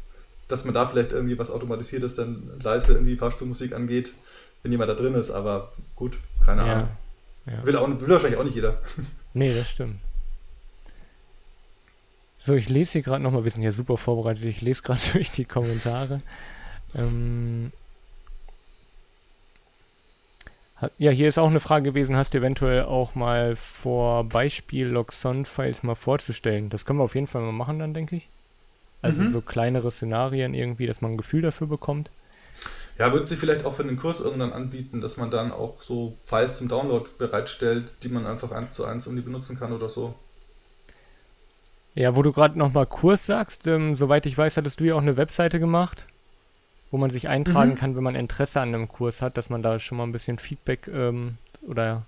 dass 0.48 0.66
man 0.66 0.74
da 0.74 0.86
vielleicht 0.86 1.14
irgendwie 1.14 1.40
was 1.40 1.50
automatisiert 1.50 2.04
ist, 2.04 2.20
dann 2.20 2.52
leise 2.62 2.94
irgendwie 2.94 3.16
Fahrstuhlmusik 3.16 3.74
angeht, 3.74 4.14
wenn 4.62 4.72
jemand 4.72 4.90
da 4.90 4.96
drin 4.96 5.16
ist. 5.16 5.32
Aber 5.32 5.72
gut, 5.96 6.18
keine 6.46 6.68
ja, 6.68 6.74
Ahnung. 6.74 6.90
Ja. 7.46 7.66
Will, 7.66 7.76
auch, 7.78 7.88
will 7.88 8.10
wahrscheinlich 8.10 8.40
auch 8.40 8.46
nicht 8.46 8.56
jeder. 8.56 8.80
Nee, 9.32 9.54
das 9.54 9.70
stimmt. 9.70 10.00
So, 12.40 12.56
ich 12.56 12.68
lese 12.68 12.94
hier 12.94 13.04
gerade 13.04 13.22
nochmal, 13.22 13.44
wir 13.44 13.52
sind 13.52 13.62
ja 13.62 13.72
super 13.72 13.96
vorbereitet, 13.96 14.44
ich 14.44 14.62
lese 14.62 14.82
gerade 14.82 15.00
durch 15.14 15.30
die 15.30 15.46
Kommentare. 15.46 16.22
Ähm, 16.96 17.72
ja, 20.98 21.12
hier 21.12 21.28
ist 21.28 21.38
auch 21.38 21.50
eine 21.50 21.60
Frage 21.60 21.92
gewesen, 21.92 22.16
hast 22.16 22.34
du 22.34 22.38
eventuell 22.38 22.84
auch 22.84 23.16
mal 23.16 23.56
vor, 23.56 24.24
Beispiel-Loxon-Files 24.24 25.84
mal 25.84 25.96
vorzustellen? 25.96 26.70
Das 26.70 26.86
können 26.86 27.00
wir 27.00 27.04
auf 27.04 27.16
jeden 27.16 27.28
Fall 27.28 27.42
mal 27.42 27.52
machen 27.52 27.80
dann, 27.80 27.94
denke 27.94 28.16
ich. 28.16 28.30
Also 29.02 29.22
mhm. 29.22 29.32
so 29.32 29.42
kleinere 29.42 29.92
Szenarien 29.92 30.54
irgendwie, 30.54 30.88
dass 30.88 31.02
man 31.02 31.12
ein 31.12 31.18
Gefühl 31.18 31.42
dafür 31.42 31.68
bekommt. 31.68 32.12
Ja, 32.98 33.14
wird 33.14 33.28
sich 33.28 33.40
vielleicht 33.40 33.64
auch 33.66 33.74
für 33.74 33.86
den 33.86 33.98
Kurs 33.98 34.20
irgendwann 34.20 34.52
anbieten, 34.52 35.00
dass 35.00 35.16
man 35.16 35.32
dann 35.32 35.54
auch 35.54 35.82
so 35.82 36.18
Files 36.26 36.58
zum 36.58 36.68
Download 36.68 37.10
bereitstellt, 37.18 37.94
die 38.04 38.10
man 38.10 38.26
einfach 38.26 38.52
eins 38.52 38.74
zu 38.74 38.84
eins 38.84 39.06
irgendwie 39.06 39.24
benutzen 39.24 39.58
kann 39.58 39.72
oder 39.72 39.88
so. 39.88 40.16
Ja, 41.96 42.16
wo 42.16 42.22
du 42.22 42.34
gerade 42.34 42.60
nochmal 42.60 42.86
Kurs 42.86 43.26
sagst, 43.26 43.68
ähm, 43.68 43.96
soweit 43.96 44.26
ich 44.26 44.38
weiß, 44.38 44.58
hattest 44.58 44.80
du 44.80 44.84
ja 44.84 44.96
auch 44.96 45.02
eine 45.02 45.18
Webseite 45.18 45.60
gemacht, 45.60 46.08
wo 46.92 46.98
man 46.98 47.10
sich 47.10 47.28
eintragen 47.28 47.72
mhm. 47.72 47.76
kann, 47.76 47.96
wenn 47.96 48.04
man 48.04 48.16
Interesse 48.16 48.62
an 48.62 48.70
einem 48.70 48.88
Kurs 48.88 49.22
hat, 49.22 49.38
dass 49.38 49.50
man 49.50 49.62
da 49.62 49.80
schon 49.80 49.98
mal 49.98 50.06
ein 50.06 50.12
bisschen 50.12 50.40
Feedback 50.40 50.88
ähm, 50.88 51.38
oder 51.62 52.04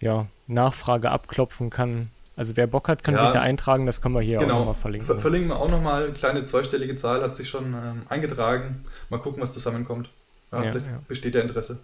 ja, 0.00 0.26
Nachfrage 0.46 1.10
abklopfen 1.10 1.70
kann. 1.70 2.10
Also 2.34 2.56
wer 2.56 2.66
Bock 2.66 2.88
hat, 2.88 3.04
kann 3.04 3.14
ja, 3.14 3.20
sich 3.20 3.30
da 3.30 3.40
eintragen, 3.40 3.86
das 3.86 4.00
können 4.00 4.14
wir 4.14 4.22
hier 4.22 4.38
genau. 4.38 4.54
auch 4.54 4.58
nochmal 4.60 4.74
verlinken. 4.74 5.06
Ver 5.06 5.20
verlinken 5.20 5.50
wir 5.50 5.56
auch 5.56 5.70
nochmal, 5.70 6.04
eine 6.04 6.12
kleine 6.12 6.44
zweistellige 6.44 6.96
Zahl 6.96 7.22
hat 7.22 7.36
sich 7.36 7.48
schon 7.48 7.74
ähm, 7.74 8.02
eingetragen. 8.08 8.82
Mal 9.10 9.18
gucken, 9.18 9.42
was 9.42 9.52
zusammenkommt. 9.52 10.10
Ja, 10.50 10.64
ja, 10.64 10.70
vielleicht 10.70 11.08
besteht 11.08 11.34
der 11.34 11.42
Interesse. 11.42 11.80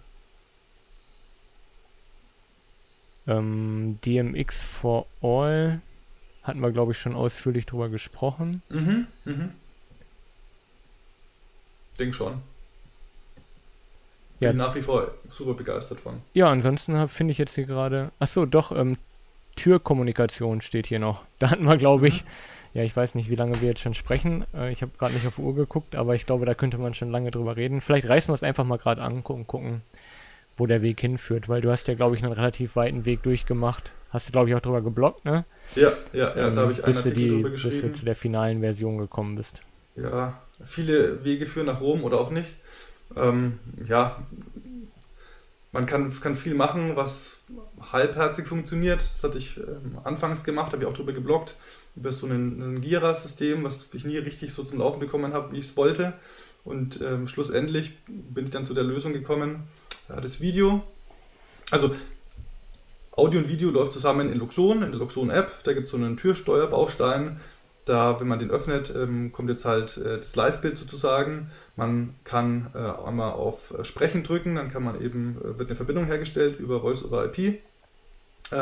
Ähm, 3.27 3.99
DMX 4.03 4.63
for 4.63 5.05
All 5.21 5.81
hatten 6.43 6.59
wir, 6.61 6.71
glaube 6.71 6.93
ich, 6.93 6.97
schon 6.97 7.15
ausführlich 7.15 7.67
drüber 7.67 7.89
gesprochen. 7.89 8.63
Mhm, 8.69 9.07
mhm. 9.25 9.51
Denk 11.99 12.15
schon. 12.15 12.41
Ja. 14.39 14.49
Bin 14.49 14.57
nach 14.57 14.73
wie 14.75 14.81
vor 14.81 15.11
super 15.27 15.53
begeistert 15.53 15.99
von. 15.99 16.21
Ja, 16.33 16.49
ansonsten 16.49 17.07
finde 17.07 17.31
ich 17.31 17.37
jetzt 17.37 17.55
hier 17.55 17.65
gerade. 17.65 18.11
Achso, 18.19 18.45
doch, 18.45 18.71
ähm, 18.71 18.97
Türkommunikation 19.55 20.61
steht 20.61 20.87
hier 20.87 20.99
noch. 20.99 21.23
Da 21.39 21.51
hatten 21.51 21.65
wir, 21.65 21.77
glaube 21.77 22.07
ich, 22.07 22.23
mhm. 22.23 22.27
ja, 22.73 22.83
ich 22.83 22.95
weiß 22.95 23.15
nicht, 23.15 23.29
wie 23.29 23.35
lange 23.35 23.61
wir 23.61 23.69
jetzt 23.69 23.81
schon 23.81 23.93
sprechen. 23.93 24.45
Äh, 24.53 24.71
ich 24.71 24.81
habe 24.81 24.91
gerade 24.97 25.13
nicht 25.13 25.27
auf 25.27 25.35
die 25.35 25.41
Uhr 25.41 25.55
geguckt, 25.55 25.95
aber 25.95 26.15
ich 26.15 26.25
glaube, 26.25 26.45
da 26.45 26.53
könnte 26.53 26.77
man 26.77 26.93
schon 26.93 27.11
lange 27.11 27.31
drüber 27.31 27.57
reden. 27.57 27.81
Vielleicht 27.81 28.07
reißen 28.07 28.31
wir 28.31 28.35
es 28.35 28.43
einfach 28.43 28.63
mal 28.63 28.77
gerade 28.77 29.01
an 29.01 29.23
und 29.23 29.23
gucken, 29.23 29.81
wo 30.57 30.65
der 30.65 30.81
Weg 30.81 30.99
hinführt, 31.01 31.49
weil 31.49 31.61
du 31.61 31.71
hast 31.71 31.87
ja, 31.87 31.93
glaube 31.93 32.15
ich, 32.15 32.23
einen 32.23 32.33
relativ 32.33 32.75
weiten 32.75 33.05
Weg 33.05 33.23
durchgemacht. 33.23 33.91
Hast 34.11 34.27
du, 34.27 34.31
glaube 34.31 34.49
ich, 34.49 34.55
auch 34.55 34.61
drüber 34.61 34.81
geblockt, 34.81 35.23
ne? 35.23 35.45
Ja, 35.75 35.93
ja, 36.13 36.35
ja, 36.35 36.47
ähm, 36.47 36.55
da 36.55 36.61
habe 36.61 36.71
ich 36.71 36.83
einen 36.83 36.95
Artikel 36.95 37.13
die, 37.13 37.29
drüber 37.29 37.49
geschrieben. 37.51 37.81
Bis 37.81 37.81
du 37.81 37.91
zu 37.91 38.05
der 38.05 38.15
finalen 38.15 38.61
Version 38.61 38.97
gekommen 38.97 39.35
bist. 39.35 39.61
Ja, 39.95 40.41
viele 40.63 41.23
Wege 41.23 41.45
führen 41.45 41.67
nach 41.67 41.81
Rom 41.81 42.03
oder 42.03 42.19
auch 42.19 42.31
nicht. 42.31 42.55
Ähm, 43.15 43.59
ja, 43.87 44.23
man 45.71 45.85
kann, 45.85 46.11
kann 46.19 46.35
viel 46.35 46.55
machen, 46.55 46.95
was 46.95 47.45
halbherzig 47.91 48.47
funktioniert. 48.47 49.01
Das 49.01 49.23
hatte 49.23 49.37
ich 49.37 49.57
ähm, 49.57 49.99
anfangs 50.03 50.43
gemacht, 50.43 50.71
habe 50.71 50.83
ich 50.83 50.89
auch 50.89 50.93
drüber 50.93 51.13
geblockt, 51.13 51.55
über 51.95 52.11
so 52.11 52.27
ein, 52.27 52.81
Gira-System, 52.81 53.63
was 53.63 53.93
ich 53.93 54.05
nie 54.05 54.17
richtig 54.17 54.53
so 54.53 54.63
zum 54.63 54.79
Laufen 54.79 54.99
bekommen 54.99 55.33
habe, 55.33 55.51
wie 55.51 55.59
ich 55.59 55.65
es 55.65 55.77
wollte. 55.77 56.13
Und 56.63 57.01
ähm, 57.01 57.27
schlussendlich 57.27 57.97
bin 58.07 58.45
ich 58.45 58.51
dann 58.51 58.65
zu 58.65 58.73
der 58.73 58.83
Lösung 58.83 59.13
gekommen, 59.13 59.63
ja, 60.09 60.19
das 60.19 60.41
Video, 60.41 60.83
also 61.71 61.95
Audio 63.11 63.39
und 63.41 63.49
Video 63.49 63.69
läuft 63.69 63.91
zusammen 63.91 64.31
in 64.31 64.39
Luxon, 64.39 64.81
in 64.81 64.91
der 64.91 64.99
Luxon-App. 64.99 65.63
Da 65.63 65.73
gibt 65.73 65.85
es 65.85 65.91
so 65.91 65.97
einen 65.97 66.17
Türsteuerbaustein. 66.17 67.39
Da, 67.89 68.19
wenn 68.19 68.27
man 68.27 68.37
den 68.37 68.51
öffnet, 68.51 68.93
ähm, 68.95 69.31
kommt 69.31 69.49
jetzt 69.49 69.65
halt 69.65 69.97
äh, 69.97 70.19
das 70.19 70.35
Live-Bild 70.35 70.77
sozusagen. 70.77 71.49
Man 71.75 72.13
kann 72.23 72.69
äh, 72.75 72.77
einmal 72.77 73.31
auf 73.31 73.73
äh, 73.73 73.83
Sprechen 73.83 74.21
drücken, 74.21 74.53
dann 74.55 74.71
kann 74.71 74.83
man 74.83 75.01
eben, 75.01 75.37
wird 75.41 75.69
eine 75.69 75.75
Verbindung 75.75 76.05
hergestellt 76.05 76.59
über 76.59 76.81
Voice 76.81 77.03
over 77.03 77.25
IP 77.25 77.61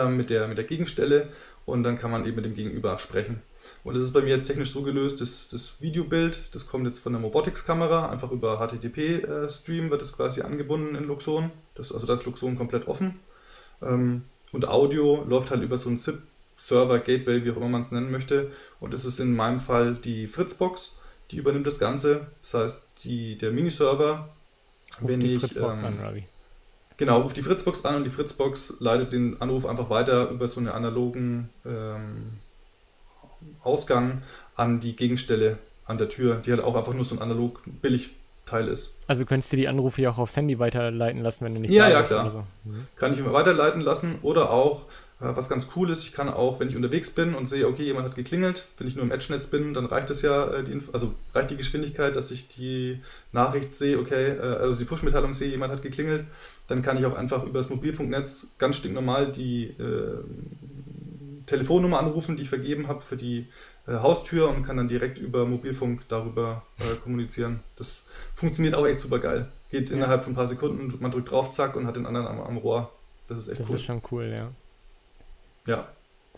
mit, 0.10 0.30
der, 0.30 0.50
mit 0.50 0.58
der 0.58 0.66
Gegenstelle 0.66 1.30
und 1.66 1.84
dann 1.84 1.98
kann 1.98 2.12
man 2.12 2.26
eben 2.26 2.36
mit 2.36 2.46
dem 2.46 2.56
Gegenüber 2.56 2.98
sprechen. 2.98 3.42
Und 3.84 3.96
das 3.96 4.04
ist 4.04 4.14
bei 4.14 4.22
mir 4.22 4.30
jetzt 4.30 4.48
technisch 4.48 4.72
so 4.72 4.82
gelöst, 4.82 5.22
dass 5.22 5.48
das 5.48 5.82
Videobild, 5.82 6.44
das 6.52 6.68
kommt 6.68 6.86
jetzt 6.86 7.00
von 7.00 7.14
der 7.14 7.22
Mobotics-Kamera, 7.22 8.10
einfach 8.10 8.32
über 8.32 8.60
HTTP-Stream 8.60 9.90
wird 9.90 10.02
es 10.02 10.14
quasi 10.14 10.42
angebunden 10.42 10.96
in 10.96 11.06
Luxon. 11.06 11.52
Das, 11.76 11.94
also 11.94 12.06
da 12.06 12.14
ist 12.14 12.26
Luxon 12.26 12.58
komplett 12.58 12.88
offen. 12.88 13.20
Ähm, 13.82 14.24
und 14.52 14.68
Audio 14.68 15.24
läuft 15.28 15.52
halt 15.52 15.64
über 15.64 15.78
so 15.78 15.90
ein 15.90 15.98
ZIP-Server, 16.58 17.00
Gateway, 17.00 17.44
wie 17.44 17.52
auch 17.52 17.58
immer 17.58 17.70
man 17.70 17.82
es 17.82 17.92
nennen 17.92 18.12
möchte. 18.12 18.52
Und 18.80 18.94
das 18.94 19.06
ist 19.06 19.20
in 19.20 19.36
meinem 19.36 19.60
Fall 19.60 19.96
die 19.96 20.28
Fritzbox, 20.28 20.98
die 21.32 21.38
übernimmt 21.38 21.68
das 21.68 21.80
Ganze. 21.80 22.28
Das 22.42 22.54
heißt, 22.54 22.88
die, 23.04 23.38
der 23.38 23.52
Miniserver, 23.52 24.30
Ruf 25.02 25.10
wenn 25.10 25.20
die 25.20 25.36
ich. 25.36 25.40
Fritzbox 25.40 25.80
ähm, 25.80 25.86
an, 25.86 26.00
Ravi. 26.00 26.28
Genau, 26.98 27.22
ruft 27.22 27.38
die 27.38 27.44
Fritzbox 27.44 27.86
an 27.86 27.96
und 27.96 28.04
die 28.06 28.10
Fritzbox 28.10 28.78
leitet 28.80 29.14
den 29.14 29.40
Anruf 29.40 29.68
einfach 29.68 29.90
weiter 29.92 30.32
über 30.32 30.48
so 30.48 30.60
einen 30.60 30.70
analogen 30.70 31.50
ähm, 31.64 32.40
Ausgang 33.62 34.24
an 34.56 34.80
die 34.80 34.96
Gegenstelle 34.96 35.60
an 35.86 36.00
der 36.00 36.10
Tür, 36.10 36.38
die 36.38 36.52
halt 36.52 36.64
auch 36.64 36.76
einfach 36.76 36.94
nur 36.94 37.06
so 37.06 37.16
ein 37.16 37.22
analog 37.22 37.62
billig 37.82 38.12
Teil 38.48 38.68
ist. 38.68 38.98
Also 39.08 39.26
könntest 39.26 39.52
du 39.52 39.58
die 39.58 39.68
Anrufe 39.68 40.02
ja 40.02 40.10
auch 40.10 40.18
aufs 40.18 40.36
Handy 40.36 40.58
weiterleiten 40.58 41.22
lassen, 41.22 41.46
wenn 41.46 41.54
du 41.54 41.60
nicht 41.60 41.72
Ja, 41.72 41.90
ja, 41.90 42.02
klar. 42.02 42.32
So. 42.32 42.70
Mhm. 42.70 42.88
Kann 42.96 43.14
ich 43.14 43.20
immer 43.20 43.34
weiterleiten 43.34 43.82
lassen 43.82 44.18
oder 44.24 44.50
auch, 44.50 44.86
was 45.20 45.50
ganz 45.50 45.70
cool 45.76 45.90
ist, 45.90 46.04
ich 46.04 46.14
kann 46.14 46.30
auch, 46.30 46.60
wenn 46.60 46.70
ich 46.70 46.76
unterwegs 46.76 47.10
bin 47.10 47.34
und 47.34 47.48
sehe, 47.48 47.68
okay, 47.68 47.84
jemand 47.84 48.06
hat 48.06 48.16
geklingelt, 48.16 48.68
wenn 48.78 48.88
ich 48.88 48.96
nur 48.96 49.04
im 49.04 49.12
Edge-Netz 49.12 49.48
bin, 49.48 49.74
dann 49.74 49.88
reicht 49.88 50.12
es 50.12 50.22
ja, 50.22 50.48
äh, 50.54 50.64
die, 50.64 50.80
also 50.94 51.14
reicht 51.34 51.50
die 51.50 51.58
Geschwindigkeit, 51.58 52.16
dass 52.16 52.30
ich 52.30 52.48
die 52.50 53.00
Nachricht 53.32 53.74
sehe, 53.74 53.98
okay, 53.98 54.38
äh, 54.38 54.42
also 54.42 54.78
die 54.78 54.86
Push-Mitteilung 54.86 55.34
sehe, 55.34 55.50
jemand 55.50 55.74
hat 55.74 55.82
geklingelt, 55.82 56.26
dann 56.68 56.84
kann 56.84 56.98
ich 56.98 57.06
auch 57.06 57.16
einfach 57.16 57.44
über 57.44 57.58
das 57.58 57.70
Mobilfunknetz 57.70 58.54
ganz 58.60 58.76
stinknormal 58.78 59.32
die 59.32 59.70
äh, 59.80 60.24
Telefonnummer 61.48 62.00
anrufen, 62.00 62.36
die 62.36 62.44
ich 62.44 62.50
vergeben 62.50 62.88
habe 62.88 63.02
für 63.02 63.18
die 63.18 63.48
äh, 63.88 63.94
Haustür 63.94 64.50
und 64.50 64.64
kann 64.64 64.78
dann 64.78 64.88
direkt 64.88 65.18
über 65.18 65.46
Mobilfunk 65.46 66.02
darüber 66.10 66.64
äh, 66.78 66.96
kommunizieren. 67.02 67.62
Das 67.78 68.10
funktioniert 68.36 68.76
auch 68.76 68.86
echt 68.86 69.00
super 69.00 69.18
geil. 69.18 69.48
Geht 69.72 69.90
ja. 69.90 69.96
innerhalb 69.96 70.24
von 70.24 70.34
ein 70.34 70.36
paar 70.36 70.46
Sekunden, 70.46 70.94
man 71.00 71.10
drückt 71.10 71.32
drauf, 71.32 71.50
zack, 71.52 71.76
und 71.76 71.88
hat 71.88 71.96
den 71.96 72.06
anderen 72.06 72.28
am, 72.28 72.40
am 72.40 72.58
Rohr. 72.58 72.92
Das 73.28 73.40
ist 73.40 73.48
echt 73.48 73.62
das 73.62 73.68
cool. 73.68 73.74
Das 73.74 73.82
ist 73.82 73.88
schon 73.88 74.02
cool, 74.12 74.26
ja. 74.26 74.52
Ja. 75.68 75.88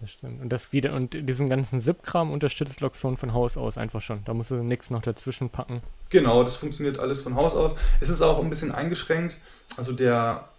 Das 0.01 0.11
stimmt. 0.11 0.41
Und 0.41 0.49
das 0.49 0.71
wieder, 0.71 0.93
und 0.93 1.13
diesen 1.13 1.49
ganzen 1.49 1.79
SIP-Kram 1.79 2.31
unterstützt 2.31 2.79
Loxon 2.79 3.17
von 3.17 3.33
Haus 3.33 3.57
aus 3.57 3.77
einfach 3.77 4.01
schon. 4.01 4.23
Da 4.25 4.33
musst 4.33 4.51
du 4.51 4.55
nichts 4.55 4.89
noch 4.89 5.01
dazwischen 5.01 5.49
packen. 5.49 5.81
Genau, 6.09 6.43
das 6.43 6.55
funktioniert 6.55 6.99
alles 6.99 7.21
von 7.21 7.35
Haus 7.35 7.55
aus. 7.55 7.75
Es 7.99 8.09
ist 8.09 8.21
auch 8.21 8.39
ein 8.39 8.49
bisschen 8.49 8.71
eingeschränkt. 8.71 9.35
Also 9.77 9.91
der 9.91 10.49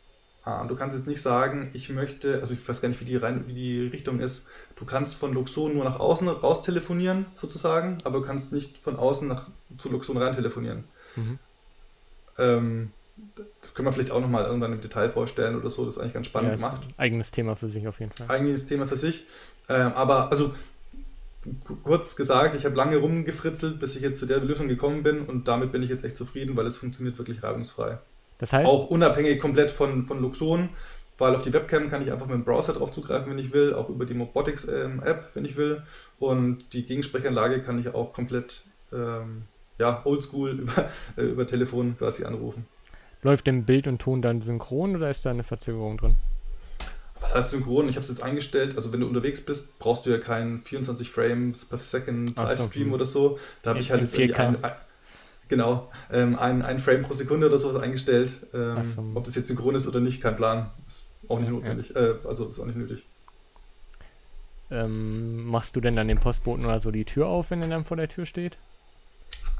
Ah, 0.43 0.65
du 0.65 0.75
kannst 0.75 0.97
jetzt 0.97 1.07
nicht 1.07 1.21
sagen, 1.21 1.69
ich 1.75 1.91
möchte, 1.91 2.41
also 2.41 2.55
ich 2.55 2.67
weiß 2.67 2.81
gar 2.81 2.89
nicht, 2.89 3.01
wie 3.01 3.05
die, 3.05 3.17
rein, 3.17 3.47
wie 3.47 3.53
die 3.53 3.87
Richtung 3.89 4.21
ist. 4.21 4.49
Du 4.75 4.87
kannst 4.87 5.17
von 5.17 5.35
Luxon 5.35 5.75
nur 5.75 5.85
nach 5.85 6.01
außen 6.01 6.29
raus 6.29 6.63
telefonieren, 6.63 7.27
sozusagen, 7.35 7.99
aber 8.05 8.21
du 8.21 8.25
kannst 8.25 8.53
nicht 8.53 8.79
von 8.79 8.97
außen 8.97 9.29
nach, 9.29 9.51
zu 9.77 9.91
Luxon 9.91 10.17
rein 10.17 10.35
telefonieren. 10.35 10.85
Mhm. 11.15 11.39
Ähm, 12.39 12.93
das 13.61 13.75
können 13.75 13.87
wir 13.87 13.93
vielleicht 13.93 14.11
auch 14.11 14.21
nochmal 14.21 14.45
irgendwann 14.45 14.73
im 14.73 14.81
Detail 14.81 15.11
vorstellen 15.11 15.57
oder 15.57 15.71
so. 15.71 15.85
Das 15.85 15.97
ist 15.97 16.03
eigentlich 16.03 16.15
ganz 16.15 16.27
spannend 16.27 16.51
ja, 16.51 16.57
gemacht. 16.57 16.83
Eigenes 16.97 17.31
Thema 17.31 17.57
für 17.57 17.69
sich 17.69 17.87
auf 17.89 18.01
jeden 18.01 18.13
Fall. 18.13 18.29
Eigenes 18.29 18.67
Thema 18.67 18.87
für 18.87 18.97
sich. 18.97 19.27
Ähm, 19.69 19.93
aber 19.93 20.31
also 20.31 20.55
kurz 21.83 22.17
gesagt, 22.17 22.55
ich 22.55 22.65
habe 22.65 22.75
lange 22.75 22.97
rumgefritzelt, 22.97 23.81
bis 23.81 23.97
ich 23.97 24.03
jetzt 24.03 24.19
zu 24.19 24.27
der 24.27 24.41
Lösung 24.41 24.69
gekommen 24.69 25.03
bin 25.03 25.23
und 25.23 25.49
damit 25.49 25.73
bin 25.73 25.83
ich 25.83 25.89
jetzt 25.89 26.05
echt 26.05 26.17
zufrieden, 26.17 26.57
weil 26.57 26.67
es 26.67 26.77
funktioniert 26.77 27.17
wirklich 27.19 27.43
reibungsfrei. 27.43 27.99
Das 28.39 28.53
heißt, 28.53 28.67
auch 28.67 28.89
unabhängig 28.89 29.39
komplett 29.39 29.71
von, 29.71 30.03
von 30.03 30.21
Luxon, 30.21 30.71
weil 31.19 31.35
auf 31.35 31.43
die 31.43 31.53
Webcam 31.53 31.91
kann 31.91 32.03
ich 32.03 32.13
einfach 32.13 32.27
mit 32.27 32.35
dem 32.35 32.45
Browser 32.45 32.73
drauf 32.73 32.93
zugreifen, 32.93 33.31
wenn 33.31 33.39
ich 33.39 33.53
will, 33.53 33.75
auch 33.75 33.89
über 33.89 34.07
die 34.07 34.15
Mobotics 34.15 34.67
ähm, 34.67 35.03
App, 35.05 35.31
wenn 35.35 35.45
ich 35.45 35.57
will. 35.57 35.83
Und 36.19 36.73
die 36.73 36.85
Gegensprechanlage 36.85 37.63
kann 37.63 37.79
ich 37.79 37.95
auch 37.95 38.13
komplett 38.13 38.63
ähm, 38.93 39.43
ja, 39.79 40.03
oldschool 40.05 40.51
über, 40.61 40.91
äh, 41.17 41.23
über 41.23 41.47
Telefon 41.47 41.97
quasi 41.99 42.25
anrufen. 42.25 42.67
Läuft 43.23 43.47
denn 43.47 43.65
Bild 43.65 43.87
und 43.87 44.01
Ton 44.01 44.23
dann 44.23 44.41
synchron 44.41 44.97
oder 44.97 45.11
ist 45.11 45.27
da 45.27 45.31
eine 45.31 45.43
Verzögerung 45.43 45.99
drin? 45.99 46.17
Was 47.21 47.35
heißt 47.35 47.51
synchron? 47.51 47.89
Ich 47.89 47.97
habe 47.97 48.03
es 48.03 48.09
jetzt 48.09 48.23
eingestellt. 48.23 48.77
Also 48.77 48.93
wenn 48.93 49.01
du 49.01 49.07
unterwegs 49.07 49.45
bist, 49.45 49.79
brauchst 49.79 50.07
du 50.07 50.11
ja 50.11 50.19
keinen 50.19 50.59
24 50.59 51.11
Frames 51.11 51.67
per 51.67 51.79
Second 51.79 52.35
Livestream 52.37 52.89
so, 52.89 52.95
oder 52.95 53.07
so. 53.07 53.39
Da 53.63 53.71
habe 53.71 53.81
ich 53.81 53.91
halt 53.91 54.01
jetzt 54.01 54.19
irgendwie 54.19 54.35
ein, 54.35 54.57
Genau, 55.51 55.91
ähm, 56.13 56.39
ein, 56.39 56.63
ein 56.63 56.79
Frame 56.79 57.03
pro 57.03 57.13
Sekunde 57.13 57.49
oder 57.49 57.59
sowas 57.59 57.83
eingestellt. 57.83 58.47
Ähm, 58.55 58.85
so. 58.85 59.05
Ob 59.17 59.25
das 59.25 59.35
jetzt 59.35 59.49
synchron 59.49 59.75
ist 59.75 59.89
oder 59.89 59.99
nicht, 59.99 60.23
kein 60.23 60.37
Plan. 60.37 60.71
Ist 60.87 61.13
auch 61.29 61.41
nicht 61.41 61.51
notwendig. 61.51 61.91
Ja. 61.91 62.01
Äh, 62.03 62.15
also 62.25 62.49
ist 62.49 62.61
auch 62.61 62.67
nicht 62.67 62.79
nötig. 62.79 63.05
Ähm, 64.71 65.47
machst 65.47 65.75
du 65.75 65.81
denn 65.81 65.97
dann 65.97 66.07
den 66.07 66.21
Postboten 66.21 66.65
oder 66.65 66.79
so 66.79 66.93
die 66.93 67.05
Tür 67.05 67.27
auf, 67.27 67.51
wenn 67.51 67.61
er 67.63 67.69
dann 67.69 67.85
vor 67.85 67.97
der 67.97 68.09
Tür 68.09 68.27
steht? 68.27 68.59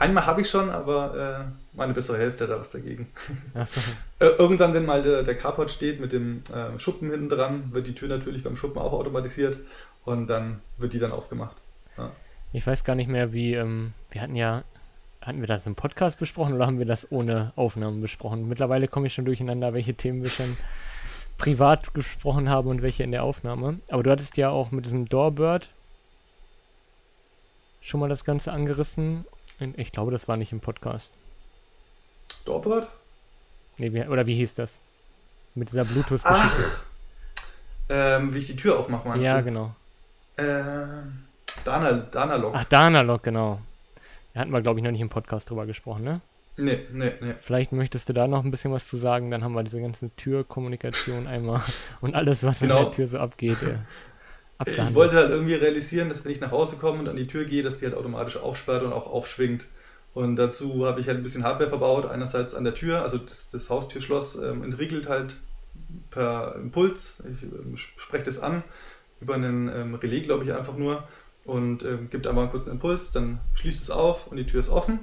Einmal 0.01 0.25
habe 0.25 0.41
ich 0.41 0.49
schon, 0.49 0.71
aber 0.71 1.45
äh, 1.45 1.77
meine 1.77 1.93
bessere 1.93 2.19
Hälfte 2.19 2.45
hat 2.45 2.51
da 2.51 2.59
was 2.59 2.71
dagegen. 2.71 3.09
So. 3.65 3.81
Äh, 4.19 4.31
irgendwann, 4.39 4.73
wenn 4.75 4.87
mal 4.87 5.03
der, 5.03 5.23
der 5.23 5.37
Carport 5.37 5.71
steht 5.71 6.01
mit 6.01 6.13
dem 6.13 6.43
äh, 6.55 6.79
Schuppen 6.79 7.11
hinten 7.11 7.29
dran, 7.29 7.73
wird 7.73 7.87
die 7.87 7.95
Tür 7.95 8.09
natürlich 8.09 8.43
beim 8.43 8.57
Schuppen 8.57 8.81
auch 8.81 8.93
automatisiert 8.93 9.59
und 10.05 10.27
dann 10.27 10.61
wird 10.79 10.95
die 10.95 10.99
dann 10.99 11.13
aufgemacht. 11.13 11.57
Ja. 11.99 12.11
Ich 12.53 12.67
weiß 12.67 12.83
gar 12.85 12.97
nicht 12.97 13.09
mehr, 13.09 13.33
wie, 13.33 13.55
ähm, 13.55 13.93
wir 14.11 14.23
hatten 14.23 14.37
ja 14.37 14.65
hatten 15.21 15.41
wir 15.41 15.49
das 15.49 15.67
im 15.67 15.75
Podcast 15.75 16.19
besprochen 16.19 16.55
oder 16.55 16.67
haben 16.67 16.79
wir 16.79 16.87
das 16.87 17.13
ohne 17.13 17.53
Aufnahmen 17.55 18.01
besprochen? 18.01 18.49
Mittlerweile 18.49 18.89
komme 18.89 19.07
ich 19.07 19.13
schon 19.13 19.27
durcheinander, 19.27 19.75
welche 19.75 19.93
Themen 19.93 20.23
wir 20.23 20.31
schon 20.31 20.57
privat 21.37 21.93
gesprochen 21.93 22.49
haben 22.49 22.69
und 22.69 22.81
welche 22.81 23.03
in 23.03 23.13
der 23.13 23.23
Aufnahme. 23.23 23.81
Aber 23.91 24.03
du 24.03 24.11
hattest 24.11 24.39
ja 24.39 24.49
auch 24.49 24.71
mit 24.71 24.87
diesem 24.87 25.09
Doorbird 25.09 25.69
schon 27.83 28.01
mal 28.01 28.09
das 28.09 28.25
Ganze 28.25 28.53
angerissen. 28.53 29.27
Ich 29.77 29.93
glaube, 29.93 30.11
das 30.11 30.27
war 30.29 30.37
nicht 30.37 30.53
im 30.53 30.61
Podcast. 30.61 31.13
Doorbird? 32.45 32.89
Nee, 33.79 33.93
wie, 33.93 34.03
oder 34.05 34.27
wie 34.27 34.35
hieß 34.37 34.55
das? 34.55 34.79
Mit 35.55 35.71
dieser 35.71 35.85
Bluetooth-Geschichte. 35.85 36.65
Ähm, 37.89 38.33
wie 38.33 38.39
ich 38.39 38.47
die 38.47 38.57
Tür 38.57 38.79
aufmache, 38.79 39.09
meinst 39.09 39.25
ja, 39.25 39.33
du? 39.33 39.39
Ja, 39.39 39.45
genau. 39.45 39.75
Ähm 40.39 41.25
Dana, 41.65 41.93
Danalog. 42.11 42.55
Ach, 42.55 42.65
Danalog, 42.65 43.23
genau. 43.23 43.61
Da 44.33 44.41
hatten 44.41 44.53
wir, 44.53 44.63
glaube 44.63 44.81
ich, 44.81 44.85
noch 44.85 44.93
nicht 44.93 45.01
im 45.01 45.09
Podcast 45.09 45.51
drüber 45.51 45.67
gesprochen, 45.67 46.05
ne? 46.05 46.21
Nee, 46.57 46.81
nee, 46.93 47.13
nee. 47.21 47.35
Vielleicht 47.41 47.73
möchtest 47.73 48.09
du 48.09 48.13
da 48.13 48.27
noch 48.29 48.45
ein 48.45 48.51
bisschen 48.51 48.73
was 48.73 48.87
zu 48.89 48.97
sagen, 48.97 49.31
dann 49.31 49.43
haben 49.43 49.55
wir 49.55 49.63
diese 49.63 49.81
ganze 49.81 50.11
Türkommunikation 50.17 51.27
einmal 51.27 51.63
und 52.01 52.15
alles, 52.15 52.45
was 52.45 52.61
genau. 52.61 52.79
in 52.79 52.85
der 52.85 52.93
Tür 52.93 53.07
so 53.07 53.19
abgeht. 53.19 53.57
Ja, 53.63 53.69
ich 54.67 54.95
wollte 54.95 55.17
halt 55.17 55.31
irgendwie 55.31 55.55
realisieren, 55.55 56.09
dass 56.09 56.25
wenn 56.25 56.33
ich 56.33 56.41
nach 56.41 56.51
Hause 56.51 56.77
komme 56.77 57.01
und 57.01 57.09
an 57.09 57.17
die 57.17 57.27
Tür 57.27 57.45
gehe, 57.45 57.63
dass 57.63 57.79
die 57.79 57.87
halt 57.87 57.97
automatisch 57.97 58.37
aufsperrt 58.37 58.83
und 58.83 58.93
auch 58.93 59.07
aufschwingt. 59.07 59.67
Und 60.13 60.37
dazu 60.37 60.87
habe 60.87 61.01
ich 61.01 61.07
halt 61.07 61.19
ein 61.19 61.23
bisschen 61.23 61.45
Hardware 61.45 61.69
verbaut. 61.69 62.11
Einerseits 62.11 62.55
an 62.55 62.65
der 62.65 62.75
Tür, 62.75 63.03
also 63.03 63.19
das, 63.19 63.51
das 63.51 63.71
Haustürschloss 63.71 64.43
ähm, 64.43 64.65
entriegelt 64.65 65.09
halt 65.09 65.37
per 66.11 66.57
Impuls. 66.57 67.23
Ich 67.33 67.43
ähm, 67.43 67.77
spreche 67.77 68.25
das 68.25 68.41
an 68.41 68.63
über 69.21 69.35
einen 69.35 69.69
ähm, 69.69 69.95
Relais, 69.95 70.23
glaube 70.23 70.45
ich, 70.45 70.53
einfach 70.53 70.77
nur 70.77 71.05
und 71.45 71.83
ähm, 71.83 72.09
gibt 72.11 72.27
einfach 72.27 72.43
einen 72.43 72.51
kurzen 72.51 72.73
Impuls, 72.73 73.13
dann 73.13 73.41
schließt 73.55 73.83
es 73.83 73.91
auf 73.91 74.29
und 74.29 74.37
die 74.37 74.47
Tür 74.47 74.61
ist 74.61 74.71
offen. 74.71 75.01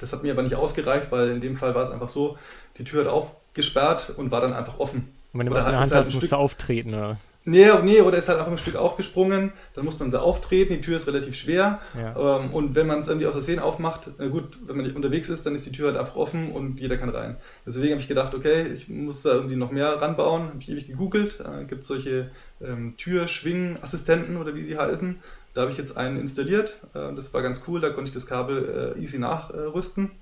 Das 0.00 0.12
hat 0.12 0.22
mir 0.22 0.32
aber 0.32 0.42
nicht 0.42 0.56
ausgereicht, 0.56 1.10
weil 1.10 1.30
in 1.30 1.40
dem 1.40 1.56
Fall 1.56 1.74
war 1.74 1.82
es 1.82 1.90
einfach 1.90 2.08
so, 2.08 2.38
die 2.78 2.84
Tür 2.84 3.04
hat 3.04 3.10
aufgesperrt 3.10 4.14
und 4.16 4.30
war 4.30 4.40
dann 4.40 4.52
einfach 4.52 4.78
offen. 4.78 5.14
Und 5.34 5.40
wenn 5.40 5.46
du 5.46 5.52
was 5.52 5.64
in 5.64 5.70
der 5.70 5.80
Hand 5.80 5.92
halt 5.92 6.06
hast, 6.06 6.14
musst 6.14 6.30
du 6.30 6.36
auftreten, 6.36 6.94
oder? 6.94 7.18
Nee, 7.44 7.66
nee, 7.82 8.00
oder 8.00 8.16
ist 8.16 8.28
halt 8.28 8.38
einfach 8.38 8.52
ein 8.52 8.56
Stück 8.56 8.76
aufgesprungen, 8.76 9.52
dann 9.74 9.84
muss 9.84 9.98
man 9.98 10.10
sie 10.12 10.20
auftreten, 10.20 10.74
die 10.74 10.80
Tür 10.80 10.96
ist 10.96 11.08
relativ 11.08 11.34
schwer. 11.34 11.80
Ja. 11.98 12.38
Ähm, 12.38 12.54
und 12.54 12.76
wenn 12.76 12.86
man 12.86 13.00
es 13.00 13.08
irgendwie 13.08 13.26
aus 13.26 13.32
Versehen 13.32 13.58
aufmacht, 13.58 14.10
na 14.16 14.28
gut, 14.28 14.56
wenn 14.64 14.76
man 14.76 14.86
nicht 14.86 14.94
unterwegs 14.94 15.28
ist, 15.28 15.44
dann 15.44 15.56
ist 15.56 15.66
die 15.66 15.72
Tür 15.72 15.88
halt 15.88 15.96
einfach 15.96 16.14
offen 16.14 16.52
und 16.52 16.78
jeder 16.78 16.96
kann 16.96 17.08
rein. 17.08 17.36
Deswegen 17.66 17.90
habe 17.90 18.00
ich 18.00 18.06
gedacht, 18.06 18.32
okay, 18.32 18.68
ich 18.72 18.88
muss 18.88 19.22
da 19.22 19.32
irgendwie 19.32 19.56
noch 19.56 19.72
mehr 19.72 20.00
ranbauen, 20.00 20.44
habe 20.44 20.58
ich 20.60 20.70
ewig 20.70 20.86
gegoogelt, 20.86 21.40
äh, 21.40 21.64
gibt 21.64 21.82
solche 21.82 22.30
ähm, 22.62 22.94
Türschwingassistenten 22.96 24.36
oder 24.36 24.54
wie 24.54 24.62
die 24.62 24.78
heißen. 24.78 25.16
Da 25.52 25.62
habe 25.62 25.72
ich 25.72 25.78
jetzt 25.78 25.96
einen 25.96 26.20
installiert, 26.20 26.76
äh, 26.94 27.12
das 27.12 27.34
war 27.34 27.42
ganz 27.42 27.62
cool, 27.66 27.80
da 27.80 27.90
konnte 27.90 28.08
ich 28.08 28.14
das 28.14 28.26
Kabel 28.26 28.94
äh, 28.96 29.02
easy 29.02 29.18
nachrüsten. 29.18 30.12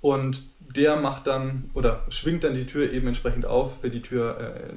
Und 0.00 0.42
der 0.60 0.96
macht 0.96 1.26
dann 1.26 1.70
oder 1.74 2.04
schwingt 2.08 2.44
dann 2.44 2.54
die 2.54 2.66
Tür 2.66 2.92
eben 2.92 3.08
entsprechend 3.08 3.46
auf, 3.46 3.82
wenn 3.82 3.92
die 3.92 4.02
Tür 4.02 4.38
äh, 4.38 4.72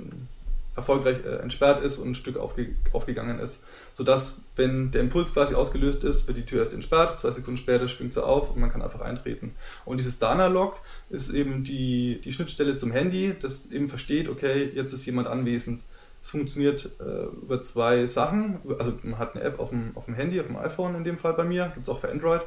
erfolgreich 0.76 1.18
äh, 1.26 1.38
entsperrt 1.38 1.84
ist 1.84 1.98
und 1.98 2.12
ein 2.12 2.16
Stück 2.16 2.38
aufge 2.38 2.70
aufgegangen 2.94 3.40
ist. 3.40 3.64
Sodass, 3.94 4.42
wenn 4.56 4.92
der 4.92 5.02
Impuls 5.02 5.34
quasi 5.34 5.54
ausgelöst 5.54 6.04
ist, 6.04 6.28
wird 6.28 6.38
die 6.38 6.46
Tür 6.46 6.60
erst 6.60 6.74
entsperrt, 6.74 7.20
zwei 7.20 7.32
Sekunden 7.32 7.58
später 7.58 7.88
schwingt 7.88 8.14
sie 8.14 8.26
auf 8.26 8.52
und 8.52 8.62
man 8.62 8.72
kann 8.72 8.82
einfach 8.82 9.02
eintreten. 9.02 9.54
Und 9.86 10.00
dieses 10.00 10.18
Dana-Log 10.20 10.80
ist 11.10 11.32
eben 11.32 11.64
die, 11.64 12.22
die 12.24 12.32
Schnittstelle 12.32 12.78
zum 12.78 12.92
Handy, 12.92 13.36
das 13.40 13.72
eben 13.72 13.90
versteht, 13.90 14.30
okay, 14.30 14.72
jetzt 14.74 14.94
ist 14.94 15.06
jemand 15.06 15.28
anwesend. 15.28 15.82
Es 16.24 16.30
funktioniert 16.30 16.92
äh, 17.00 17.26
über 17.42 17.62
zwei 17.64 18.06
Sachen. 18.08 18.60
Also 18.78 18.94
man 19.02 19.18
hat 19.18 19.36
eine 19.36 19.44
App 19.44 19.60
auf 19.60 19.70
dem, 19.70 19.92
auf 19.96 20.06
dem 20.06 20.14
Handy, 20.14 20.40
auf 20.40 20.48
dem 20.48 20.56
iPhone 20.56 20.96
in 20.96 21.04
dem 21.04 21.18
Fall 21.18 21.34
bei 21.34 21.44
mir, 21.44 21.72
gibt 21.74 21.88
es 21.88 21.90
auch 21.90 22.00
für 22.00 22.12
Android. 22.12 22.42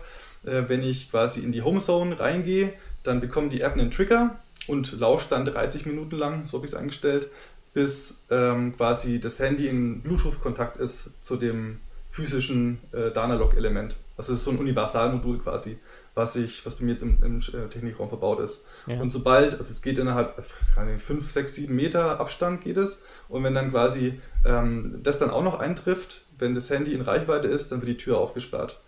Äh, 0.45 0.69
wenn 0.69 0.83
ich 0.83 1.11
quasi 1.11 1.41
in 1.41 1.53
die 1.53 1.63
Homezone 1.63 2.19
reingehe, 2.19 2.73
dann 3.03 3.21
bekommt 3.21 3.53
die 3.53 3.61
App 3.61 3.75
einen 3.75 3.91
Trigger 3.91 4.39
und 4.67 4.99
lauscht 4.99 5.33
dann 5.33 5.45
30 5.45 5.87
Minuten 5.87 6.17
lang, 6.17 6.45
so 6.47 6.59
habe 6.59 6.67
ich 6.67 6.73
es 6.73 6.79
eingestellt, 6.79 7.31
bis 7.75 8.27
ähm, 8.31 8.77
quasi 8.77 9.21
das 9.21 9.41
Handy 9.41 9.69
in 9.69 10.01
Bluetooth-Kontakt 10.03 10.79
ist 10.79 11.23
zu 11.23 11.37
dem 11.37 11.81
physischen 12.07 12.79
äh, 12.93 13.11
Danalog-Element. 13.11 13.97
Also 14.17 14.33
es 14.33 14.39
ist 14.39 14.45
so 14.45 14.53
ein 14.53 14.59
Universalmodul 14.59 15.41
quasi, 15.41 15.81
was 16.15 16.37
ich, 16.37 16.65
was 16.65 16.77
bei 16.77 16.85
mir 16.85 16.93
jetzt 16.93 17.03
im, 17.03 17.19
im 17.23 17.39
äh, 17.39 17.69
Technikraum 17.69 18.09
verbaut 18.09 18.39
ist. 18.39 18.67
Ja. 18.87 19.01
Und 19.01 19.11
sobald, 19.11 19.55
also 19.55 19.71
es 19.71 19.83
geht 19.83 19.99
innerhalb 19.99 20.41
5, 20.41 21.31
6, 21.31 21.55
7 21.55 21.75
Meter 21.75 22.21
Abstand 22.21 22.63
geht 22.63 22.77
es. 22.77 23.05
Und 23.29 23.43
wenn 23.43 23.55
dann 23.55 23.73
quasi 23.73 24.21
ähm, 24.45 25.01
das 25.03 25.19
dann 25.19 25.31
auch 25.31 25.43
noch 25.43 25.59
eintrifft, 25.59 26.23
wenn 26.39 26.55
das 26.55 26.71
Handy 26.71 26.95
in 26.95 27.01
Reichweite 27.01 27.49
ist, 27.49 27.73
dann 27.73 27.81
wird 27.81 27.91
die 27.91 28.05
Tür 28.05 28.19
aufgesperrt. 28.19 28.81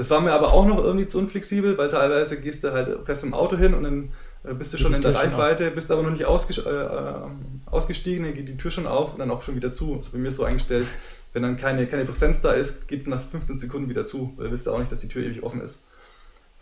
Das 0.00 0.08
war 0.08 0.22
mir 0.22 0.32
aber 0.32 0.54
auch 0.54 0.64
noch 0.64 0.82
irgendwie 0.82 1.06
zu 1.06 1.18
unflexibel, 1.18 1.76
weil 1.76 1.90
teilweise 1.90 2.40
gehst 2.40 2.64
du 2.64 2.72
halt 2.72 3.04
fest 3.04 3.22
im 3.22 3.34
Auto 3.34 3.58
hin 3.58 3.74
und 3.74 3.84
dann 3.84 4.08
äh, 4.44 4.54
bist 4.54 4.72
du 4.72 4.78
schon 4.78 4.94
in 4.94 5.02
der 5.02 5.14
Reichweite, 5.14 5.70
bist 5.72 5.92
aber 5.92 6.02
noch 6.02 6.10
nicht 6.10 6.24
ausges 6.24 6.56
äh, 6.56 6.70
äh, 6.70 7.12
ausgestiegen, 7.66 8.24
dann 8.24 8.32
geht 8.32 8.48
die 8.48 8.56
Tür 8.56 8.70
schon 8.70 8.86
auf 8.86 9.12
und 9.12 9.18
dann 9.18 9.30
auch 9.30 9.42
schon 9.42 9.56
wieder 9.56 9.74
zu. 9.74 9.96
Das 9.96 10.06
ist 10.06 10.12
bei 10.12 10.18
mir 10.18 10.30
so 10.30 10.44
eingestellt, 10.44 10.86
wenn 11.34 11.42
dann 11.42 11.58
keine, 11.58 11.86
keine 11.86 12.06
Präsenz 12.06 12.40
da 12.40 12.52
ist, 12.52 12.88
geht 12.88 13.02
es 13.02 13.08
nach 13.08 13.20
15 13.20 13.58
Sekunden 13.58 13.90
wieder 13.90 14.06
zu, 14.06 14.32
weil 14.38 14.46
du 14.46 14.52
wisst 14.52 14.64
ja 14.64 14.72
auch 14.72 14.78
nicht, 14.78 14.90
dass 14.90 15.00
die 15.00 15.08
Tür 15.08 15.22
ewig 15.22 15.42
offen 15.42 15.60
ist. 15.60 15.84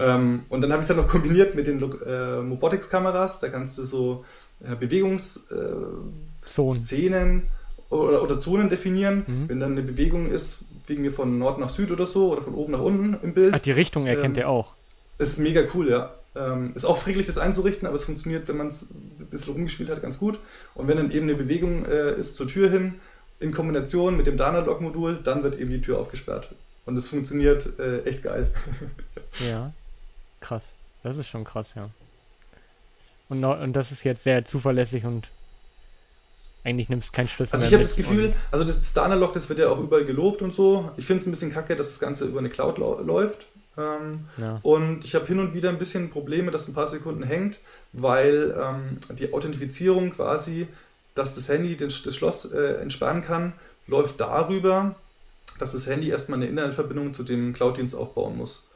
Ähm, 0.00 0.42
und 0.48 0.60
dann 0.60 0.72
habe 0.72 0.80
ich 0.80 0.90
es 0.90 0.96
dann 0.96 0.96
noch 0.96 1.06
kombiniert 1.06 1.54
mit 1.54 1.68
den 1.68 1.80
äh, 1.80 2.40
Mobotics-Kameras, 2.40 3.38
da 3.38 3.50
kannst 3.50 3.78
du 3.78 3.84
so 3.84 4.24
äh, 4.64 4.74
Bewegungsszenen 4.74 7.42
oder, 7.88 8.20
oder 8.20 8.40
Zonen 8.40 8.68
definieren. 8.68 9.24
Mhm. 9.28 9.48
Wenn 9.48 9.60
dann 9.60 9.72
eine 9.72 9.82
Bewegung 9.82 10.26
ist, 10.26 10.64
wegen 10.88 11.02
mir 11.02 11.12
von 11.12 11.38
Nord 11.38 11.58
nach 11.58 11.68
Süd 11.68 11.90
oder 11.90 12.06
so, 12.06 12.32
oder 12.32 12.42
von 12.42 12.54
oben 12.54 12.72
nach 12.72 12.80
unten 12.80 13.16
im 13.22 13.34
Bild. 13.34 13.54
Ach, 13.54 13.58
die 13.58 13.72
Richtung 13.72 14.06
erkennt 14.06 14.36
ähm, 14.36 14.44
er 14.44 14.48
auch. 14.48 14.74
Ist 15.18 15.38
mega 15.38 15.62
cool, 15.74 15.88
ja. 15.88 16.14
Ähm, 16.36 16.72
ist 16.74 16.84
auch 16.84 16.98
friedlich, 16.98 17.26
das 17.26 17.38
einzurichten, 17.38 17.86
aber 17.86 17.96
es 17.96 18.04
funktioniert, 18.04 18.48
wenn 18.48 18.56
man 18.56 18.68
es 18.68 18.90
ein 18.90 19.26
bisschen 19.30 19.52
rumgespielt 19.54 19.90
hat, 19.90 20.02
ganz 20.02 20.18
gut. 20.18 20.38
Und 20.74 20.88
wenn 20.88 20.96
dann 20.96 21.10
eben 21.10 21.28
eine 21.28 21.34
Bewegung 21.34 21.84
äh, 21.86 22.14
ist 22.14 22.36
zur 22.36 22.46
Tür 22.46 22.70
hin, 22.70 22.94
in 23.40 23.52
Kombination 23.52 24.16
mit 24.16 24.26
dem 24.26 24.36
Dana-Log-Modul, 24.36 25.20
dann 25.22 25.42
wird 25.42 25.58
eben 25.58 25.70
die 25.70 25.80
Tür 25.80 25.98
aufgesperrt. 25.98 26.54
Und 26.86 26.96
es 26.96 27.08
funktioniert 27.08 27.78
äh, 27.78 28.02
echt 28.02 28.22
geil. 28.22 28.50
ja, 29.48 29.72
krass. 30.40 30.74
Das 31.02 31.16
ist 31.16 31.28
schon 31.28 31.44
krass, 31.44 31.72
ja. 31.76 31.90
Und, 33.28 33.44
und 33.44 33.72
das 33.74 33.92
ist 33.92 34.04
jetzt 34.04 34.22
sehr 34.22 34.44
zuverlässig 34.44 35.04
und 35.04 35.28
eigentlich 36.64 36.88
nimmst 36.88 37.08
du 37.08 37.12
keinen 37.12 37.28
Schlüssel 37.28 37.54
Also 37.54 37.66
ich 37.66 37.72
habe 37.72 37.82
das 37.82 37.96
Gefühl, 37.96 38.34
also 38.50 38.64
das 38.64 38.84
Star-Analog, 38.84 39.32
das 39.32 39.48
wird 39.48 39.58
ja 39.58 39.68
auch 39.68 39.78
überall 39.78 40.04
gelobt 40.04 40.42
und 40.42 40.52
so. 40.52 40.90
Ich 40.96 41.06
finde 41.06 41.20
es 41.20 41.26
ein 41.26 41.30
bisschen 41.30 41.52
kacke, 41.52 41.76
dass 41.76 41.88
das 41.88 42.00
Ganze 42.00 42.26
über 42.26 42.40
eine 42.40 42.50
Cloud 42.50 42.78
läuft. 42.78 43.46
Ähm, 43.76 44.26
ja. 44.36 44.58
Und 44.62 45.04
ich 45.04 45.14
habe 45.14 45.26
hin 45.26 45.38
und 45.38 45.54
wieder 45.54 45.68
ein 45.68 45.78
bisschen 45.78 46.10
Probleme, 46.10 46.50
dass 46.50 46.68
ein 46.68 46.74
paar 46.74 46.88
Sekunden 46.88 47.22
hängt, 47.22 47.60
weil 47.92 48.54
ähm, 48.58 48.98
die 49.16 49.32
Authentifizierung 49.32 50.10
quasi, 50.10 50.66
dass 51.14 51.34
das 51.34 51.48
Handy 51.48 51.76
das, 51.76 52.02
das 52.02 52.16
Schloss 52.16 52.52
äh, 52.52 52.74
entsperren 52.80 53.22
kann, 53.22 53.52
läuft 53.86 54.20
darüber, 54.20 54.96
dass 55.58 55.72
das 55.72 55.86
Handy 55.86 56.10
erstmal 56.10 56.38
eine 56.38 56.48
Internetverbindung 56.48 57.14
zu 57.14 57.22
dem 57.22 57.52
Cloud-Dienst 57.52 57.94
aufbauen 57.94 58.36
muss. 58.36 58.67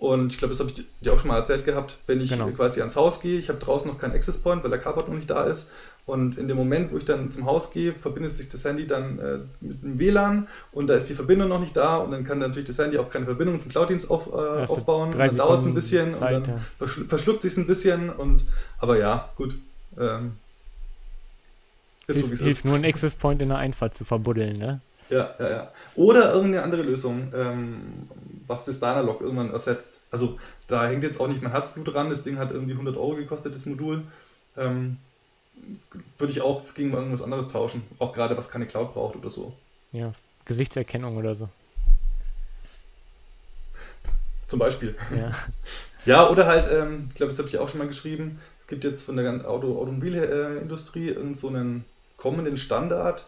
Und 0.00 0.32
ich 0.32 0.38
glaube, 0.38 0.52
das 0.52 0.60
habe 0.60 0.70
ich 0.70 0.82
dir 1.02 1.12
auch 1.12 1.18
schon 1.18 1.28
mal 1.28 1.36
erzählt 1.36 1.66
gehabt, 1.66 1.98
wenn 2.06 2.22
ich 2.22 2.30
genau. 2.30 2.48
quasi 2.48 2.80
ans 2.80 2.96
Haus 2.96 3.20
gehe, 3.20 3.38
ich 3.38 3.50
habe 3.50 3.58
draußen 3.58 3.88
noch 3.88 3.98
keinen 3.98 4.14
Access 4.14 4.38
Point, 4.38 4.64
weil 4.64 4.70
der 4.70 4.78
Carport 4.78 5.08
noch 5.08 5.14
nicht 5.14 5.28
da 5.28 5.44
ist, 5.44 5.70
und 6.06 6.38
in 6.38 6.48
dem 6.48 6.56
Moment, 6.56 6.90
wo 6.90 6.96
ich 6.96 7.04
dann 7.04 7.30
zum 7.30 7.44
Haus 7.44 7.70
gehe, 7.70 7.92
verbindet 7.92 8.34
sich 8.34 8.48
das 8.48 8.64
Handy 8.64 8.86
dann 8.86 9.18
äh, 9.18 9.38
mit 9.60 9.82
dem 9.82 9.98
WLAN 9.98 10.48
und 10.72 10.88
da 10.88 10.94
ist 10.94 11.08
die 11.08 11.14
Verbindung 11.14 11.48
noch 11.48 11.60
nicht 11.60 11.76
da 11.76 11.98
und 11.98 12.10
dann 12.10 12.24
kann 12.24 12.38
natürlich 12.38 12.66
das 12.66 12.78
Handy 12.78 12.98
auch 12.98 13.10
keine 13.10 13.26
Verbindung 13.26 13.60
zum 13.60 13.70
Cloud-Dienst 13.70 14.10
auf, 14.10 14.28
äh, 14.32 14.66
aufbauen. 14.66 15.12
dann 15.16 15.36
dauert 15.36 15.60
es 15.60 15.66
ein 15.66 15.74
bisschen 15.74 16.14
Zeit, 16.14 16.36
und 16.36 16.46
dann 16.46 16.56
ja. 16.56 16.60
verschl 16.78 17.04
verschluckt 17.04 17.42
sich 17.42 17.56
ein 17.58 17.66
bisschen. 17.66 18.10
Und, 18.10 18.44
aber 18.78 18.98
ja, 18.98 19.28
gut. 19.36 19.56
Ähm, 19.98 20.32
ist 22.06 22.16
Hilf, 22.16 22.26
so, 22.26 22.30
wie 22.30 22.34
es 22.34 22.40
hilft 22.40 22.64
nur 22.64 22.74
ein 22.74 22.84
Access 22.84 23.14
Point 23.14 23.40
in 23.42 23.50
der 23.50 23.58
Einfahrt 23.58 23.94
zu 23.94 24.04
verbuddeln, 24.04 24.58
ne? 24.58 24.80
Ja, 25.10 25.34
ja, 25.38 25.50
ja. 25.50 25.72
Oder 25.96 26.32
irgendeine 26.32 26.64
andere 26.64 26.82
Lösung, 26.82 27.32
ähm, 27.34 28.08
was 28.50 28.64
das 28.64 28.80
Dynalog 28.80 29.20
irgendwann 29.20 29.52
ersetzt. 29.52 30.00
Also 30.10 30.38
da 30.66 30.86
hängt 30.86 31.04
jetzt 31.04 31.20
auch 31.20 31.28
nicht 31.28 31.40
mein 31.40 31.52
Herzblut 31.52 31.94
dran. 31.94 32.10
Das 32.10 32.24
Ding 32.24 32.36
hat 32.36 32.50
irgendwie 32.50 32.72
100 32.72 32.96
Euro 32.96 33.14
gekostet, 33.14 33.54
das 33.54 33.64
Modul. 33.64 34.02
Ähm, 34.56 34.98
würde 36.18 36.32
ich 36.32 36.42
auch 36.42 36.74
gegen 36.74 36.92
irgendwas 36.92 37.22
anderes 37.22 37.50
tauschen. 37.50 37.84
Auch 37.98 38.12
gerade, 38.12 38.36
was 38.36 38.50
keine 38.50 38.66
Cloud 38.66 38.92
braucht 38.92 39.14
oder 39.16 39.30
so. 39.30 39.54
Ja, 39.92 40.12
Gesichtserkennung 40.44 41.16
oder 41.16 41.34
so. 41.34 41.48
Zum 44.48 44.58
Beispiel. 44.58 44.96
Ja, 45.16 45.32
ja 46.04 46.28
oder 46.28 46.46
halt, 46.46 46.72
ähm, 46.72 47.04
ich 47.08 47.14
glaube, 47.14 47.30
das 47.30 47.38
habe 47.38 47.48
ich 47.48 47.58
auch 47.58 47.68
schon 47.68 47.78
mal 47.78 47.86
geschrieben, 47.86 48.40
es 48.58 48.66
gibt 48.66 48.82
jetzt 48.82 49.04
von 49.04 49.16
der 49.16 49.48
Auto 49.48 49.78
Automobilindustrie 49.78 51.16
so 51.34 51.48
einen 51.48 51.84
kommenden 52.16 52.56
Standard, 52.56 53.26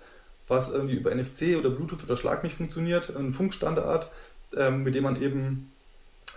was 0.49 0.73
irgendwie 0.73 0.97
über 0.97 1.14
NFC 1.14 1.57
oder 1.57 1.70
Bluetooth 1.70 2.03
oder 2.03 2.16
Schlag 2.16 2.43
nicht 2.43 2.57
funktioniert, 2.57 3.14
ein 3.16 3.33
Funkstandard, 3.33 4.11
ähm, 4.57 4.82
mit 4.82 4.94
dem 4.94 5.05
man 5.05 5.20
eben, 5.20 5.72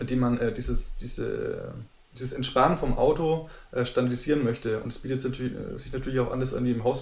dem 0.01 0.19
man 0.19 0.39
äh, 0.39 0.53
dieses, 0.53 0.97
diese 0.97 1.73
dieses 2.15 2.33
Entspannen 2.33 2.77
vom 2.77 2.97
Auto 2.97 3.49
äh, 3.71 3.85
standardisieren 3.85 4.43
möchte. 4.43 4.79
Und 4.79 4.89
es 4.89 4.99
bietet 4.99 5.23
äh, 5.25 5.77
sich 5.77 5.91
natürlich 5.93 6.19
auch 6.19 6.31
an, 6.31 6.39
das 6.39 6.53
irgendwie 6.53 6.71
im 6.71 6.83
Haus 6.83 7.01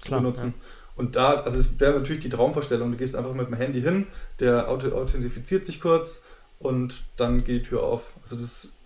zu 0.00 0.08
Klar, 0.08 0.20
benutzen. 0.20 0.54
Ja. 0.56 0.64
Und 0.96 1.16
da, 1.16 1.40
also 1.40 1.58
es 1.58 1.80
wäre 1.80 1.94
natürlich 1.94 2.22
die 2.22 2.28
Traumvorstellung, 2.28 2.90
du 2.90 2.98
gehst 2.98 3.16
einfach 3.16 3.32
mit 3.32 3.46
dem 3.46 3.54
Handy 3.54 3.80
hin, 3.80 4.06
der 4.40 4.68
Auto 4.68 4.88
authentifiziert 4.92 5.64
sich 5.64 5.80
kurz 5.80 6.24
und 6.58 7.04
dann 7.16 7.44
geht 7.44 7.64
die 7.64 7.68
Tür 7.68 7.82
auf. 7.82 8.12
Also 8.22 8.36
das, 8.36 8.76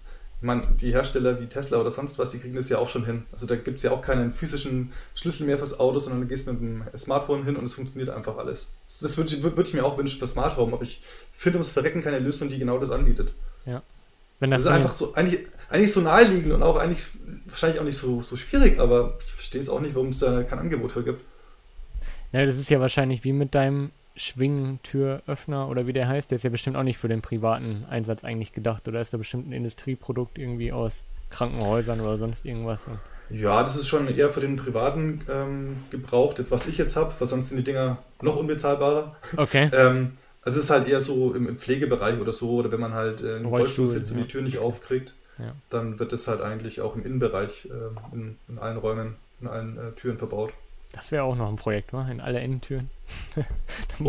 man, 0.40 0.76
die 0.76 0.92
Hersteller 0.92 1.40
wie 1.40 1.46
Tesla 1.46 1.78
oder 1.78 1.90
sonst 1.90 2.18
was, 2.18 2.30
die 2.30 2.38
kriegen 2.38 2.54
das 2.54 2.68
ja 2.68 2.78
auch 2.78 2.88
schon 2.88 3.06
hin. 3.06 3.24
Also 3.32 3.46
da 3.46 3.56
gibt 3.56 3.78
es 3.78 3.82
ja 3.82 3.90
auch 3.90 4.02
keinen 4.02 4.30
physischen 4.30 4.92
Schlüssel 5.14 5.46
mehr 5.46 5.58
fürs 5.58 5.80
Auto, 5.80 5.98
sondern 5.98 6.20
du 6.20 6.26
gehst 6.26 6.46
mit 6.46 6.60
dem 6.60 6.84
Smartphone 6.96 7.44
hin 7.44 7.56
und 7.56 7.64
es 7.64 7.74
funktioniert 7.74 8.10
einfach 8.10 8.36
alles. 8.36 8.74
Das 9.00 9.16
würde 9.16 9.34
ich, 9.34 9.42
würd 9.42 9.68
ich 9.68 9.74
mir 9.74 9.84
auch 9.84 9.96
wünschen 9.96 10.18
für 10.18 10.26
Smart 10.26 10.56
Home, 10.56 10.74
aber 10.74 10.82
ich 10.82 11.02
finde 11.32 11.58
ums 11.58 11.70
Verrecken 11.70 12.02
keine 12.02 12.18
Lösung, 12.18 12.50
die 12.50 12.58
genau 12.58 12.78
das 12.78 12.90
anbietet. 12.90 13.32
Ja. 13.64 13.82
Wenn 14.38 14.50
das, 14.50 14.64
das 14.64 14.72
ist 14.72 14.76
einfach 14.76 14.92
so, 14.92 15.14
eigentlich, 15.14 15.46
eigentlich 15.70 15.92
so 15.92 16.02
naheliegend 16.02 16.52
und 16.52 16.62
auch 16.62 16.76
eigentlich 16.76 17.08
wahrscheinlich 17.46 17.80
auch 17.80 17.84
nicht 17.84 17.96
so, 17.96 18.22
so 18.22 18.36
schwierig, 18.36 18.78
aber 18.78 19.16
ich 19.18 19.32
verstehe 19.32 19.60
es 19.60 19.70
auch 19.70 19.80
nicht, 19.80 19.94
warum 19.94 20.10
es 20.10 20.18
da 20.18 20.42
kein 20.42 20.58
Angebot 20.58 20.92
für 20.92 21.02
gibt. 21.02 21.22
Ja, 22.32 22.44
das 22.44 22.58
ist 22.58 22.68
ja 22.68 22.78
wahrscheinlich 22.80 23.24
wie 23.24 23.32
mit 23.32 23.54
deinem 23.54 23.92
Schwingtüröffner 24.16 25.68
oder 25.68 25.86
wie 25.86 25.92
der 25.92 26.08
heißt, 26.08 26.30
der 26.30 26.36
ist 26.36 26.42
ja 26.42 26.50
bestimmt 26.50 26.76
auch 26.76 26.82
nicht 26.82 26.98
für 26.98 27.08
den 27.08 27.22
privaten 27.22 27.84
Einsatz 27.88 28.24
eigentlich 28.24 28.52
gedacht. 28.52 28.88
Oder 28.88 29.00
ist 29.00 29.12
da 29.12 29.18
bestimmt 29.18 29.48
ein 29.48 29.52
Industrieprodukt 29.52 30.38
irgendwie 30.38 30.72
aus 30.72 31.02
Krankenhäusern 31.30 32.00
oder 32.00 32.16
sonst 32.16 32.44
irgendwas? 32.44 32.82
Ja, 33.28 33.62
das 33.62 33.76
ist 33.76 33.88
schon 33.88 34.08
eher 34.08 34.30
für 34.30 34.40
den 34.40 34.56
privaten 34.56 35.22
ähm, 35.28 35.76
Gebrauch, 35.90 36.34
das, 36.34 36.50
was 36.50 36.68
ich 36.68 36.78
jetzt 36.78 36.96
habe, 36.96 37.12
weil 37.18 37.26
sonst 37.26 37.48
sind 37.48 37.58
die 37.58 37.64
Dinger 37.64 37.98
noch 38.22 38.36
unbezahlbarer. 38.36 39.16
Okay. 39.36 39.68
ähm, 39.72 40.12
also 40.42 40.58
es 40.58 40.66
ist 40.66 40.70
halt 40.70 40.88
eher 40.88 41.00
so 41.00 41.34
im, 41.34 41.58
Pflegebereich 41.58 42.20
oder 42.20 42.32
so, 42.32 42.50
oder 42.50 42.70
wenn 42.70 42.80
man 42.80 42.94
halt 42.94 43.22
äh, 43.22 43.36
einen 43.36 43.46
Rollstuhl 43.46 43.86
sitzt 43.86 44.12
und 44.12 44.18
die 44.18 44.28
Tür 44.28 44.42
nicht 44.42 44.58
aufkriegt, 44.58 45.12
ja. 45.38 45.52
dann 45.70 45.98
wird 45.98 46.12
es 46.12 46.28
halt 46.28 46.40
eigentlich 46.40 46.80
auch 46.80 46.94
im 46.94 47.04
Innenbereich 47.04 47.66
äh, 47.66 48.14
in, 48.14 48.36
in, 48.48 48.58
allen 48.58 48.76
Räumen, 48.76 49.16
in 49.40 49.48
allen 49.48 49.76
äh, 49.76 49.92
Türen 49.96 50.18
verbaut. 50.18 50.52
Das 50.96 51.12
wäre 51.12 51.22
auch 51.24 51.36
noch 51.36 51.48
ein 51.48 51.56
Projekt, 51.56 51.92
wa? 51.92 52.08
In 52.08 52.20
alle 52.22 52.40
Innentüren. 52.42 52.90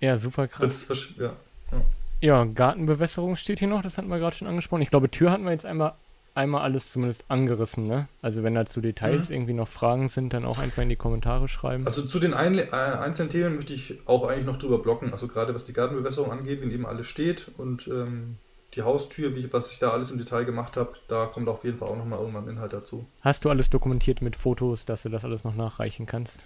ja, 0.00 0.16
super 0.16 0.46
krass. 0.46 0.86
Das, 0.88 1.16
ja, 1.16 1.32
ja. 1.72 1.80
ja, 2.20 2.44
Gartenbewässerung 2.44 3.34
steht 3.36 3.58
hier 3.58 3.68
noch, 3.68 3.82
das 3.82 3.98
hatten 3.98 4.08
wir 4.08 4.18
gerade 4.18 4.36
schon 4.36 4.46
angesprochen. 4.46 4.82
Ich 4.82 4.90
glaube, 4.90 5.10
Tür 5.10 5.32
hatten 5.32 5.44
wir 5.44 5.52
jetzt 5.52 5.64
einmal 5.66 5.94
einmal 6.36 6.60
alles 6.62 6.92
zumindest 6.92 7.24
angerissen, 7.28 7.86
ne? 7.86 8.08
Also 8.20 8.42
wenn 8.42 8.54
da 8.54 8.66
zu 8.66 8.82
Details 8.82 9.30
mhm. 9.30 9.34
irgendwie 9.34 9.54
noch 9.54 9.68
Fragen 9.68 10.08
sind, 10.08 10.34
dann 10.34 10.44
auch 10.44 10.58
einfach 10.58 10.82
in 10.82 10.90
die 10.90 10.96
Kommentare 10.96 11.48
schreiben. 11.48 11.86
Also 11.86 12.02
zu 12.02 12.20
den 12.20 12.34
ein, 12.34 12.58
äh, 12.58 12.70
einzelnen 12.70 13.30
Themen 13.30 13.56
möchte 13.56 13.72
ich 13.72 14.00
auch 14.04 14.28
eigentlich 14.28 14.44
noch 14.44 14.58
drüber 14.58 14.78
blocken. 14.78 15.12
Also 15.12 15.28
gerade 15.28 15.54
was 15.54 15.64
die 15.64 15.72
Gartenbewässerung 15.72 16.30
angeht, 16.30 16.60
wenn 16.60 16.70
eben 16.70 16.84
alles 16.84 17.06
steht 17.06 17.46
und 17.56 17.88
ähm, 17.88 18.36
die 18.76 18.82
Haustür, 18.82 19.34
wie, 19.34 19.50
was 19.52 19.72
ich 19.72 19.78
da 19.78 19.90
alles 19.90 20.10
im 20.10 20.18
Detail 20.18 20.44
gemacht 20.44 20.76
habe, 20.76 20.92
da 21.08 21.26
kommt 21.26 21.48
auf 21.48 21.64
jeden 21.64 21.78
Fall 21.78 21.88
auch 21.88 21.96
nochmal 21.96 22.18
irgendwann 22.18 22.48
Inhalt 22.48 22.72
dazu. 22.72 23.06
Hast 23.22 23.44
du 23.44 23.50
alles 23.50 23.70
dokumentiert 23.70 24.20
mit 24.20 24.36
Fotos, 24.36 24.84
dass 24.84 25.02
du 25.02 25.08
das 25.08 25.24
alles 25.24 25.44
noch 25.44 25.54
nachreichen 25.54 26.06
kannst? 26.06 26.44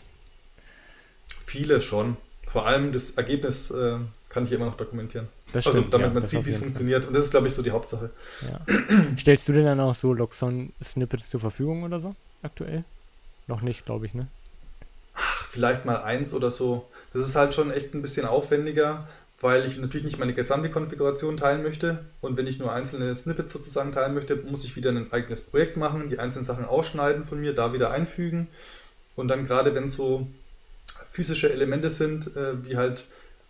Viele 1.27 1.81
schon. 1.81 2.17
Vor 2.47 2.67
allem 2.67 2.93
das 2.93 3.11
Ergebnis 3.11 3.71
äh, 3.71 3.99
kann 4.29 4.45
ich 4.45 4.53
immer 4.53 4.67
noch 4.67 4.77
dokumentieren. 4.77 5.29
Das 5.53 5.67
also 5.67 5.83
damit 5.83 6.09
ja, 6.09 6.15
man 6.15 6.27
sieht, 6.27 6.45
wie 6.45 6.51
es 6.51 6.59
funktioniert. 6.59 7.07
Und 7.07 7.15
das 7.15 7.25
ist, 7.25 7.31
glaube 7.33 7.49
ich, 7.49 7.55
so 7.55 7.63
die 7.63 7.73
Hauptsache. 7.73 8.11
Ja. 8.43 8.61
Stellst 9.19 9.49
du 9.49 9.53
denn 9.53 9.65
dann 9.65 9.81
auch 9.81 9.95
so 9.95 10.13
Loxon-Snippets 10.13 11.31
zur 11.31 11.41
Verfügung 11.41 11.83
oder 11.83 12.01
so 12.01 12.15
aktuell? 12.43 12.85
Noch 13.49 13.63
nicht, 13.63 13.85
glaube 13.85 14.07
ich, 14.07 14.15
ne? 14.15 14.29
Ach, 15.15 15.47
vielleicht 15.47 15.85
mal 15.85 16.03
eins 16.03 16.33
oder 16.33 16.53
so. 16.53 16.89
Das 17.13 17.23
ist 17.23 17.35
halt 17.35 17.55
schon 17.55 17.73
echt 17.73 17.95
ein 17.95 18.03
bisschen 18.03 18.27
aufwendiger, 18.27 19.09
weil 19.41 19.67
ich 19.67 19.79
natürlich 19.79 20.05
nicht 20.05 20.19
meine 20.19 20.35
gesamte 20.35 20.71
Konfiguration 20.71 21.39
teilen 21.39 21.63
möchte. 21.63 22.05
Und 22.21 22.37
wenn 22.37 22.47
ich 22.47 22.59
nur 22.59 22.73
einzelne 22.73 23.15
Snippets 23.15 23.53
sozusagen 23.53 23.93
teilen 23.93 24.15
möchte, 24.15 24.37
muss 24.37 24.65
ich 24.65 24.77
wieder 24.77 24.91
ein 24.91 25.11
eigenes 25.13 25.41
Projekt 25.41 25.79
machen, 25.79 26.11
die 26.11 26.19
einzelnen 26.19 26.45
Sachen 26.45 26.67
ausschneiden 26.67 27.25
von 27.25 27.41
mir, 27.41 27.55
da 27.55 27.73
wieder 27.73 27.91
einfügen. 27.91 28.49
Und 29.17 29.29
dann 29.29 29.47
gerade 29.47 29.75
wenn 29.75 29.89
so 29.89 30.27
physische 31.11 31.51
Elemente 31.51 31.91
sind, 31.91 32.37
äh, 32.37 32.65
wie 32.65 32.77
halt 32.77 33.07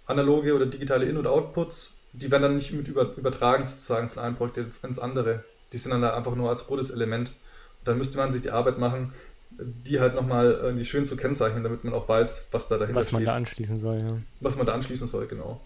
analoge 0.07 0.55
oder 0.55 0.67
digitale 0.67 1.07
In- 1.07 1.17
und 1.17 1.27
Outputs, 1.27 1.95
die 2.13 2.31
werden 2.31 2.43
dann 2.43 2.57
nicht 2.57 2.73
mit 2.73 2.89
über, 2.89 3.17
übertragen 3.17 3.65
sozusagen 3.65 4.09
von 4.09 4.23
einem 4.23 4.37
Projekt 4.37 4.59
ins 4.85 4.99
andere. 4.99 5.45
Die 5.73 5.79
sind 5.79 5.91
dann 5.91 6.03
da 6.03 6.17
einfach 6.17 6.35
nur 6.35 6.49
als 6.49 6.69
rotes 6.71 6.91
Element. 6.91 7.29
Und 7.29 7.89
dann 7.89 7.99
müsste 7.99 8.17
man 8.17 8.31
sich 8.31 8.43
die 8.43 8.51
Arbeit 8.51 8.79
machen, 8.79 9.13
die 9.51 10.01
halt 10.01 10.15
nochmal 10.15 10.53
irgendwie 10.63 10.85
schön 10.85 11.07
zu 11.07 11.17
kennzeichnen, 11.17 11.63
damit 11.63 11.85
man 11.85 11.95
auch 11.95 12.09
weiß, 12.09 12.49
was 12.53 12.69
da 12.69 12.79
dahinter 12.79 13.03
steht. 13.03 13.07
Was 13.07 13.13
man 13.13 13.25
da 13.25 13.35
anschließen 13.35 13.81
soll, 13.81 13.99
ja. 13.99 14.19
Was 14.41 14.57
man 14.57 14.67
da 14.67 14.75
anschließen 14.75 15.09
soll, 15.09 15.27
genau. 15.27 15.61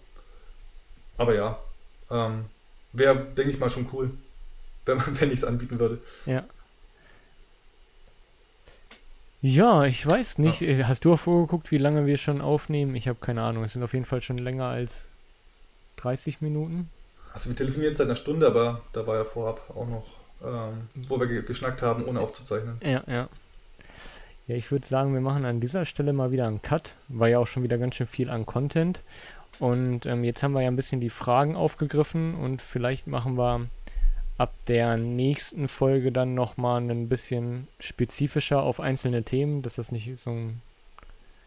Aber 1.17 1.35
ja, 1.35 1.59
ähm, 2.09 2.45
wäre, 2.93 3.15
denke 3.37 3.51
ich 3.51 3.59
mal, 3.59 3.69
schon 3.69 3.89
cool, 3.93 4.11
wenn, 4.85 4.99
wenn 5.19 5.29
ich 5.29 5.39
es 5.39 5.43
anbieten 5.43 5.79
würde. 5.79 5.99
Ja. 6.25 6.43
Ja, 9.41 9.83
ich 9.83 10.05
weiß 10.05 10.39
nicht. 10.39 10.61
Ja. 10.61 10.87
Hast 10.87 11.05
du 11.05 11.13
auch 11.13 11.19
vorgeguckt, 11.19 11.69
wie 11.69 11.77
lange 11.77 12.07
wir 12.07 12.17
schon 12.17 12.41
aufnehmen? 12.41 12.95
Ich 12.95 13.07
habe 13.07 13.19
keine 13.21 13.43
Ahnung. 13.43 13.63
Es 13.63 13.73
sind 13.73 13.83
auf 13.83 13.93
jeden 13.93 14.05
Fall 14.05 14.21
schon 14.21 14.39
länger 14.39 14.65
als 14.65 15.05
30 15.97 16.41
Minuten. 16.41 16.89
Also 17.31 17.49
wir 17.49 17.55
telefonieren 17.55 17.91
jetzt 17.91 17.99
seit 17.99 18.07
einer 18.07 18.15
Stunde, 18.15 18.47
aber 18.47 18.81
da 18.93 19.05
war 19.05 19.17
ja 19.17 19.23
vorab 19.23 19.69
auch 19.75 19.87
noch, 19.87 20.05
ähm, 20.43 20.89
wo 21.07 21.19
wir 21.19 21.27
geschnackt 21.43 21.83
haben, 21.83 22.05
ohne 22.05 22.21
aufzuzeichnen. 22.21 22.79
Ja, 22.81 23.03
ja. 23.07 23.29
Ja, 24.47 24.55
ich 24.55 24.71
würde 24.71 24.87
sagen, 24.87 25.13
wir 25.13 25.21
machen 25.21 25.43
an 25.43 25.59
dieser 25.59 25.85
Stelle 25.85 26.13
mal 26.13 26.31
wieder 26.31 26.47
einen 26.47 26.61
Cut. 26.61 26.95
War 27.07 27.27
ja 27.27 27.39
auch 27.39 27.47
schon 27.47 27.63
wieder 27.63 27.77
ganz 27.77 27.95
schön 27.95 28.07
viel 28.07 28.29
an 28.29 28.45
Content. 28.45 29.01
Und 29.59 30.05
ähm, 30.05 30.23
jetzt 30.23 30.43
haben 30.43 30.53
wir 30.53 30.61
ja 30.61 30.67
ein 30.67 30.75
bisschen 30.75 31.01
die 31.01 31.09
Fragen 31.09 31.55
aufgegriffen 31.55 32.35
und 32.35 32.61
vielleicht 32.61 33.07
machen 33.07 33.37
wir 33.37 33.67
ab 34.37 34.53
der 34.67 34.97
nächsten 34.97 35.67
Folge 35.67 36.11
dann 36.11 36.33
nochmal 36.33 36.81
ein 36.81 37.07
bisschen 37.07 37.67
spezifischer 37.79 38.61
auf 38.61 38.79
einzelne 38.79 39.23
Themen, 39.23 39.61
dass 39.61 39.75
das 39.75 39.91
nicht 39.91 40.11
so 40.23 40.31
ein 40.31 40.61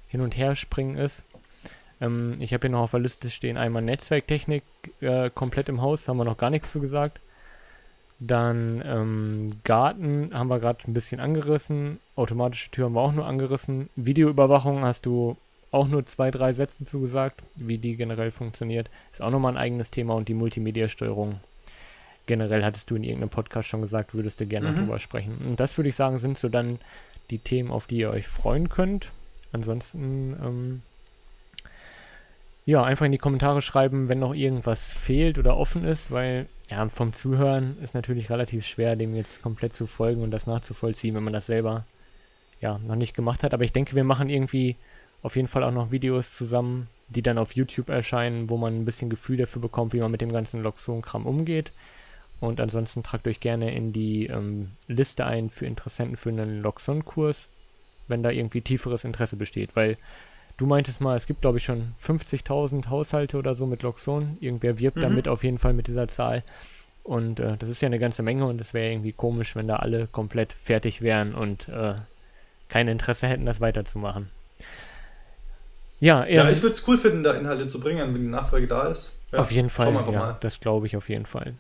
Hin- 0.09 0.23
und 0.23 0.37
Herspringen 0.37 0.97
ist. 0.97 1.27
Ähm, 2.01 2.37
ich 2.39 2.55
habe 2.55 2.63
hier 2.63 2.71
noch 2.71 2.83
auf 2.83 2.93
der 2.93 3.01
Liste 3.01 3.31
stehen 3.31 3.57
einmal 3.57 3.83
Netzwerktechnik 3.83 4.63
äh, 5.01 5.31
komplett 5.31 5.69
im 5.69 5.83
Haus, 5.83 6.09
haben 6.09 6.17
wir 6.17 6.25
noch 6.25 6.39
gar 6.39 6.51
nichts 6.51 6.73
zu 6.73 6.81
gesagt. 6.81 7.21
Dann 8.21 8.83
ähm, 8.85 9.51
Garten 9.63 10.31
haben 10.33 10.49
wir 10.49 10.59
gerade 10.59 10.81
ein 10.89 10.95
bisschen 10.95 11.21
angerissen. 11.21 12.01
Automatische 12.17 12.71
Tür 12.71 12.87
haben 12.87 12.95
wir 12.95 13.01
auch 13.01 13.13
nur 13.13 13.27
angerissen. 13.27 13.91
Videoüberwachung 13.95 14.83
hast 14.83 15.07
du 15.07 15.37
auch 15.71 15.89
nur 15.89 16.07
zwei, 16.07 16.31
drei 16.31 16.53
Sätze 16.53 16.85
zugesagt, 16.85 17.43
wie 17.57 17.79
die 17.79 17.97
generell 17.97 18.31
funktioniert. 18.31 18.89
Ist 19.13 19.23
auch 19.23 19.31
nochmal 19.31 19.53
ein 19.53 19.59
eigenes 19.59 19.91
Thema 19.91 20.15
und 20.15 20.29
die 20.29 20.35
Multimedia-Steuerung 20.35 21.41
generell 22.27 22.65
hattest 22.65 22.91
du 22.91 22.97
in 22.97 23.05
irgendeinem 23.05 23.31
Podcast 23.31 23.69
schon 23.69 23.83
gesagt, 23.83 24.15
würdest 24.15 24.41
du 24.41 24.47
gerne 24.47 24.71
mhm. 24.71 24.77
drüber 24.77 24.99
sprechen. 24.99 25.39
Und 25.49 25.59
das 25.59 25.77
würde 25.77 25.89
ich 25.89 25.97
sagen, 25.97 26.19
sind 26.19 26.39
so 26.39 26.49
dann 26.49 26.79
die 27.31 27.39
Themen, 27.39 27.71
auf 27.71 27.87
die 27.87 27.99
ihr 27.99 28.11
euch 28.11 28.29
freuen 28.29 28.69
könnt. 28.69 29.13
Ansonsten, 29.51 30.37
ähm, 30.43 30.83
ja, 32.67 32.85
einfach 32.85 33.07
in 33.07 33.13
die 33.13 33.19
Kommentare 33.19 33.63
schreiben, 33.63 34.09
wenn 34.09 34.19
noch 34.19 34.35
irgendwas 34.35 34.85
fehlt 34.85 35.39
oder 35.39 35.57
offen 35.57 35.85
ist, 35.85 36.11
weil 36.11 36.47
ja, 36.71 36.87
vom 36.91 37.15
Zuhören 37.15 37.79
ist 37.83 37.95
natürlich 37.95 38.29
relativ 38.31 38.67
schwer, 38.67 38.95
dem 38.95 39.15
jetzt 39.15 39.43
komplett 39.43 39.73
zu 39.73 39.87
folgen 39.87 40.23
und 40.23 40.31
das 40.31 40.47
nachzuvollziehen, 40.47 41.15
wenn 41.15 41.25
man 41.25 41.33
das 41.33 41.47
selber 41.47 41.87
ja 42.61 42.79
noch 42.79 42.97
nicht 42.97 43.15
gemacht 43.15 43.43
hat. 43.43 43.55
Aber 43.55 43.65
ich 43.65 43.73
denke, 43.73 43.95
wir 43.95 44.05
machen 44.05 44.29
irgendwie 44.29 44.77
auf 45.23 45.37
jeden 45.37 45.49
Fall 45.49 45.65
auch 45.65 45.73
noch 45.73 45.91
Videos 45.91 46.37
zusammen, 46.37 46.89
die 47.09 47.23
dann 47.23 47.39
auf 47.39 47.53
YouTube 47.53 47.89
erscheinen, 47.89 48.49
wo 48.51 48.57
man 48.57 48.77
ein 48.77 48.85
bisschen 48.85 49.11
Gefühl 49.11 49.39
dafür 49.39 49.63
bekommt, 49.63 49.93
wie 49.93 50.01
man 50.01 50.11
mit 50.11 50.21
dem 50.21 50.33
ganzen 50.33 50.63
Loxon-Kram 50.63 51.27
umgeht. 51.27 51.73
Und 52.41 52.61
ansonsten 52.61 53.03
tragt 53.03 53.27
euch 53.27 53.41
gerne 53.41 53.75
in 53.75 53.93
die 53.93 54.27
ähm, 54.27 54.71
Liste 54.87 55.27
ein 55.27 55.51
für 55.51 55.67
Interessenten 55.67 56.17
für 56.17 56.29
einen 56.29 56.63
Loxon-Kurs, 56.63 57.49
wenn 58.07 58.23
da 58.23 58.31
irgendwie 58.31 58.61
tieferes 58.61 59.05
Interesse 59.05 59.37
besteht. 59.37 59.75
Weil 59.75 59.97
du 60.57 60.67
meintest 60.67 61.01
mal, 61.01 61.17
es 61.17 61.27
gibt 61.27 61.41
glaube 61.41 61.59
ich 61.59 61.65
schon 61.65 61.95
50.000 62.03 62.89
Haushalte 62.89 63.39
oder 63.39 63.55
so 63.55 63.67
mit 63.67 63.83
Loxon. 63.83 64.37
Irgendwer 64.41 64.79
wirbt 64.79 64.99
mhm. 64.99 65.03
damit 65.03 65.27
auf 65.27 65.43
jeden 65.43 65.59
Fall 65.59 65.73
mit 65.73 65.89
dieser 65.89 66.07
Zahl. 66.07 66.45
Und 67.03 67.41
äh, 67.41 67.57
das 67.57 67.71
ist 67.71 67.81
ja 67.81 67.87
eine 67.87 67.99
ganze 67.99 68.23
Menge 68.23 68.47
und 68.47 68.61
es 68.61 68.75
wäre 68.75 68.93
irgendwie 68.93 69.13
komisch, 69.13 69.57
wenn 69.57 69.67
da 69.67 69.77
alle 69.77 70.07
komplett 70.07 70.53
fertig 70.53 71.01
wären 71.01 71.35
und 71.35 71.69
äh, 71.69 71.95
kein 72.69 72.87
Interesse 72.87 73.27
hätten, 73.27 73.47
das 73.47 73.63
weiterzumachen. 73.63 74.29
Ja, 76.01 76.27
ja 76.27 76.49
ich 76.49 76.63
würde 76.63 76.75
es 76.75 76.87
cool 76.87 76.97
finden, 76.97 77.25
da 77.25 77.33
Inhalte 77.35 77.69
zu 77.69 77.81
bringen, 77.81 78.15
wenn 78.15 78.23
die 78.23 78.29
Nachfrage 78.29 78.67
da 78.67 78.85
ist. 78.85 79.19
Ja, 79.33 79.41
auf 79.41 79.51
jeden 79.51 79.71
Fall, 79.71 79.93
ja, 80.11 80.39
das 80.41 80.61
glaube 80.61 80.87
ich 80.87 80.97
auf 80.97 81.09
jeden 81.09 81.27
Fall. 81.27 81.55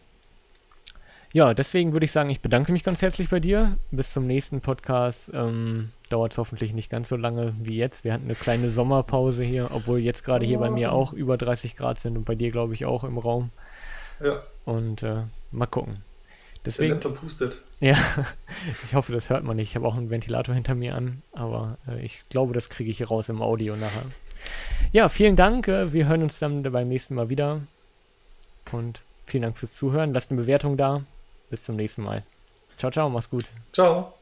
Ja, 1.32 1.52
deswegen 1.52 1.92
würde 1.92 2.06
ich 2.06 2.12
sagen, 2.12 2.30
ich 2.30 2.40
bedanke 2.40 2.72
mich 2.72 2.82
ganz 2.82 3.02
herzlich 3.02 3.28
bei 3.28 3.38
dir. 3.38 3.76
Bis 3.90 4.14
zum 4.14 4.26
nächsten 4.26 4.62
Podcast. 4.62 5.30
Ähm, 5.34 5.90
Dauert 6.08 6.32
es 6.32 6.38
hoffentlich 6.38 6.72
nicht 6.72 6.88
ganz 6.88 7.10
so 7.10 7.16
lange 7.16 7.54
wie 7.60 7.76
jetzt. 7.76 8.02
Wir 8.02 8.14
hatten 8.14 8.24
eine 8.24 8.34
kleine 8.34 8.70
Sommerpause 8.70 9.44
hier, 9.44 9.68
obwohl 9.72 9.98
jetzt 9.98 10.24
gerade 10.24 10.46
hier 10.46 10.58
bei 10.58 10.70
mir 10.70 10.90
auch 10.92 11.12
über 11.12 11.36
30 11.36 11.76
Grad 11.76 12.00
sind 12.00 12.16
und 12.16 12.24
bei 12.24 12.34
dir, 12.34 12.50
glaube 12.50 12.72
ich, 12.72 12.86
auch 12.86 13.04
im 13.04 13.18
Raum. 13.18 13.50
Ja. 14.24 14.42
Und 14.64 15.02
äh, 15.02 15.24
mal 15.50 15.66
gucken. 15.66 15.98
Deswegen, 16.64 16.88
Der 16.88 16.94
Laptop 16.94 17.20
pustet. 17.20 17.62
Ja, 17.80 17.96
ich 18.84 18.94
hoffe, 18.94 19.12
das 19.12 19.28
hört 19.28 19.44
man 19.44 19.56
nicht. 19.56 19.68
Ich 19.68 19.76
habe 19.76 19.86
auch 19.86 19.96
einen 19.96 20.08
Ventilator 20.08 20.54
hinter 20.54 20.74
mir 20.74 20.94
an, 20.94 21.22
aber 21.32 21.76
äh, 21.86 22.02
ich 22.02 22.22
glaube, 22.30 22.54
das 22.54 22.70
kriege 22.70 22.90
ich 22.90 22.96
hier 22.96 23.08
raus 23.08 23.28
im 23.28 23.42
Audio 23.42 23.76
nachher. 23.76 24.04
Ja, 24.92 25.08
vielen 25.08 25.36
Dank. 25.36 25.68
Äh, 25.68 25.92
wir 25.92 26.08
hören 26.08 26.22
uns 26.22 26.38
dann 26.38 26.62
beim 26.62 26.88
nächsten 26.88 27.14
Mal 27.14 27.28
wieder. 27.28 27.60
Und 28.72 29.00
vielen 29.24 29.42
Dank 29.42 29.58
fürs 29.58 29.74
Zuhören. 29.74 30.12
Lasst 30.12 30.30
eine 30.30 30.40
Bewertung 30.40 30.76
da. 30.76 31.02
Bis 31.50 31.64
zum 31.64 31.76
nächsten 31.76 32.02
Mal. 32.02 32.24
Ciao, 32.76 32.90
ciao, 32.90 33.08
mach's 33.08 33.30
gut. 33.30 33.46
Ciao. 33.72 34.17